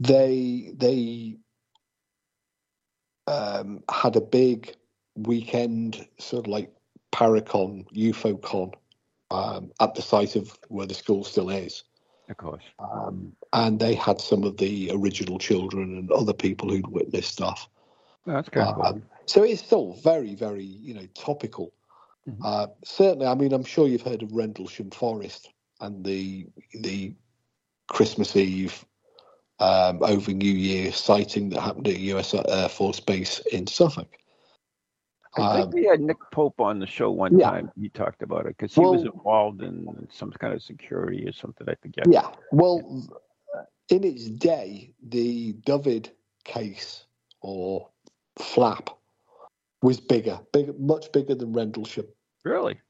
they 0.00 0.72
they 0.74 1.36
um, 3.28 3.84
had 3.88 4.16
a 4.16 4.20
big 4.20 4.74
weekend, 5.14 6.04
sort 6.18 6.46
of 6.46 6.50
like 6.50 6.74
Paracon, 7.12 7.86
UFOCon, 7.94 8.74
um, 9.30 9.70
at 9.80 9.94
the 9.94 10.02
site 10.02 10.34
of 10.34 10.58
where 10.66 10.88
the 10.88 10.94
school 10.94 11.22
still 11.22 11.48
is. 11.48 11.84
Of 12.28 12.36
course. 12.36 12.64
Um, 12.78 13.32
and 13.52 13.78
they 13.78 13.94
had 13.94 14.20
some 14.20 14.44
of 14.44 14.56
the 14.56 14.90
original 14.92 15.38
children 15.38 15.98
and 15.98 16.10
other 16.10 16.32
people 16.32 16.70
who'd 16.70 16.86
witnessed 16.86 17.32
stuff. 17.32 17.68
That's 18.26 18.48
cool. 18.48 18.82
Um, 18.82 19.02
so 19.26 19.42
it's 19.42 19.62
still 19.62 19.92
very, 20.02 20.34
very, 20.34 20.64
you 20.64 20.94
know, 20.94 21.06
topical. 21.14 21.72
Mhm. 22.28 22.38
Uh, 22.42 22.66
certainly, 22.84 23.26
I 23.26 23.34
mean, 23.34 23.52
I'm 23.52 23.64
sure 23.64 23.86
you've 23.86 24.02
heard 24.02 24.22
of 24.22 24.32
Rendlesham 24.32 24.90
Forest 24.90 25.50
and 25.80 26.04
the 26.04 26.46
the 26.72 27.14
Christmas 27.88 28.34
Eve 28.34 28.84
um, 29.58 30.02
over 30.02 30.32
New 30.32 30.52
Year 30.52 30.90
sighting 30.92 31.50
that 31.50 31.60
happened 31.60 31.88
at 31.88 31.98
US 31.98 32.34
Air 32.34 32.68
Force 32.68 33.00
Base 33.00 33.40
in 33.52 33.66
Suffolk. 33.66 34.16
I 35.36 35.52
think 35.54 35.66
Um, 35.66 35.70
we 35.72 35.84
had 35.84 36.00
Nick 36.00 36.18
Pope 36.32 36.60
on 36.60 36.78
the 36.78 36.86
show 36.86 37.10
one 37.10 37.38
Yeah. 37.38 37.50
time. 37.50 37.72
He 37.76 37.88
talked 37.88 38.22
about 38.22 38.46
it 38.46 38.56
because 38.56 38.74
he 38.74 38.80
was 38.80 39.02
involved 39.02 39.62
in 39.62 40.06
some 40.10 40.30
kind 40.30 40.54
of 40.54 40.62
security 40.62 41.26
or 41.26 41.32
something. 41.32 41.68
I 41.68 41.74
forget. 41.74 42.06
Yeah. 42.08 42.30
Well, 42.52 43.02
in 43.88 44.04
its 44.04 44.28
day, 44.28 44.92
the 45.02 45.52
Dyfed 45.64 46.12
case 46.44 47.06
or 47.40 47.88
flap 48.36 48.90
was 49.82 50.00
bigger, 50.00 50.40
big, 50.52 50.78
much 50.78 51.10
bigger 51.12 51.34
than 51.34 51.52
Rendlesham. 51.52 52.06
Really? 52.44 52.80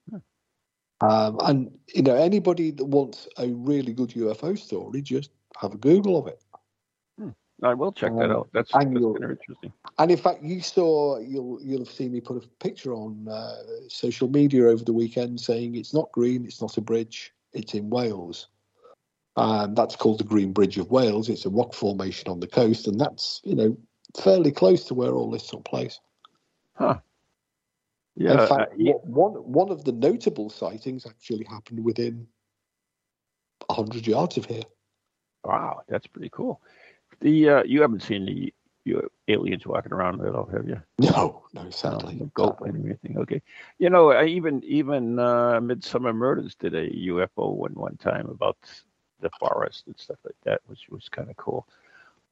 Um, 1.01 1.39
and 1.45 1.79
you 1.95 2.03
know, 2.03 2.15
anybody 2.15 2.71
that 2.71 2.85
wants 2.85 3.29
a 3.39 3.49
really 3.49 3.93
good 3.93 4.11
UFO 4.11 4.57
story, 4.57 5.03
just 5.03 5.31
have 5.61 5.75
a 5.75 5.79
Google 5.79 6.17
of 6.19 6.27
it. 6.29 6.43
I 7.63 7.75
will 7.75 7.93
check 7.93 8.13
that 8.17 8.31
Um, 8.31 8.37
out. 8.37 8.49
That's, 8.53 8.73
that's 8.73 8.85
you'll- 8.91 9.15
kind 9.15 9.25
of 9.25 9.31
interesting. 9.39 9.73
And 9.99 10.11
in 10.11 10.17
fact, 10.17 10.43
you 10.43 10.61
saw 10.61 11.19
you'll 11.19 11.63
you'll 11.63 11.79
have 11.85 11.91
seen 11.91 12.13
me 12.13 12.21
put 12.21 12.43
a 12.43 12.49
picture 12.59 12.93
on 12.93 13.29
uh, 13.29 13.57
social 13.89 14.29
media 14.29 14.69
over 14.69 14.85
the 14.85 14.93
weekend 14.93 15.41
saying 15.41 15.77
it's 15.77 15.95
not 15.95 16.11
green, 16.13 16.45
it's 16.45 16.61
not 16.61 16.77
a 16.77 16.81
bridge, 16.81 17.33
it's 17.53 17.75
in 17.75 17.91
Wales. 17.91 18.49
Um, 19.37 19.75
that's 19.75 19.97
called 19.97 20.19
the 20.19 20.25
Green 20.25 20.53
Bridge 20.53 20.79
of 20.79 20.91
Wales. 20.91 21.29
It's 21.29 21.45
a 21.45 21.51
rock 21.51 21.75
formation 21.75 22.29
on 22.29 22.41
the 22.41 22.47
coast, 22.47 22.87
and 22.87 23.01
that's 23.01 23.41
you 23.45 23.55
know 23.55 23.77
fairly 24.17 24.53
close 24.53 24.85
to 24.87 24.95
where 24.95 25.13
all 25.13 25.31
this 25.31 25.47
took 25.49 25.65
place. 25.65 26.01
Huh. 26.75 26.99
Yeah. 28.17 28.43
In 28.43 28.49
fact, 28.49 28.73
uh, 28.73 28.77
yeah. 28.77 28.93
one 29.03 29.33
one 29.33 29.71
of 29.71 29.85
the 29.85 29.93
notable 29.93 30.51
sightings 30.51 31.07
actually 31.07 31.45
happened 31.45 31.85
within 31.85 32.27
hundred 33.71 34.07
yards 34.07 34.37
of 34.37 34.45
here. 34.47 34.63
Wow, 35.45 35.83
that's 35.89 36.07
pretty 36.07 36.31
cool. 36.31 36.61
The 37.21 37.49
uh, 37.49 37.63
you 37.65 37.81
haven't 37.81 38.03
seen 38.03 38.27
the 38.27 38.53
you 38.85 39.09
aliens 39.29 39.67
walking 39.67 39.93
around 39.93 40.21
at 40.21 40.35
all, 40.35 40.47
have 40.47 40.69
you? 40.69 40.81
No, 40.99 41.43
no, 41.55 41.71
sadly. 41.71 42.17
No, 42.17 42.31
goat 42.35 42.57
sadly. 42.59 42.71
and 42.71 42.79
everything. 42.79 43.19
Okay. 43.19 43.43
You 43.79 43.91
know, 43.91 44.13
I 44.13 44.27
even 44.27 44.63
even 44.65 45.19
uh, 45.19 45.61
Midsomer 45.61 46.15
Murders 46.15 46.55
did 46.55 46.75
a 46.75 46.89
UFO 46.91 47.55
one 47.55 47.75
one 47.75 47.97
time 47.97 48.29
about 48.29 48.59
the 49.21 49.31
forest 49.39 49.85
and 49.87 49.99
stuff 49.99 50.19
like 50.25 50.37
that, 50.45 50.61
which 50.67 50.89
was 50.91 51.09
kind 51.09 51.31
of 51.31 51.37
cool. 51.37 51.67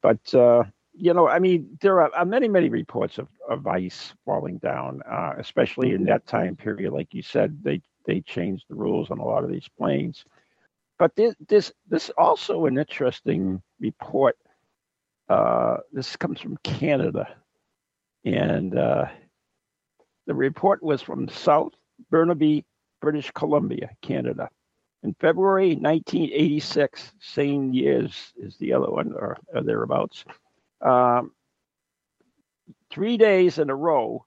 But 0.01 0.33
uh, 0.33 0.63
you 0.93 1.13
know, 1.13 1.27
I 1.27 1.39
mean, 1.39 1.77
there 1.81 2.01
are, 2.01 2.13
are 2.13 2.25
many 2.25 2.47
many 2.47 2.69
reports 2.69 3.17
of, 3.17 3.27
of 3.49 3.65
ice 3.65 4.13
falling 4.25 4.59
down, 4.59 5.01
uh, 5.09 5.33
especially 5.37 5.91
in 5.91 6.05
that 6.05 6.27
time 6.27 6.55
period. 6.55 6.93
Like 6.93 7.13
you 7.13 7.23
said, 7.23 7.63
they 7.63 7.81
they 8.05 8.21
changed 8.21 8.65
the 8.69 8.75
rules 8.75 9.09
on 9.09 9.19
a 9.19 9.25
lot 9.25 9.43
of 9.43 9.49
these 9.49 9.67
planes. 9.77 10.23
But 10.99 11.15
this 11.15 11.35
this 11.47 11.73
this 11.89 12.11
also 12.17 12.65
an 12.67 12.77
interesting 12.77 13.61
report. 13.79 14.37
Uh, 15.29 15.77
this 15.91 16.15
comes 16.15 16.39
from 16.39 16.57
Canada, 16.63 17.27
and 18.25 18.77
uh, 18.77 19.05
the 20.27 20.33
report 20.33 20.83
was 20.83 21.01
from 21.01 21.27
South 21.29 21.73
Burnaby, 22.09 22.65
British 23.01 23.31
Columbia, 23.31 23.89
Canada. 24.01 24.49
In 25.03 25.13
February 25.19 25.75
1986, 25.75 27.13
same 27.19 27.73
years 27.73 28.33
as 28.45 28.55
the 28.57 28.73
other 28.73 28.89
one, 28.89 29.13
or, 29.13 29.37
or 29.53 29.61
thereabouts, 29.61 30.23
um, 30.81 31.31
three 32.89 33.17
days 33.17 33.57
in 33.57 33.69
a 33.69 33.75
row, 33.75 34.25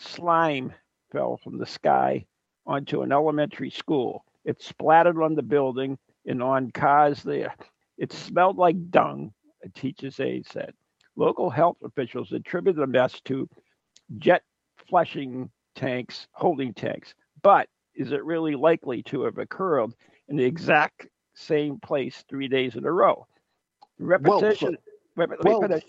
slime 0.00 0.72
fell 1.12 1.36
from 1.36 1.58
the 1.58 1.66
sky 1.66 2.26
onto 2.66 3.02
an 3.02 3.12
elementary 3.12 3.70
school. 3.70 4.24
It 4.44 4.62
splattered 4.62 5.20
on 5.22 5.34
the 5.34 5.42
building 5.42 5.98
and 6.26 6.42
on 6.42 6.70
cars 6.70 7.22
there. 7.22 7.54
It 7.98 8.12
smelled 8.12 8.56
like 8.56 8.90
dung, 8.90 9.32
teacher's 9.68 10.18
aide 10.20 10.46
said. 10.46 10.72
Local 11.16 11.50
health 11.50 11.76
officials 11.84 12.32
attributed 12.32 12.80
the 12.80 12.86
mess 12.86 13.20
to 13.26 13.48
jet 14.18 14.42
flushing 14.88 15.50
tanks, 15.74 16.26
holding 16.32 16.72
tanks. 16.74 17.14
But 17.42 17.68
is 17.94 18.12
it 18.12 18.24
really 18.24 18.54
likely 18.54 19.02
to 19.04 19.22
have 19.22 19.38
occurred 19.38 19.92
in 20.28 20.36
the 20.36 20.44
exact 20.44 21.08
same 21.34 21.78
place 21.80 22.24
three 22.28 22.48
days 22.48 22.76
in 22.76 22.84
a 22.84 22.92
row? 22.92 23.26
The 23.98 24.04
Well, 24.18 24.40
repetition. 24.40 24.78
wait, 25.16 25.28
let 25.30 25.44
me 25.44 25.44
Well, 25.44 25.60
finish. 25.60 25.84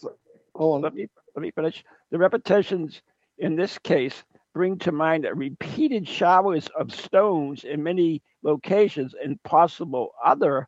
oh, 0.56 0.72
Let 0.74 0.94
me 0.94 1.08
let 1.36 1.42
me 1.42 1.52
finish. 1.52 1.84
The 2.12 2.18
repetitions 2.18 3.02
in 3.38 3.56
this 3.56 3.78
case 3.80 4.24
bring 4.54 4.78
to 4.80 4.92
mind 4.92 5.28
repeated 5.34 6.08
showers 6.08 6.68
of 6.78 6.94
stones 6.94 7.64
in 7.64 7.84
many 7.84 8.22
locations 8.44 9.14
and 9.14 9.42
possible 9.44 10.12
other 10.24 10.68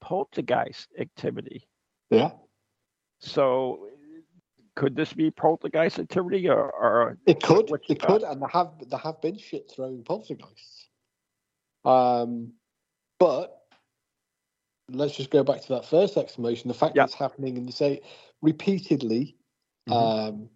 poltergeist 0.00 0.88
activity. 0.98 1.66
Yeah. 2.10 2.30
So, 3.20 3.88
could 4.76 4.94
this 4.94 5.12
be 5.12 5.30
poltergeist 5.30 5.98
activity, 5.98 6.48
or, 6.48 6.70
or 6.70 7.18
It 7.26 7.42
could, 7.42 7.70
it 7.88 8.00
could, 8.00 8.22
and 8.22 8.40
there 8.40 8.48
have 8.48 8.72
there 8.88 8.98
have 8.98 9.20
been 9.20 9.36
shit 9.38 9.70
throwing 9.74 10.04
poltergeists. 10.04 10.88
Um, 11.84 12.52
but 13.18 13.58
let's 14.88 15.16
just 15.16 15.30
go 15.30 15.42
back 15.42 15.62
to 15.62 15.68
that 15.74 15.84
first 15.84 16.16
exclamation. 16.16 16.68
The 16.68 16.74
fact 16.74 16.96
Yeah. 16.96 17.02
that 17.02 17.10
it's 17.10 17.18
happening 17.18 17.56
in 17.56 17.66
the 17.66 17.72
say 17.72 18.00
repeatedly. 18.40 19.36
Mhm. 19.88 19.92
Um, 19.92 20.50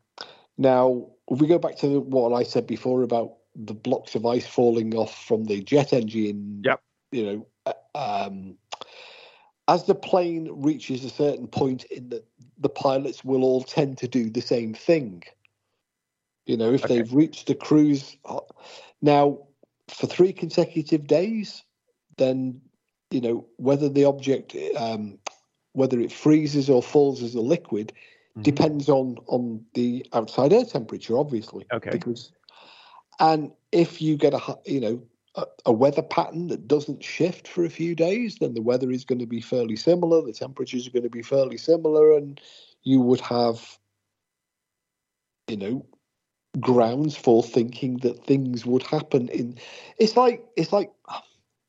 now, 0.57 1.11
if 1.31 1.41
we 1.41 1.47
go 1.47 1.59
back 1.59 1.77
to 1.79 2.01
what 2.01 2.33
I 2.33 2.43
said 2.45 2.67
before 2.67 3.03
about 3.03 3.39
the 3.55 3.75
blocks 3.75 4.15
of 4.15 4.25
ice 4.25 4.47
falling 4.47 4.95
off 4.95 5.25
from 5.25 5.45
the 5.45 5.63
jet 5.63 5.93
engine, 5.93 6.63
Yep. 6.65 6.83
you 7.11 7.25
know, 7.25 7.47
uh, 7.67 8.27
um, 8.27 8.57
as 9.69 9.85
the 9.85 9.95
plane 9.95 10.49
reaches 10.53 11.05
a 11.05 11.11
certain 11.11 11.47
point 11.47 11.85
in 11.85 12.09
the 12.09 12.23
the 12.59 12.69
pilots 12.69 13.25
will 13.25 13.45
all 13.45 13.63
tend 13.63 13.99
to 13.99 14.09
do 14.09 14.31
the 14.31 14.41
same 14.41 14.75
thing. 14.75 15.23
You 16.47 16.57
know, 16.57 16.73
if 16.73 16.85
Okay. 16.85 16.89
they've 16.89 17.13
reached 17.13 17.47
the 17.47 17.55
cruise 17.55 18.17
uh, 18.25 18.41
now 19.01 19.39
for 19.89 20.07
three 20.07 20.33
consecutive 20.33 21.07
days, 21.07 21.65
then 22.17 22.61
you 23.11 23.21
know 23.21 23.47
whether 23.57 23.89
the 23.89 24.05
object, 24.05 24.57
um, 24.77 25.19
whether 25.73 26.01
it 26.01 26.13
freezes 26.13 26.69
or 26.69 26.83
falls 26.83 27.23
as 27.23 27.35
a 27.35 27.41
liquid, 27.41 27.93
Mhm. 28.37 28.43
depends 28.43 28.89
on 28.89 29.19
on 29.27 29.65
the 29.75 30.05
outside 30.13 30.53
air 30.53 30.65
temperature, 30.65 31.17
obviously. 31.19 31.67
Okay. 31.73 31.91
Because, 31.91 32.33
and 33.21 33.53
if 33.71 34.03
you 34.03 34.17
get 34.17 34.35
a 34.35 34.59
you 34.67 34.81
know 34.81 35.03
a, 35.35 35.47
a 35.67 35.73
weather 35.73 36.03
pattern 36.03 36.49
that 36.49 36.69
doesn't 36.69 37.03
shift 37.03 37.49
for 37.49 37.65
a 37.65 37.71
few 37.71 37.95
days, 37.95 38.37
then 38.37 38.55
the 38.55 38.63
weather 38.63 38.91
is 38.91 39.05
going 39.05 39.19
to 39.19 39.27
be 39.27 39.41
fairly 39.41 39.77
similar. 39.77 40.23
The 40.23 40.33
temperatures 40.33 40.87
are 40.87 40.91
going 40.91 41.05
to 41.05 41.11
be 41.11 41.23
fairly 41.23 41.57
similar, 41.57 42.17
and 42.17 42.41
you 42.83 43.01
would 43.01 43.21
have, 43.21 43.79
you 45.49 45.57
know, 45.57 45.87
grounds 46.61 47.17
for 47.17 47.43
thinking 47.43 47.97
that 47.99 48.25
things 48.25 48.67
would 48.67 48.83
happen 48.83 49.29
in. 49.29 49.59
It's 49.99 50.17
like 50.17 50.45
it's 50.57 50.73
like 50.73 50.93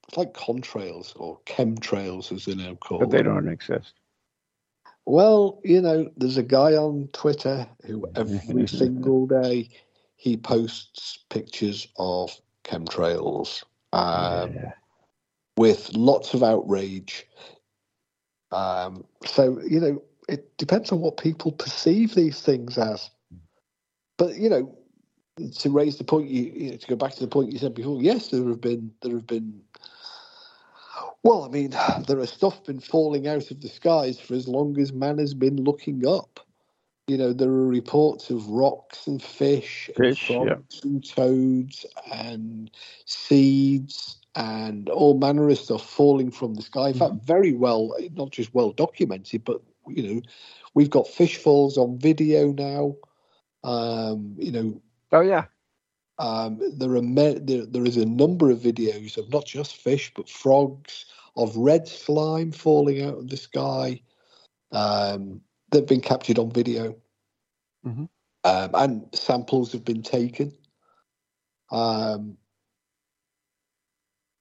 it's 0.07 0.17
like 0.17 0.33
contrails 0.33 1.13
or 1.15 1.39
chemtrails, 1.45 2.31
as 2.31 2.45
they're 2.45 2.55
now 2.55 2.75
called. 2.75 3.01
but 3.01 3.11
they 3.11 3.23
don't 3.23 3.47
exist. 3.47 3.93
Well, 5.05 5.59
you 5.63 5.81
know, 5.81 6.09
there's 6.17 6.37
a 6.37 6.43
guy 6.43 6.73
on 6.73 7.09
Twitter 7.13 7.67
who 7.85 8.05
every 8.15 8.67
single 8.67 9.25
day 9.25 9.69
he 10.15 10.37
posts 10.37 11.19
pictures 11.29 11.87
of 11.97 12.31
chemtrails 12.63 13.63
um, 13.93 14.53
Yeah. 14.53 14.71
with 15.57 15.93
lots 15.95 16.33
of 16.33 16.43
outrage. 16.43 17.27
Um, 18.51 19.05
so 19.25 19.59
you 19.61 19.79
know, 19.79 20.03
it 20.29 20.57
depends 20.57 20.91
on 20.91 20.99
what 20.99 21.17
people 21.17 21.51
perceive 21.51 22.15
these 22.15 22.41
things 22.41 22.77
as. 22.77 23.09
But 24.17 24.35
you 24.35 24.49
know, 24.49 24.77
to 25.59 25.69
raise 25.69 25.97
the 25.97 26.03
point, 26.03 26.29
you, 26.29 26.43
you 26.55 26.71
know, 26.71 26.77
to 26.77 26.87
go 26.87 26.95
back 26.95 27.13
to 27.13 27.19
the 27.19 27.27
point 27.27 27.51
you 27.51 27.59
said 27.59 27.73
before, 27.73 28.01
yes, 28.01 28.29
there 28.29 28.47
have 28.47 28.61
been 28.61 28.91
there 29.01 29.13
have 29.13 29.27
been. 29.27 29.61
Well, 31.23 31.45
I 31.45 31.49
mean, 31.49 31.71
there 32.07 32.19
has 32.19 32.31
stuff 32.31 32.63
been 32.63 32.79
falling 32.79 33.27
out 33.27 33.49
of 33.51 33.61
the 33.61 33.69
skies 33.69 34.19
for 34.19 34.35
as 34.35 34.47
long 34.47 34.79
as 34.79 34.93
man 34.93 35.17
has 35.17 35.33
been 35.33 35.57
looking 35.57 36.07
up. 36.07 36.39
You 37.07 37.17
know, 37.17 37.33
there 37.33 37.49
are 37.49 37.67
reports 37.67 38.29
of 38.29 38.47
rocks 38.47 39.07
and 39.07 39.21
fish, 39.21 39.89
Fish, 39.95 40.07
and 40.07 40.17
yeah. 40.39 40.55
frogs 40.55 40.81
and 40.83 41.03
toads 41.07 41.85
and 42.11 42.71
seeds 43.05 44.21
and 44.35 44.89
all 44.89 45.17
manner 45.17 45.49
of 45.49 45.57
stuff 45.57 45.87
falling 45.89 46.31
from 46.31 46.55
the 46.55 46.61
sky. 46.61 46.89
In 46.89 46.93
Mm-hmm. 46.93 47.15
fact, 47.15 47.25
very 47.25 47.53
well, 47.53 47.93
not 48.13 48.31
just 48.31 48.53
well 48.53 48.71
documented, 48.71 49.43
but 49.43 49.61
you 49.87 50.03
know, 50.15 50.21
we've 50.73 50.89
got 50.89 51.07
fish 51.07 51.37
falls 51.37 51.77
on 51.77 51.99
video 51.99 52.53
now. 52.53 52.95
Um, 53.63 54.35
you 54.37 54.51
know, 54.51 54.81
Oh 55.11 55.21
yeah. 55.21 55.45
um, 56.19 56.59
there 56.77 56.95
are 56.95 57.01
me- 57.01 57.39
there, 57.41 57.65
there 57.65 57.85
is 57.85 57.97
a 57.97 58.05
number 58.05 58.49
of 58.49 58.59
videos 58.59 59.17
of 59.17 59.31
not 59.31 59.45
just 59.45 59.75
fish 59.77 60.11
but 60.15 60.29
frogs, 60.29 61.05
of 61.35 61.55
red 61.57 61.87
slime 61.87 62.51
falling 62.51 63.01
out 63.01 63.17
of 63.17 63.29
the 63.29 63.37
sky. 63.37 64.01
Um, 64.71 65.41
they've 65.73 65.87
been 65.87 66.01
captured 66.01 66.39
on 66.39 66.51
video, 66.51 66.95
Mhm. 67.85 68.09
um, 68.45 68.71
and 68.75 69.15
samples 69.15 69.73
have 69.73 69.83
been 69.83 70.03
taken. 70.03 70.57
Um, 71.71 72.37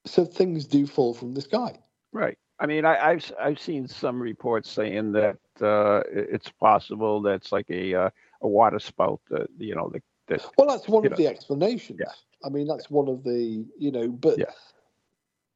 so 0.06 0.24
things 0.24 0.66
do 0.66 0.86
fall 0.86 1.14
from 1.14 1.32
the 1.32 1.40
sky. 1.40 1.78
Right. 2.12 2.38
I 2.58 2.66
mean, 2.66 2.84
I, 2.84 3.10
I've 3.10 3.32
I've 3.40 3.58
seen 3.60 3.88
some 3.88 4.20
reports 4.22 4.70
saying 4.70 5.12
that 5.12 5.38
uh, 5.60 6.02
it's 6.12 6.50
possible 6.50 7.20
that's 7.22 7.50
like 7.50 7.68
a 7.70 7.94
uh, 7.94 8.10
a 8.42 8.48
water 8.48 8.78
spout 8.78 9.20
that 9.30 9.48
you 9.58 9.74
know 9.74 9.90
that 9.90 10.02
that 10.28 10.46
Well, 10.58 10.68
that's 10.68 10.88
one 10.88 11.06
of 11.06 11.16
the 11.16 11.26
explanations. 11.26 12.00
Yeah. 12.00 12.12
I 12.44 12.50
mean, 12.50 12.66
that's 12.68 12.90
one 12.90 13.08
of 13.08 13.24
the 13.24 13.66
you 13.78 13.90
know, 13.90 14.08
but 14.08 14.38
Yeah. 14.38 14.52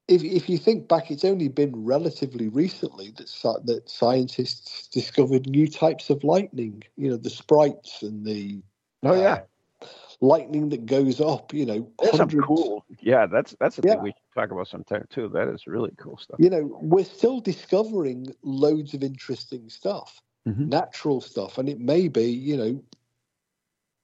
If 0.09 0.23
if 0.23 0.49
you 0.49 0.59
think 0.59 0.89
back, 0.89 1.11
it's 1.11 1.25
only 1.25 1.49
been 1.49 1.85
relatively 1.85 2.49
recently 2.49 3.11
that 3.17 3.63
that 3.65 3.89
scientists 3.89 4.89
discovered 4.89 5.49
new 5.49 5.69
types 5.69 6.11
of 6.11 6.23
lightning. 6.23 6.83
You 6.97 7.11
know, 7.11 7.17
the 7.17 7.31
sprites 7.31 8.03
and 8.03 8.25
the 8.25 8.63
oh 9.03 9.15
yeah, 9.15 9.41
uh, 9.83 9.87
lightning 10.21 10.69
that 10.69 10.87
goes 10.87 11.21
up. 11.21 11.53
You 11.53 11.67
know, 11.67 11.93
that's 11.99 12.17
some 12.17 12.29
hundreds. 12.29 12.47
cool. 12.47 12.85
Yeah, 13.01 13.27
that's 13.27 13.57
that's 13.59 13.79
a 13.79 13.83
Yeah. 13.83 13.95
thing 13.95 14.03
we 14.03 14.11
should 14.11 14.35
talk 14.41 14.51
about 14.53 14.69
sometime 14.69 15.07
too. 15.11 15.29
That 15.29 15.49
is 15.49 15.67
really 15.67 15.93
cool 15.99 16.19
stuff. 16.19 16.39
You 16.39 16.51
know, 16.51 16.79
we're 16.81 17.05
still 17.05 17.41
discovering 17.41 18.29
loads 18.43 18.95
of 18.95 19.03
interesting 19.03 19.69
stuff, 19.71 20.21
Mhm. 20.47 20.69
natural 20.69 21.21
stuff, 21.21 21.59
and 21.59 21.69
it 21.69 21.81
may 21.81 22.09
be 22.09 22.31
you 22.31 22.57
know. 22.57 22.83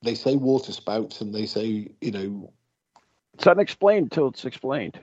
They 0.04 0.16
say 0.16 0.34
water 0.34 0.72
spouts, 0.72 1.20
and 1.20 1.32
they 1.32 1.46
say 1.46 1.94
you 2.00 2.10
know 2.10 2.52
It's 3.34 3.46
unexplained 3.46 4.06
until 4.06 4.28
it's 4.28 4.44
explained. 4.44 4.98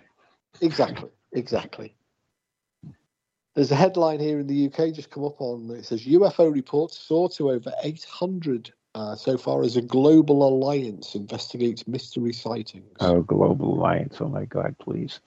Exactly, 0.61 1.09
exactly. 1.31 1.95
There's 3.55 3.71
a 3.71 3.75
headline 3.75 4.19
here 4.19 4.39
in 4.39 4.47
the 4.47 4.67
UK 4.67 4.93
just 4.93 5.09
come 5.09 5.25
up 5.25 5.41
on 5.41 5.69
it 5.71 5.85
says 5.85 6.05
UFO 6.05 6.53
reports 6.53 6.97
soar 6.97 7.29
to 7.31 7.51
over 7.51 7.73
800 7.83 8.71
uh, 8.95 9.15
so 9.15 9.37
far 9.37 9.63
as 9.63 9.75
a 9.75 9.81
global 9.81 10.47
alliance 10.47 11.15
investigates 11.15 11.87
mystery 11.87 12.33
sightings. 12.33 12.97
Oh, 12.99 13.21
global 13.21 13.73
alliance. 13.73 14.17
Oh 14.19 14.27
my 14.27 14.45
God, 14.45 14.75
please. 14.79 15.19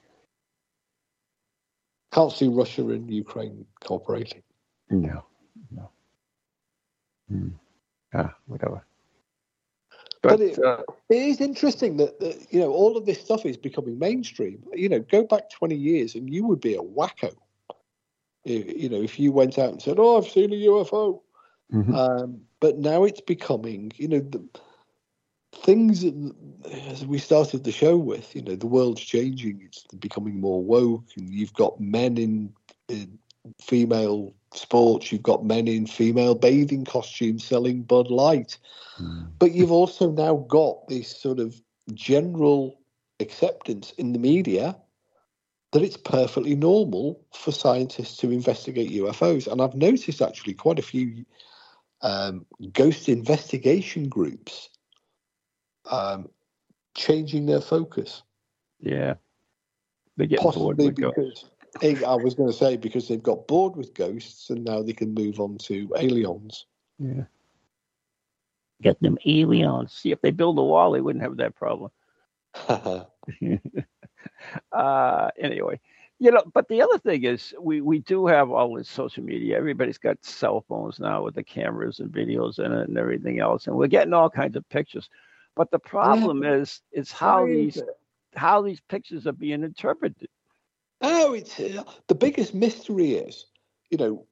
Can't 2.12 2.32
see 2.32 2.48
Russia 2.48 2.88
and 2.88 3.10
Ukraine 3.10 3.64
cooperating. 3.80 4.42
No, 4.90 5.24
no. 5.70 5.90
Hmm. 7.28 7.48
Ah, 8.14 8.34
whatever. 8.46 8.84
But, 10.22 10.38
But 10.38 10.40
it- 10.40 10.58
uh, 10.64 10.82
It 11.08 11.22
is 11.22 11.40
interesting 11.40 11.96
that, 11.98 12.20
that 12.20 12.46
you 12.52 12.60
know 12.60 12.70
all 12.72 12.96
of 12.96 13.06
this 13.06 13.20
stuff 13.20 13.44
is 13.44 13.56
becoming 13.56 13.98
mainstream. 13.98 14.62
You 14.72 14.88
know, 14.88 15.00
go 15.00 15.24
back 15.24 15.50
20 15.50 15.74
years 15.74 16.14
and 16.14 16.32
you 16.32 16.46
would 16.46 16.60
be 16.60 16.74
a 16.74 16.80
wacko. 16.82 17.34
You 18.44 18.64
you 18.76 18.88
know, 18.88 19.02
if 19.02 19.18
you 19.18 19.32
went 19.32 19.58
out 19.58 19.70
and 19.72 19.82
said, 19.82 19.98
"Oh, 19.98 20.16
I've 20.16 20.28
seen 20.28 20.52
a 20.52 20.56
UFO," 20.56 21.20
mhm. 21.72 21.94
Um, 21.94 22.40
but 22.60 22.78
now 22.78 23.04
it's 23.04 23.20
becoming, 23.20 23.92
you 23.96 24.08
know, 24.08 24.20
the 24.20 24.42
things 25.54 26.04
as 26.90 27.04
we 27.06 27.18
started 27.18 27.64
the 27.64 27.72
show 27.72 27.96
with, 27.96 28.34
you 28.34 28.42
know, 28.42 28.56
the 28.56 28.66
world's 28.66 29.02
changing. 29.02 29.60
It's 29.64 29.84
becoming 29.98 30.40
more 30.40 30.62
woke, 30.62 31.04
and 31.16 31.28
you've 31.28 31.52
got 31.54 31.78
men 31.80 32.16
in, 32.16 32.52
in 32.88 33.18
female 33.60 34.34
sports, 34.56 35.12
you've 35.12 35.22
got 35.22 35.44
men 35.44 35.68
in 35.68 35.86
female 35.86 36.34
bathing 36.34 36.84
costumes 36.84 37.44
selling 37.44 37.82
Bud 37.82 38.10
Light, 38.10 38.58
Hmm. 38.96 39.24
but 39.38 39.52
you've 39.52 39.72
also 39.72 40.10
now 40.10 40.36
got 40.48 40.86
this 40.88 41.08
sort 41.16 41.38
of 41.38 41.60
general 41.94 42.78
acceptance 43.20 43.92
in 43.92 44.12
the 44.12 44.18
media 44.18 44.76
that 45.72 45.82
it's 45.82 45.96
perfectly 45.96 46.54
normal 46.54 47.24
for 47.32 47.50
scientists 47.50 48.18
to 48.18 48.30
investigate 48.30 48.90
UFOs. 48.90 49.50
And 49.50 49.62
I've 49.62 49.74
noticed 49.74 50.20
actually 50.20 50.54
quite 50.54 50.78
a 50.78 50.82
few 50.82 51.24
um, 52.02 52.44
ghost 52.72 53.08
investigation 53.08 54.08
groups 54.08 54.68
um, 55.90 56.28
changing 56.94 57.46
their 57.46 57.60
focus. 57.60 58.22
yeah, 58.80 59.14
they 60.16 60.26
get 60.26 60.40
bored 60.42 60.76
Possibly 60.76 60.90
because 60.90 61.46
I 61.80 62.14
was 62.16 62.34
going 62.34 62.50
to 62.50 62.56
say 62.56 62.76
because 62.76 63.08
they've 63.08 63.22
got 63.22 63.46
bored 63.46 63.76
with 63.76 63.94
ghosts 63.94 64.50
and 64.50 64.64
now 64.64 64.82
they 64.82 64.92
can 64.92 65.14
move 65.14 65.40
on 65.40 65.56
to 65.58 65.90
aliens. 65.96 66.66
Yeah. 66.98 67.24
Get 68.82 69.00
them 69.00 69.16
aliens. 69.24 69.92
See, 69.92 70.10
if 70.10 70.20
they 70.20 70.32
build 70.32 70.58
a 70.58 70.62
wall, 70.62 70.92
they 70.92 71.00
wouldn't 71.00 71.24
have 71.24 71.36
that 71.38 71.54
problem. 71.54 71.90
uh, 74.72 75.30
anyway, 75.38 75.80
you 76.18 76.30
know, 76.30 76.42
but 76.52 76.68
the 76.68 76.82
other 76.82 76.98
thing 76.98 77.24
is 77.24 77.54
we, 77.60 77.80
we 77.80 78.00
do 78.00 78.26
have 78.26 78.50
all 78.50 78.74
this 78.76 78.88
social 78.88 79.24
media. 79.24 79.56
Everybody's 79.56 79.98
got 79.98 80.24
cell 80.24 80.64
phones 80.68 81.00
now 81.00 81.24
with 81.24 81.34
the 81.34 81.42
cameras 81.42 82.00
and 82.00 82.10
videos 82.10 82.58
in 82.58 82.72
it 82.72 82.88
and 82.88 82.98
everything 82.98 83.40
else. 83.40 83.66
And 83.66 83.76
we're 83.76 83.86
getting 83.86 84.12
all 84.12 84.30
kinds 84.30 84.56
of 84.56 84.68
pictures. 84.68 85.08
But 85.54 85.70
the 85.70 85.78
problem 85.78 86.44
is, 86.44 86.80
is 86.92 87.10
how 87.10 87.42
Why 87.42 87.52
these 87.52 87.82
how 88.34 88.62
these 88.62 88.80
pictures 88.80 89.26
are 89.26 89.32
being 89.32 89.62
interpreted. 89.62 90.28
Oh, 91.02 91.34
it's 91.34 91.58
uh, 91.58 91.82
the 92.06 92.14
biggest 92.14 92.54
mystery 92.54 93.14
is, 93.14 93.46
you 93.90 93.98
know, 93.98 94.26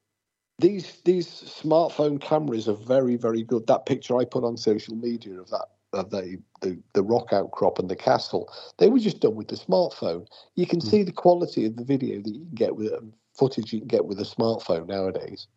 these 0.61 1.01
these 1.05 1.27
smartphone 1.29 2.21
cameras 2.21 2.69
are 2.69 2.75
very 2.75 3.17
very 3.17 3.43
good. 3.43 3.67
That 3.67 3.87
picture 3.87 4.17
I 4.17 4.25
put 4.25 4.45
on 4.45 4.57
social 4.57 4.95
media 4.95 5.41
of 5.41 5.51
that 5.51 5.67
of 5.93 6.11
the 6.11 6.39
the, 6.61 6.79
the 6.93 7.03
rock 7.03 7.33
outcrop 7.33 7.79
and 7.79 7.89
the 7.89 7.97
castle, 7.97 8.53
they 8.79 8.89
were 8.89 8.99
just 9.01 9.21
done 9.21 9.35
with 9.35 9.49
the 9.49 9.57
smartphone. 9.57 10.27
You 10.55 10.67
can 10.67 10.81
see 10.81 11.03
the 11.03 11.13
quality 11.13 11.67
of 11.67 11.77
the 11.77 11.85
video 11.85 12.21
that 12.23 12.31
you 12.31 12.41
can 12.41 12.55
get 12.55 12.77
with 12.77 12.93
um, 12.93 13.13
footage 13.35 13.73
you 13.73 13.81
can 13.81 13.89
get 13.89 14.05
with 14.05 14.21
a 14.21 14.25
smartphone 14.25 14.87
nowadays. 14.87 15.49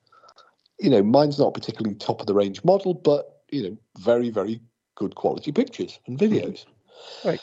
You 0.80 0.90
know, 0.90 1.04
mine's 1.04 1.38
not 1.38 1.54
particularly 1.54 1.96
top 1.96 2.22
of 2.22 2.28
the 2.28 2.34
range 2.34 2.64
model, 2.64 2.94
but 2.94 3.42
you 3.52 3.64
know, 3.64 3.78
very 4.00 4.32
very 4.32 4.62
good 4.96 5.14
quality 5.16 5.52
pictures 5.52 6.00
and 6.08 6.18
videos. 6.18 6.66
Right. 7.24 7.42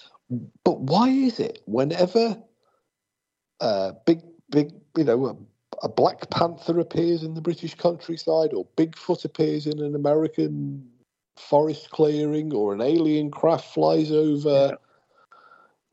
But 0.64 0.80
why 0.80 1.08
is 1.08 1.38
it 1.38 1.62
whenever 1.66 2.36
uh, 3.60 3.92
big, 4.06 4.22
big, 4.50 4.72
you 4.96 5.04
know, 5.04 5.26
a, 5.26 5.36
a 5.86 5.88
Black 5.88 6.28
Panther 6.30 6.78
appears 6.80 7.22
in 7.22 7.34
the 7.34 7.40
British 7.40 7.74
countryside, 7.74 8.52
or 8.52 8.66
Bigfoot 8.76 9.24
appears 9.24 9.66
in 9.66 9.80
an 9.80 9.94
American 9.94 10.88
forest 11.36 11.90
clearing, 11.90 12.52
or 12.52 12.74
an 12.74 12.80
alien 12.80 13.30
craft 13.30 13.72
flies 13.72 14.10
over. 14.10 14.76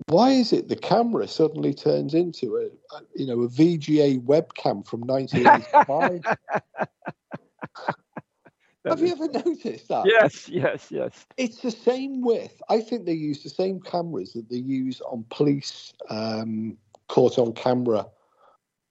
Why 0.07 0.31
is 0.31 0.53
it 0.53 0.69
the 0.69 0.75
camera 0.75 1.27
suddenly 1.27 1.73
turns 1.73 2.13
into 2.13 2.55
a, 2.57 2.95
a 2.95 3.01
you 3.15 3.25
know 3.25 3.41
a 3.41 3.49
VGA 3.49 4.21
webcam 4.23 4.87
from 4.87 5.01
1985? 5.01 6.23
Have 8.85 9.01
you 9.01 9.11
ever 9.11 9.27
noticed 9.27 9.89
that? 9.89 10.05
Yes, 10.05 10.47
yes, 10.47 10.87
yes. 10.89 11.25
It's 11.35 11.59
the 11.59 11.71
same 11.71 12.21
width. 12.21 12.61
I 12.69 12.79
think 12.79 13.05
they 13.05 13.13
use 13.13 13.43
the 13.43 13.49
same 13.49 13.81
cameras 13.81 14.33
that 14.33 14.49
they 14.49 14.57
use 14.57 15.01
on 15.01 15.25
police 15.29 15.93
um, 16.09 16.77
caught 17.07 17.37
on 17.37 17.53
camera 17.53 18.05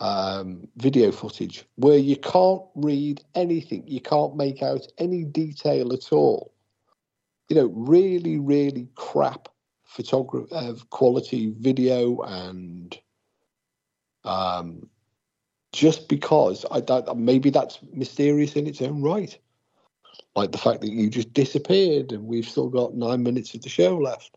um, 0.01 0.69
video 0.77 1.11
footage, 1.13 1.65
where 1.77 1.99
you 1.99 2.17
can't 2.17 2.63
read 2.75 3.23
anything, 3.35 3.85
you 3.87 4.01
can't 4.01 4.37
make 4.37 4.63
out 4.63 4.87
any 4.99 5.25
detail 5.25 5.93
at 5.93 6.13
all. 6.13 6.53
You 7.49 7.57
know, 7.57 7.67
really, 7.67 8.39
really 8.39 8.89
crap 8.95 9.49
photography 9.85 10.55
uh, 10.55 10.75
quality 10.91 11.55
video, 11.59 12.21
and 12.23 12.99
um, 14.25 14.89
just 15.73 16.09
because 16.09 16.65
I 16.71 16.81
don't, 16.81 17.17
maybe 17.17 17.51
that's 17.51 17.79
mysterious 17.93 18.57
in 18.57 18.67
its 18.67 18.83
own 18.83 19.03
right. 19.03 19.37
Like 20.35 20.53
the 20.53 20.59
fact 20.59 20.83
that 20.83 20.91
you 20.91 21.09
just 21.09 21.33
disappeared 21.33 22.13
and 22.13 22.25
we've 22.25 22.49
still 22.49 22.69
got 22.69 22.95
nine 22.95 23.23
minutes 23.23 23.55
of 23.55 23.63
the 23.63 23.69
show 23.69 23.97
left, 23.97 24.37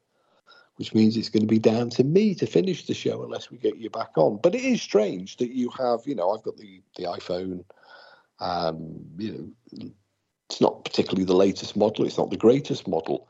which 0.79 0.93
means 0.93 1.17
it's 1.17 1.27
going 1.27 1.41
to 1.41 1.47
be 1.47 1.59
down 1.59 1.89
to 1.89 2.05
me 2.05 2.33
to 2.33 2.47
finish 2.47 2.85
the 2.85 2.93
show 2.93 3.21
unless 3.21 3.51
we 3.51 3.57
get 3.57 3.75
you 3.75 3.89
back 3.89 4.11
on. 4.15 4.39
But 4.41 4.55
it 4.55 4.63
is 4.63 4.81
strange 4.81 5.35
that 5.35 5.51
you 5.51 5.69
have, 5.77 5.99
you 6.05 6.15
know, 6.15 6.31
I've 6.31 6.43
got 6.43 6.55
the 6.55 6.81
the 6.95 7.03
iPhone. 7.03 7.65
Um, 8.39 9.01
you 9.17 9.53
know, 9.73 9.91
it's 10.49 10.61
not 10.61 10.85
particularly 10.85 11.25
the 11.25 11.35
latest 11.35 11.75
model. 11.75 12.05
It's 12.05 12.17
not 12.17 12.29
the 12.29 12.37
greatest 12.37 12.87
model, 12.87 13.27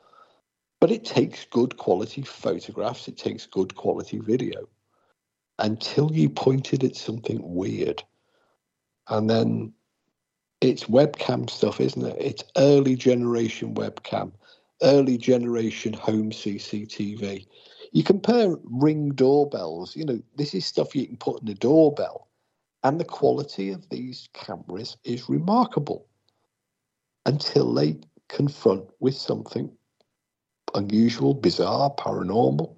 but 0.80 0.92
it 0.92 1.04
takes 1.04 1.46
good 1.46 1.76
quality 1.78 2.22
photographs. 2.22 3.08
It 3.08 3.18
takes 3.18 3.48
good 3.48 3.74
quality 3.74 4.20
video. 4.20 4.70
Until 5.58 6.12
you 6.14 6.30
pointed 6.30 6.84
at 6.84 6.96
something 6.96 7.40
weird, 7.42 8.04
and 9.08 9.28
then 9.28 9.74
it's 10.62 10.84
webcam 10.84 11.50
stuff, 11.50 11.82
isn't 11.82 12.06
it? 12.06 12.18
It's 12.20 12.44
early 12.58 12.96
generation 12.96 13.74
webcam, 13.74 14.34
early 14.84 15.18
generation 15.18 15.94
home 15.94 16.32
CCTV. 16.32 17.46
You 17.92 18.04
compare 18.04 18.56
ring 18.64 19.10
doorbells, 19.10 19.96
you 19.96 20.06
know, 20.06 20.22
this 20.36 20.54
is 20.54 20.66
stuff 20.66 20.96
you 20.96 21.08
can 21.08 21.18
put 21.18 21.42
in 21.42 21.48
a 21.48 21.54
doorbell, 21.54 22.28
and 22.84 23.00
the 23.00 23.06
quality 23.06 23.72
of 23.72 23.90
these 23.90 24.30
cameras 24.34 24.98
is 25.04 25.30
remarkable 25.30 26.08
until 27.26 27.74
they 27.74 27.98
confront 28.28 28.86
with 29.00 29.16
something 29.16 29.72
unusual, 30.76 31.34
bizarre, 31.34 31.90
paranormal. 31.96 32.76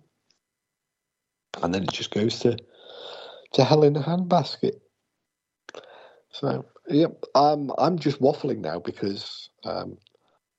And 1.62 1.74
then 1.74 1.84
it 1.84 1.92
just 1.92 2.12
goes 2.12 2.40
to, 2.40 2.58
to 3.54 3.64
hell 3.64 3.84
in 3.84 3.98
a 3.98 4.02
handbasket. 4.02 4.80
So, 6.32 6.66
Yep, 6.92 7.24
um, 7.36 7.72
I'm 7.78 7.98
just 7.98 8.22
waffling 8.22 8.60
now 8.60 8.80
because 8.80 9.50
um, 9.64 9.98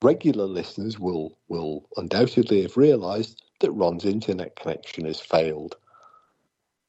regular 0.02 0.44
listeners 0.44 0.98
will 0.98 1.38
will 1.48 1.88
undoubtedly 1.96 2.62
have 2.62 2.76
realised 2.76 3.42
that 3.60 3.72
Ron's 3.72 4.04
internet 4.04 4.56
connection 4.56 5.04
has 5.06 5.20
failed. 5.20 5.76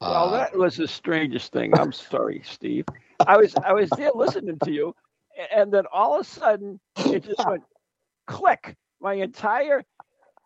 Well, 0.01 0.33
Uh, 0.33 0.37
that 0.37 0.57
was 0.57 0.77
the 0.77 0.87
strangest 0.87 1.51
thing. 1.51 1.71
I'm 1.79 1.91
sorry, 1.93 2.41
Steve. 2.45 2.85
I 3.25 3.37
was 3.37 3.55
I 3.55 3.73
was 3.73 3.89
there 3.91 4.11
listening 4.13 4.57
to 4.63 4.71
you, 4.71 4.95
and 5.53 5.71
then 5.71 5.85
all 5.93 6.15
of 6.15 6.21
a 6.21 6.23
sudden 6.23 6.79
it 6.97 7.23
just 7.23 7.45
went 7.47 7.63
click. 8.27 8.75
My 8.99 9.13
entire 9.13 9.83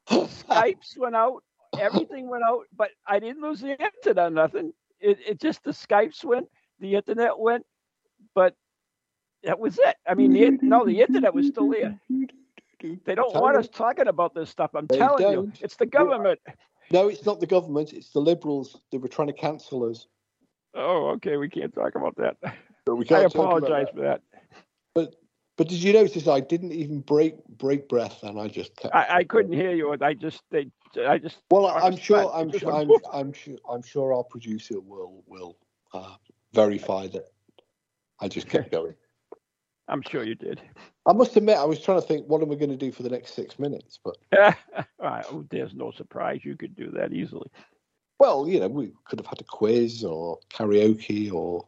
Skypes 0.09 0.97
went 0.97 1.15
out, 1.15 1.43
everything 1.78 2.30
went 2.30 2.43
out, 2.43 2.65
but 2.76 2.91
I 3.05 3.20
didn't 3.20 3.41
lose 3.41 3.61
the 3.61 3.72
internet. 3.72 4.28
Or 4.28 4.30
nothing. 4.30 4.74
It 4.99 5.20
it 5.26 5.39
just 5.41 5.63
the 5.63 5.72
Skypes 5.72 6.24
went, 6.24 6.47
the 6.80 6.95
internet 6.95 7.38
went, 7.38 7.65
but 8.34 8.55
that 9.43 9.59
was 9.59 9.78
it. 9.78 9.95
I 10.07 10.15
mean, 10.15 10.34
the, 10.34 10.57
no, 10.61 10.86
the 10.86 11.01
internet 11.01 11.34
was 11.34 11.47
still 11.47 11.70
there. 11.70 11.99
They 12.80 13.15
don't 13.15 13.34
want 13.36 13.57
us 13.57 13.67
talking 13.69 14.07
about 14.07 14.34
this 14.34 14.49
stuff. 14.49 14.71
I'm 14.75 14.88
They 14.88 14.99
telling 14.99 15.30
you, 15.30 15.36
don't. 15.38 15.61
it's 15.61 15.75
the 15.75 15.86
government. 15.86 16.39
No, 16.91 17.07
it's 17.07 17.25
not 17.25 17.39
the 17.39 17.47
government. 17.47 17.93
It's 17.93 18.09
the 18.09 18.19
Liberals. 18.19 18.80
They 18.91 18.97
were 18.97 19.07
trying 19.07 19.28
to 19.28 19.34
cancel 19.34 19.89
us. 19.89 20.07
Oh, 20.73 21.09
okay, 21.15 21.38
we 21.38 21.49
can't 21.49 21.73
talk 21.73 21.95
about 21.95 22.15
that. 22.17 22.38
We 22.88 23.05
I 23.09 23.21
apologize 23.21 23.88
that. 23.88 23.95
for 23.95 24.01
that. 24.01 24.21
But 24.93 25.15
but 25.57 25.67
did 25.67 25.82
you 25.82 25.91
notice 25.91 26.28
I 26.28 26.39
didn't 26.39 26.71
even 26.71 27.01
break 27.01 27.45
break 27.47 27.89
breath, 27.89 28.23
and 28.23 28.39
I 28.39 28.47
just 28.47 28.75
kept. 28.75 28.95
I, 28.95 29.17
I 29.17 29.23
couldn't 29.23 29.53
hear 29.53 29.73
you. 29.73 29.95
I 29.99 30.13
just, 30.13 30.41
they, 30.51 30.69
I 31.05 31.17
just. 31.17 31.38
Well, 31.49 31.65
I'm 31.65 31.97
sure. 31.97 32.32
I'm 32.34 32.51
sure. 32.51 32.71
I'm. 32.71 32.91
I'm 33.13 33.34
sure. 33.34 33.57
I'm 33.69 33.82
sure 33.82 34.13
our 34.13 34.23
producer 34.23 34.80
will 34.80 35.23
will 35.25 35.57
uh, 35.93 36.15
verify 36.53 37.07
that. 37.07 37.32
I 38.19 38.28
just 38.28 38.47
kept 38.47 38.71
going. 38.71 38.95
I'm 39.88 40.01
sure 40.01 40.23
you 40.23 40.36
did. 40.36 40.61
I 41.08 41.14
must 41.14 41.38
admit, 41.38 41.58
I 41.58 41.64
was 41.64 41.80
trying 41.80 42.01
to 42.01 42.05
think, 42.05 42.28
what 42.28 42.41
am 42.41 42.51
I 42.51 42.55
going 42.55 42.70
to 42.70 42.76
do 42.76 42.91
for 42.91 43.01
the 43.01 43.10
next 43.10 43.34
six 43.34 43.58
minutes? 43.58 43.97
But 44.03 44.18
right, 44.99 45.26
oh, 45.32 45.45
there's 45.49 45.74
no 45.74 45.91
surprise. 45.91 46.41
You 46.43 46.58
could 46.58 46.76
do 46.76 46.91
that 46.91 47.14
easily. 47.14 47.49
well, 48.20 48.45
you 48.45 48.60
know, 48.60 48.68
we 48.68 48.91
could 49.05 49.20
have 49.20 49.26
had 49.26 49.39
a 49.39 49.45
quiz 49.45 50.03
or 50.03 50.39
karaoke 50.49 51.32
or 51.32 51.66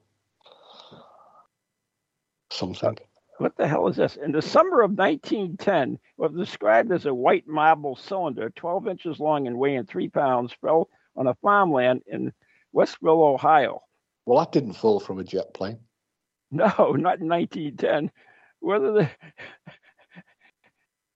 something. 2.52 2.98
What 3.38 3.56
the 3.56 3.66
hell 3.66 3.88
is 3.88 3.96
this? 3.96 4.18
In 4.18 4.34
the 4.34 4.42
summer 4.42 4.82
of 4.82 4.92
1910, 4.92 5.98
what 6.18 6.34
was 6.34 6.46
described 6.46 6.92
as 6.92 7.06
a 7.06 7.14
white 7.14 7.48
marble 7.48 7.96
cylinder, 7.96 8.50
12 8.50 8.90
inches 8.90 9.20
long 9.22 9.48
and 9.48 9.58
weighing 9.58 9.86
three 9.86 10.10
pounds, 10.10 10.52
fell 10.60 10.90
on 11.16 11.28
a 11.28 11.36
farmland 11.36 12.02
in 12.08 12.34
Westville, 12.74 13.24
Ohio. 13.24 13.82
Well, 14.26 14.40
that 14.40 14.52
didn't 14.52 14.74
fall 14.74 15.00
from 15.00 15.20
a 15.20 15.24
jet 15.24 15.54
plane. 15.54 15.80
No, 16.52 16.66
not 16.68 17.20
in 17.20 17.30
1910. 17.30 18.12
Whether 18.60 18.91
the 18.91 19.10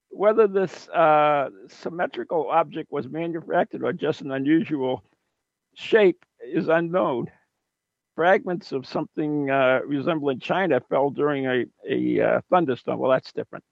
whether 0.09 0.47
this 0.47 0.87
uh, 0.89 1.49
symmetrical 1.67 2.47
object 2.49 2.91
was 2.91 3.07
manufactured 3.07 3.83
or 3.83 3.93
just 3.93 4.21
an 4.21 4.31
unusual 4.31 5.03
shape 5.75 6.23
is 6.45 6.67
unknown. 6.67 7.27
Fragments 8.15 8.71
of 8.71 8.85
something 8.85 9.49
uh, 9.49 9.79
resembling 9.87 10.39
China 10.39 10.79
fell 10.87 11.09
during 11.09 11.47
a, 11.47 11.65
a 11.89 12.21
uh, 12.21 12.41
thunderstorm. 12.51 12.99
Well, 12.99 13.09
that's 13.09 13.33
different. 13.33 13.65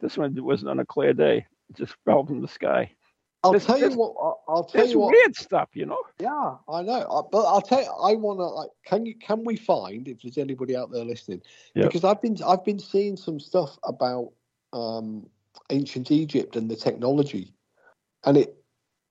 This 0.00 0.18
one 0.18 0.36
wasn't 0.44 0.70
on 0.70 0.78
a 0.78 0.84
clear 0.84 1.14
day. 1.14 1.46
It 1.70 1.76
just 1.76 1.94
fell 2.04 2.26
from 2.26 2.42
the 2.42 2.48
sky. 2.48 2.92
I'll 3.44 3.60
tell 3.60 3.78
you 3.78 3.90
what. 3.90 4.14
I'll, 4.20 4.42
I'll 4.48 4.64
tell 4.64 4.86
you 4.86 4.98
what. 4.98 5.12
weird 5.12 5.36
stuff, 5.36 5.68
you 5.72 5.86
know. 5.86 6.02
Yeah, 6.18 6.56
I 6.68 6.82
know. 6.82 7.00
I, 7.00 7.22
but 7.30 7.44
I'll 7.44 7.62
tell 7.62 7.80
you, 7.80 7.86
I 7.86 8.14
want 8.14 8.40
to. 8.40 8.44
Like, 8.44 8.70
can 8.84 9.06
you? 9.06 9.14
Can 9.14 9.44
we 9.44 9.56
find 9.56 10.08
if 10.08 10.22
there's 10.22 10.38
anybody 10.38 10.76
out 10.76 10.90
there 10.90 11.04
listening? 11.04 11.42
Yeah. 11.74 11.84
Because 11.84 12.04
I've 12.04 12.20
been 12.20 12.36
I've 12.44 12.64
been 12.64 12.80
seeing 12.80 13.16
some 13.16 13.38
stuff 13.38 13.78
about 13.84 14.32
um, 14.72 15.28
ancient 15.70 16.10
Egypt 16.10 16.56
and 16.56 16.68
the 16.68 16.76
technology, 16.76 17.54
and 18.24 18.36
it 18.36 18.56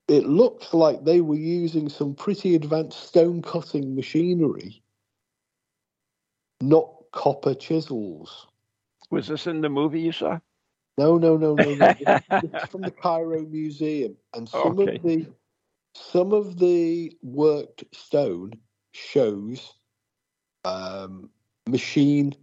it 0.07 0.25
looks 0.25 0.73
like 0.73 1.03
they 1.03 1.21
were 1.21 1.35
using 1.35 1.89
some 1.89 2.13
pretty 2.13 2.55
advanced 2.55 3.07
stone 3.07 3.41
cutting 3.41 3.95
machinery, 3.95 4.81
not 6.61 6.91
copper 7.11 7.53
chisels. 7.53 8.47
Was 9.09 9.27
this 9.27 9.47
in 9.47 9.61
the 9.61 9.69
movie 9.69 10.01
you 10.01 10.11
saw? 10.11 10.39
No, 10.97 11.17
no, 11.17 11.37
no, 11.37 11.53
no, 11.55 11.73
no. 11.75 11.93
This 11.93 12.51
from 12.69 12.81
the 12.81 12.91
Cairo 12.91 13.41
Museum, 13.41 14.15
and 14.33 14.49
some 14.49 14.79
Okay. 14.79 14.95
of 14.95 15.03
the 15.03 15.27
some 15.95 16.31
of 16.33 16.57
the 16.59 17.15
worked 17.23 17.83
stone 17.93 18.51
shows 18.93 19.73
um, 20.65 21.29
machine 21.67 22.33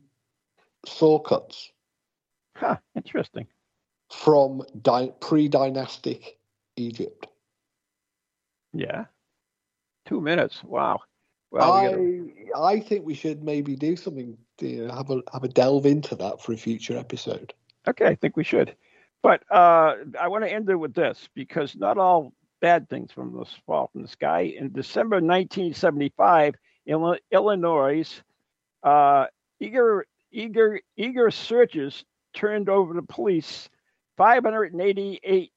saw 0.86 1.18
cuts. 1.18 1.70
Huh, 2.56 2.76
interesting. 2.94 3.46
from 4.10 4.62
di- 4.82 5.12
pre-dynastic 5.20 6.38
Egypt. 6.76 7.26
Yeah. 8.72 9.06
Two 10.06 10.20
minutes. 10.20 10.62
Wow. 10.62 11.00
Well, 11.50 11.72
we 11.72 11.78
I 11.78 11.90
gotta- 11.90 12.62
I 12.76 12.80
think 12.80 13.04
we 13.04 13.14
should 13.14 13.42
maybe 13.42 13.74
do 13.74 13.96
something. 13.96 14.36
You 14.60 14.86
know, 14.86 14.94
have 14.94 15.10
a 15.10 15.22
have 15.32 15.42
a 15.44 15.48
delve 15.48 15.86
into 15.86 16.14
that 16.16 16.40
for 16.40 16.52
a 16.52 16.56
future 16.56 16.96
episode. 16.96 17.52
Okay, 17.88 18.06
I 18.06 18.14
think 18.14 18.36
we 18.36 18.44
should. 18.44 18.74
But 19.22 19.42
uh, 19.50 19.94
I 20.20 20.28
want 20.28 20.44
to 20.44 20.52
end 20.52 20.68
it 20.68 20.76
with 20.76 20.94
this 20.94 21.28
because 21.34 21.74
not 21.76 21.98
all 21.98 22.32
bad 22.60 22.88
things 22.88 23.12
from 23.12 23.32
the 23.32 23.46
fall 23.66 23.88
from 23.92 24.02
the 24.02 24.08
sky. 24.08 24.52
In 24.58 24.72
December 24.72 25.16
1975, 25.16 26.54
Illi- 26.88 27.18
Illinois, 27.30 28.22
uh, 28.82 29.26
eager, 29.60 30.06
eager, 30.30 30.80
eager 30.96 31.30
searchers 31.30 32.04
turned 32.34 32.68
over 32.68 32.94
to 32.94 33.02
police 33.02 33.68
588 34.16 35.50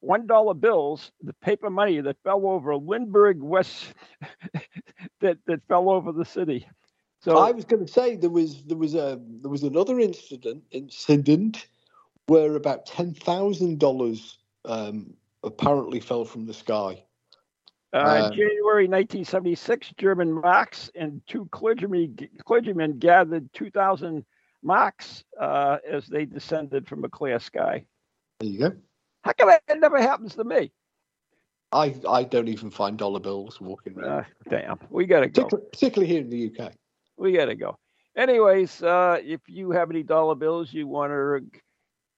one 0.00 0.26
dollar 0.26 0.54
bills, 0.54 1.12
the 1.22 1.32
paper 1.34 1.70
money 1.70 2.00
that 2.00 2.16
fell 2.24 2.46
over 2.46 2.76
Lindbergh, 2.76 3.40
West, 3.40 3.94
that 5.20 5.38
that 5.46 5.60
fell 5.68 5.88
over 5.88 6.12
the 6.12 6.24
city. 6.24 6.66
So 7.20 7.38
I 7.38 7.52
was 7.52 7.64
going 7.64 7.86
to 7.86 7.90
say 7.92 8.16
there 8.16 8.28
was 8.28 8.64
there 8.64 8.76
was 8.76 8.94
a 8.94 9.20
there 9.40 9.50
was 9.50 9.62
another 9.62 10.00
incident 10.00 10.64
incident 10.72 11.66
where 12.32 12.56
about 12.56 12.86
ten 12.86 13.12
thousand 13.12 13.78
dollars 13.78 14.38
um, 14.64 15.12
apparently 15.44 16.00
fell 16.00 16.24
from 16.24 16.46
the 16.46 16.54
sky. 16.54 17.04
Uh, 17.92 17.98
Uh, 17.98 18.30
January 18.30 18.88
1976, 18.88 19.92
German 19.98 20.32
marks 20.32 20.90
and 20.94 21.20
two 21.26 21.46
clergymen, 21.52 22.16
clergymen 22.42 22.98
gathered 22.98 23.52
2,000 23.52 24.24
marks 24.62 25.24
uh, 25.38 25.76
as 25.86 26.06
they 26.06 26.24
descended 26.24 26.88
from 26.88 27.04
a 27.04 27.08
clear 27.10 27.38
sky. 27.38 27.84
There 28.40 28.48
you 28.48 28.58
go. 28.60 28.72
How 29.24 29.32
come 29.34 29.50
that 29.50 29.78
never 29.78 30.00
happens 30.00 30.34
to 30.36 30.44
me? 30.44 30.72
I 31.70 31.94
I 32.08 32.22
don't 32.24 32.48
even 32.48 32.70
find 32.70 32.96
dollar 32.96 33.20
bills 33.20 33.60
walking 33.60 33.98
around, 33.98 34.20
Uh, 34.20 34.24
damn, 34.48 34.78
we 34.88 35.04
gotta 35.04 35.28
go. 35.28 35.42
particularly, 35.44 35.68
particularly 35.70 36.12
here 36.12 36.22
in 36.22 36.30
the 36.30 36.42
UK. 36.48 36.72
We 37.18 37.32
gotta 37.32 37.56
go. 37.56 37.76
Anyways, 38.16 38.82
uh, 38.82 39.18
if 39.22 39.40
you 39.48 39.70
have 39.72 39.90
any 39.90 40.02
dollar 40.02 40.34
bills 40.34 40.72
you 40.72 40.86
want 40.86 41.10
to 41.12 41.42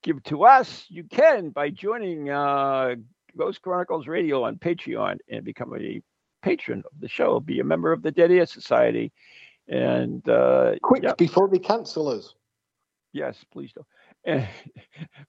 give 0.05 0.23
to 0.23 0.43
us, 0.43 0.85
you 0.87 1.03
can 1.03 1.49
by 1.49 1.69
joining 1.71 2.29
uh, 2.29 2.93
Ghost 3.35 3.61
Chronicles 3.63 4.07
Radio 4.07 4.43
on 4.43 4.57
Patreon 4.57 5.17
and 5.27 5.43
become 5.43 5.75
a 5.75 5.99
patron 6.43 6.83
of 6.85 7.01
the 7.01 7.07
show. 7.07 7.39
Be 7.39 7.59
a 7.59 7.63
member 7.63 7.91
of 7.91 8.03
the 8.03 8.11
Dead 8.11 8.31
Air 8.31 8.45
Society, 8.45 9.11
and 9.67 10.27
uh, 10.29 10.75
Quick 10.83 11.03
yeah. 11.03 11.13
before 11.17 11.49
they 11.49 11.57
cancel 11.57 12.07
us. 12.07 12.35
Yes, 13.13 13.43
please 13.51 13.73
do. 13.73 13.83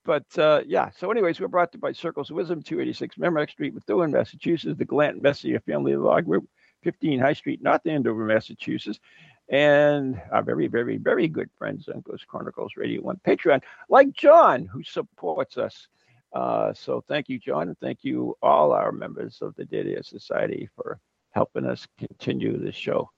But 0.05 0.27
uh, 0.39 0.61
yeah, 0.67 0.91
so 0.97 1.11
anyways, 1.11 1.41
we're 1.41 1.49
brought 1.49 1.73
to 1.73 1.79
you 1.79 1.81
by 1.81 1.93
Circles 1.93 2.31
of 2.31 2.37
Wisdom, 2.37 2.63
286 2.63 3.19
Merrimack 3.19 3.51
Street, 3.51 3.75
Methuen, 3.75 4.13
Massachusetts, 4.13 4.79
the 4.79 4.85
Glant 4.85 5.21
Messier 5.21 5.59
Family 5.61 5.97
Law 5.97 6.21
Group, 6.21 6.49
15 6.85 7.19
High 7.19 7.33
Street, 7.33 7.63
North 7.63 7.87
Andover, 7.87 8.25
Massachusetts, 8.25 9.01
and 9.49 10.21
our 10.33 10.43
very, 10.43 10.67
very, 10.67 10.97
very 10.97 11.29
good 11.29 11.51
friends 11.57 11.89
on 11.89 12.01
Ghost 12.01 12.27
Chronicles 12.27 12.73
Radio 12.77 13.03
1 13.03 13.21
Patreon, 13.27 13.63
like 13.89 14.13
John, 14.13 14.67
who 14.67 14.83
supports 14.83 15.57
us. 15.57 15.89
Uh, 16.33 16.73
so 16.75 17.03
thank 17.09 17.29
you, 17.29 17.39
John, 17.39 17.69
and 17.69 17.79
thank 17.79 18.01
you 18.03 18.37
all 18.43 18.73
our 18.73 18.93
members 18.93 19.39
of 19.41 19.55
the 19.57 19.67
Air 19.73 20.03
Society 20.03 20.69
for 20.75 20.99
helping 21.31 21.67
us 21.67 21.87
continue 21.99 22.59
this 22.59 22.75
show 22.75 23.11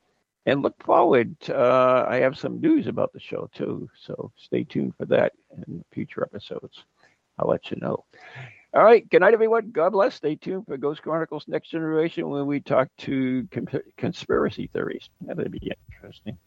and 0.47 0.63
look 0.63 0.83
forward. 0.83 1.35
Uh, 1.49 2.05
I 2.09 2.17
have 2.17 2.39
some 2.39 2.61
news 2.61 2.87
about 2.87 3.13
the 3.13 3.21
show 3.21 3.49
too, 3.55 3.89
so 3.99 4.31
stay 4.37 4.65
tuned 4.65 4.95
for 4.97 5.07
that 5.07 5.33
in 5.67 5.85
future 5.93 6.23
episodes. 6.23 6.85
I'll 7.39 7.49
let 7.49 7.71
you 7.71 7.79
know. 7.81 8.05
All 8.75 8.85
right. 8.85 9.09
Good 9.09 9.21
night, 9.21 9.33
everyone. 9.33 9.71
God 9.71 9.91
bless. 9.93 10.17
Stay 10.17 10.37
tuned 10.37 10.67
for 10.67 10.77
Ghost 10.77 11.03
Chronicles 11.03 11.45
Next 11.49 11.71
Generation 11.71 12.29
when 12.29 12.47
we 12.47 12.61
talk 12.61 12.89
to 12.99 13.49
con- 13.51 13.67
conspiracy 13.97 14.69
theories. 14.73 15.09
That'll 15.23 15.49
be 15.49 15.73
interesting. 15.99 16.39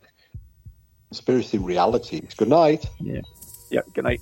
Conspiracy 1.09 1.57
realities. 1.57 2.33
Good 2.35 2.49
night. 2.49 2.85
Yeah. 2.99 3.21
Yeah. 3.69 3.81
Good 3.93 4.05
night. 4.05 4.21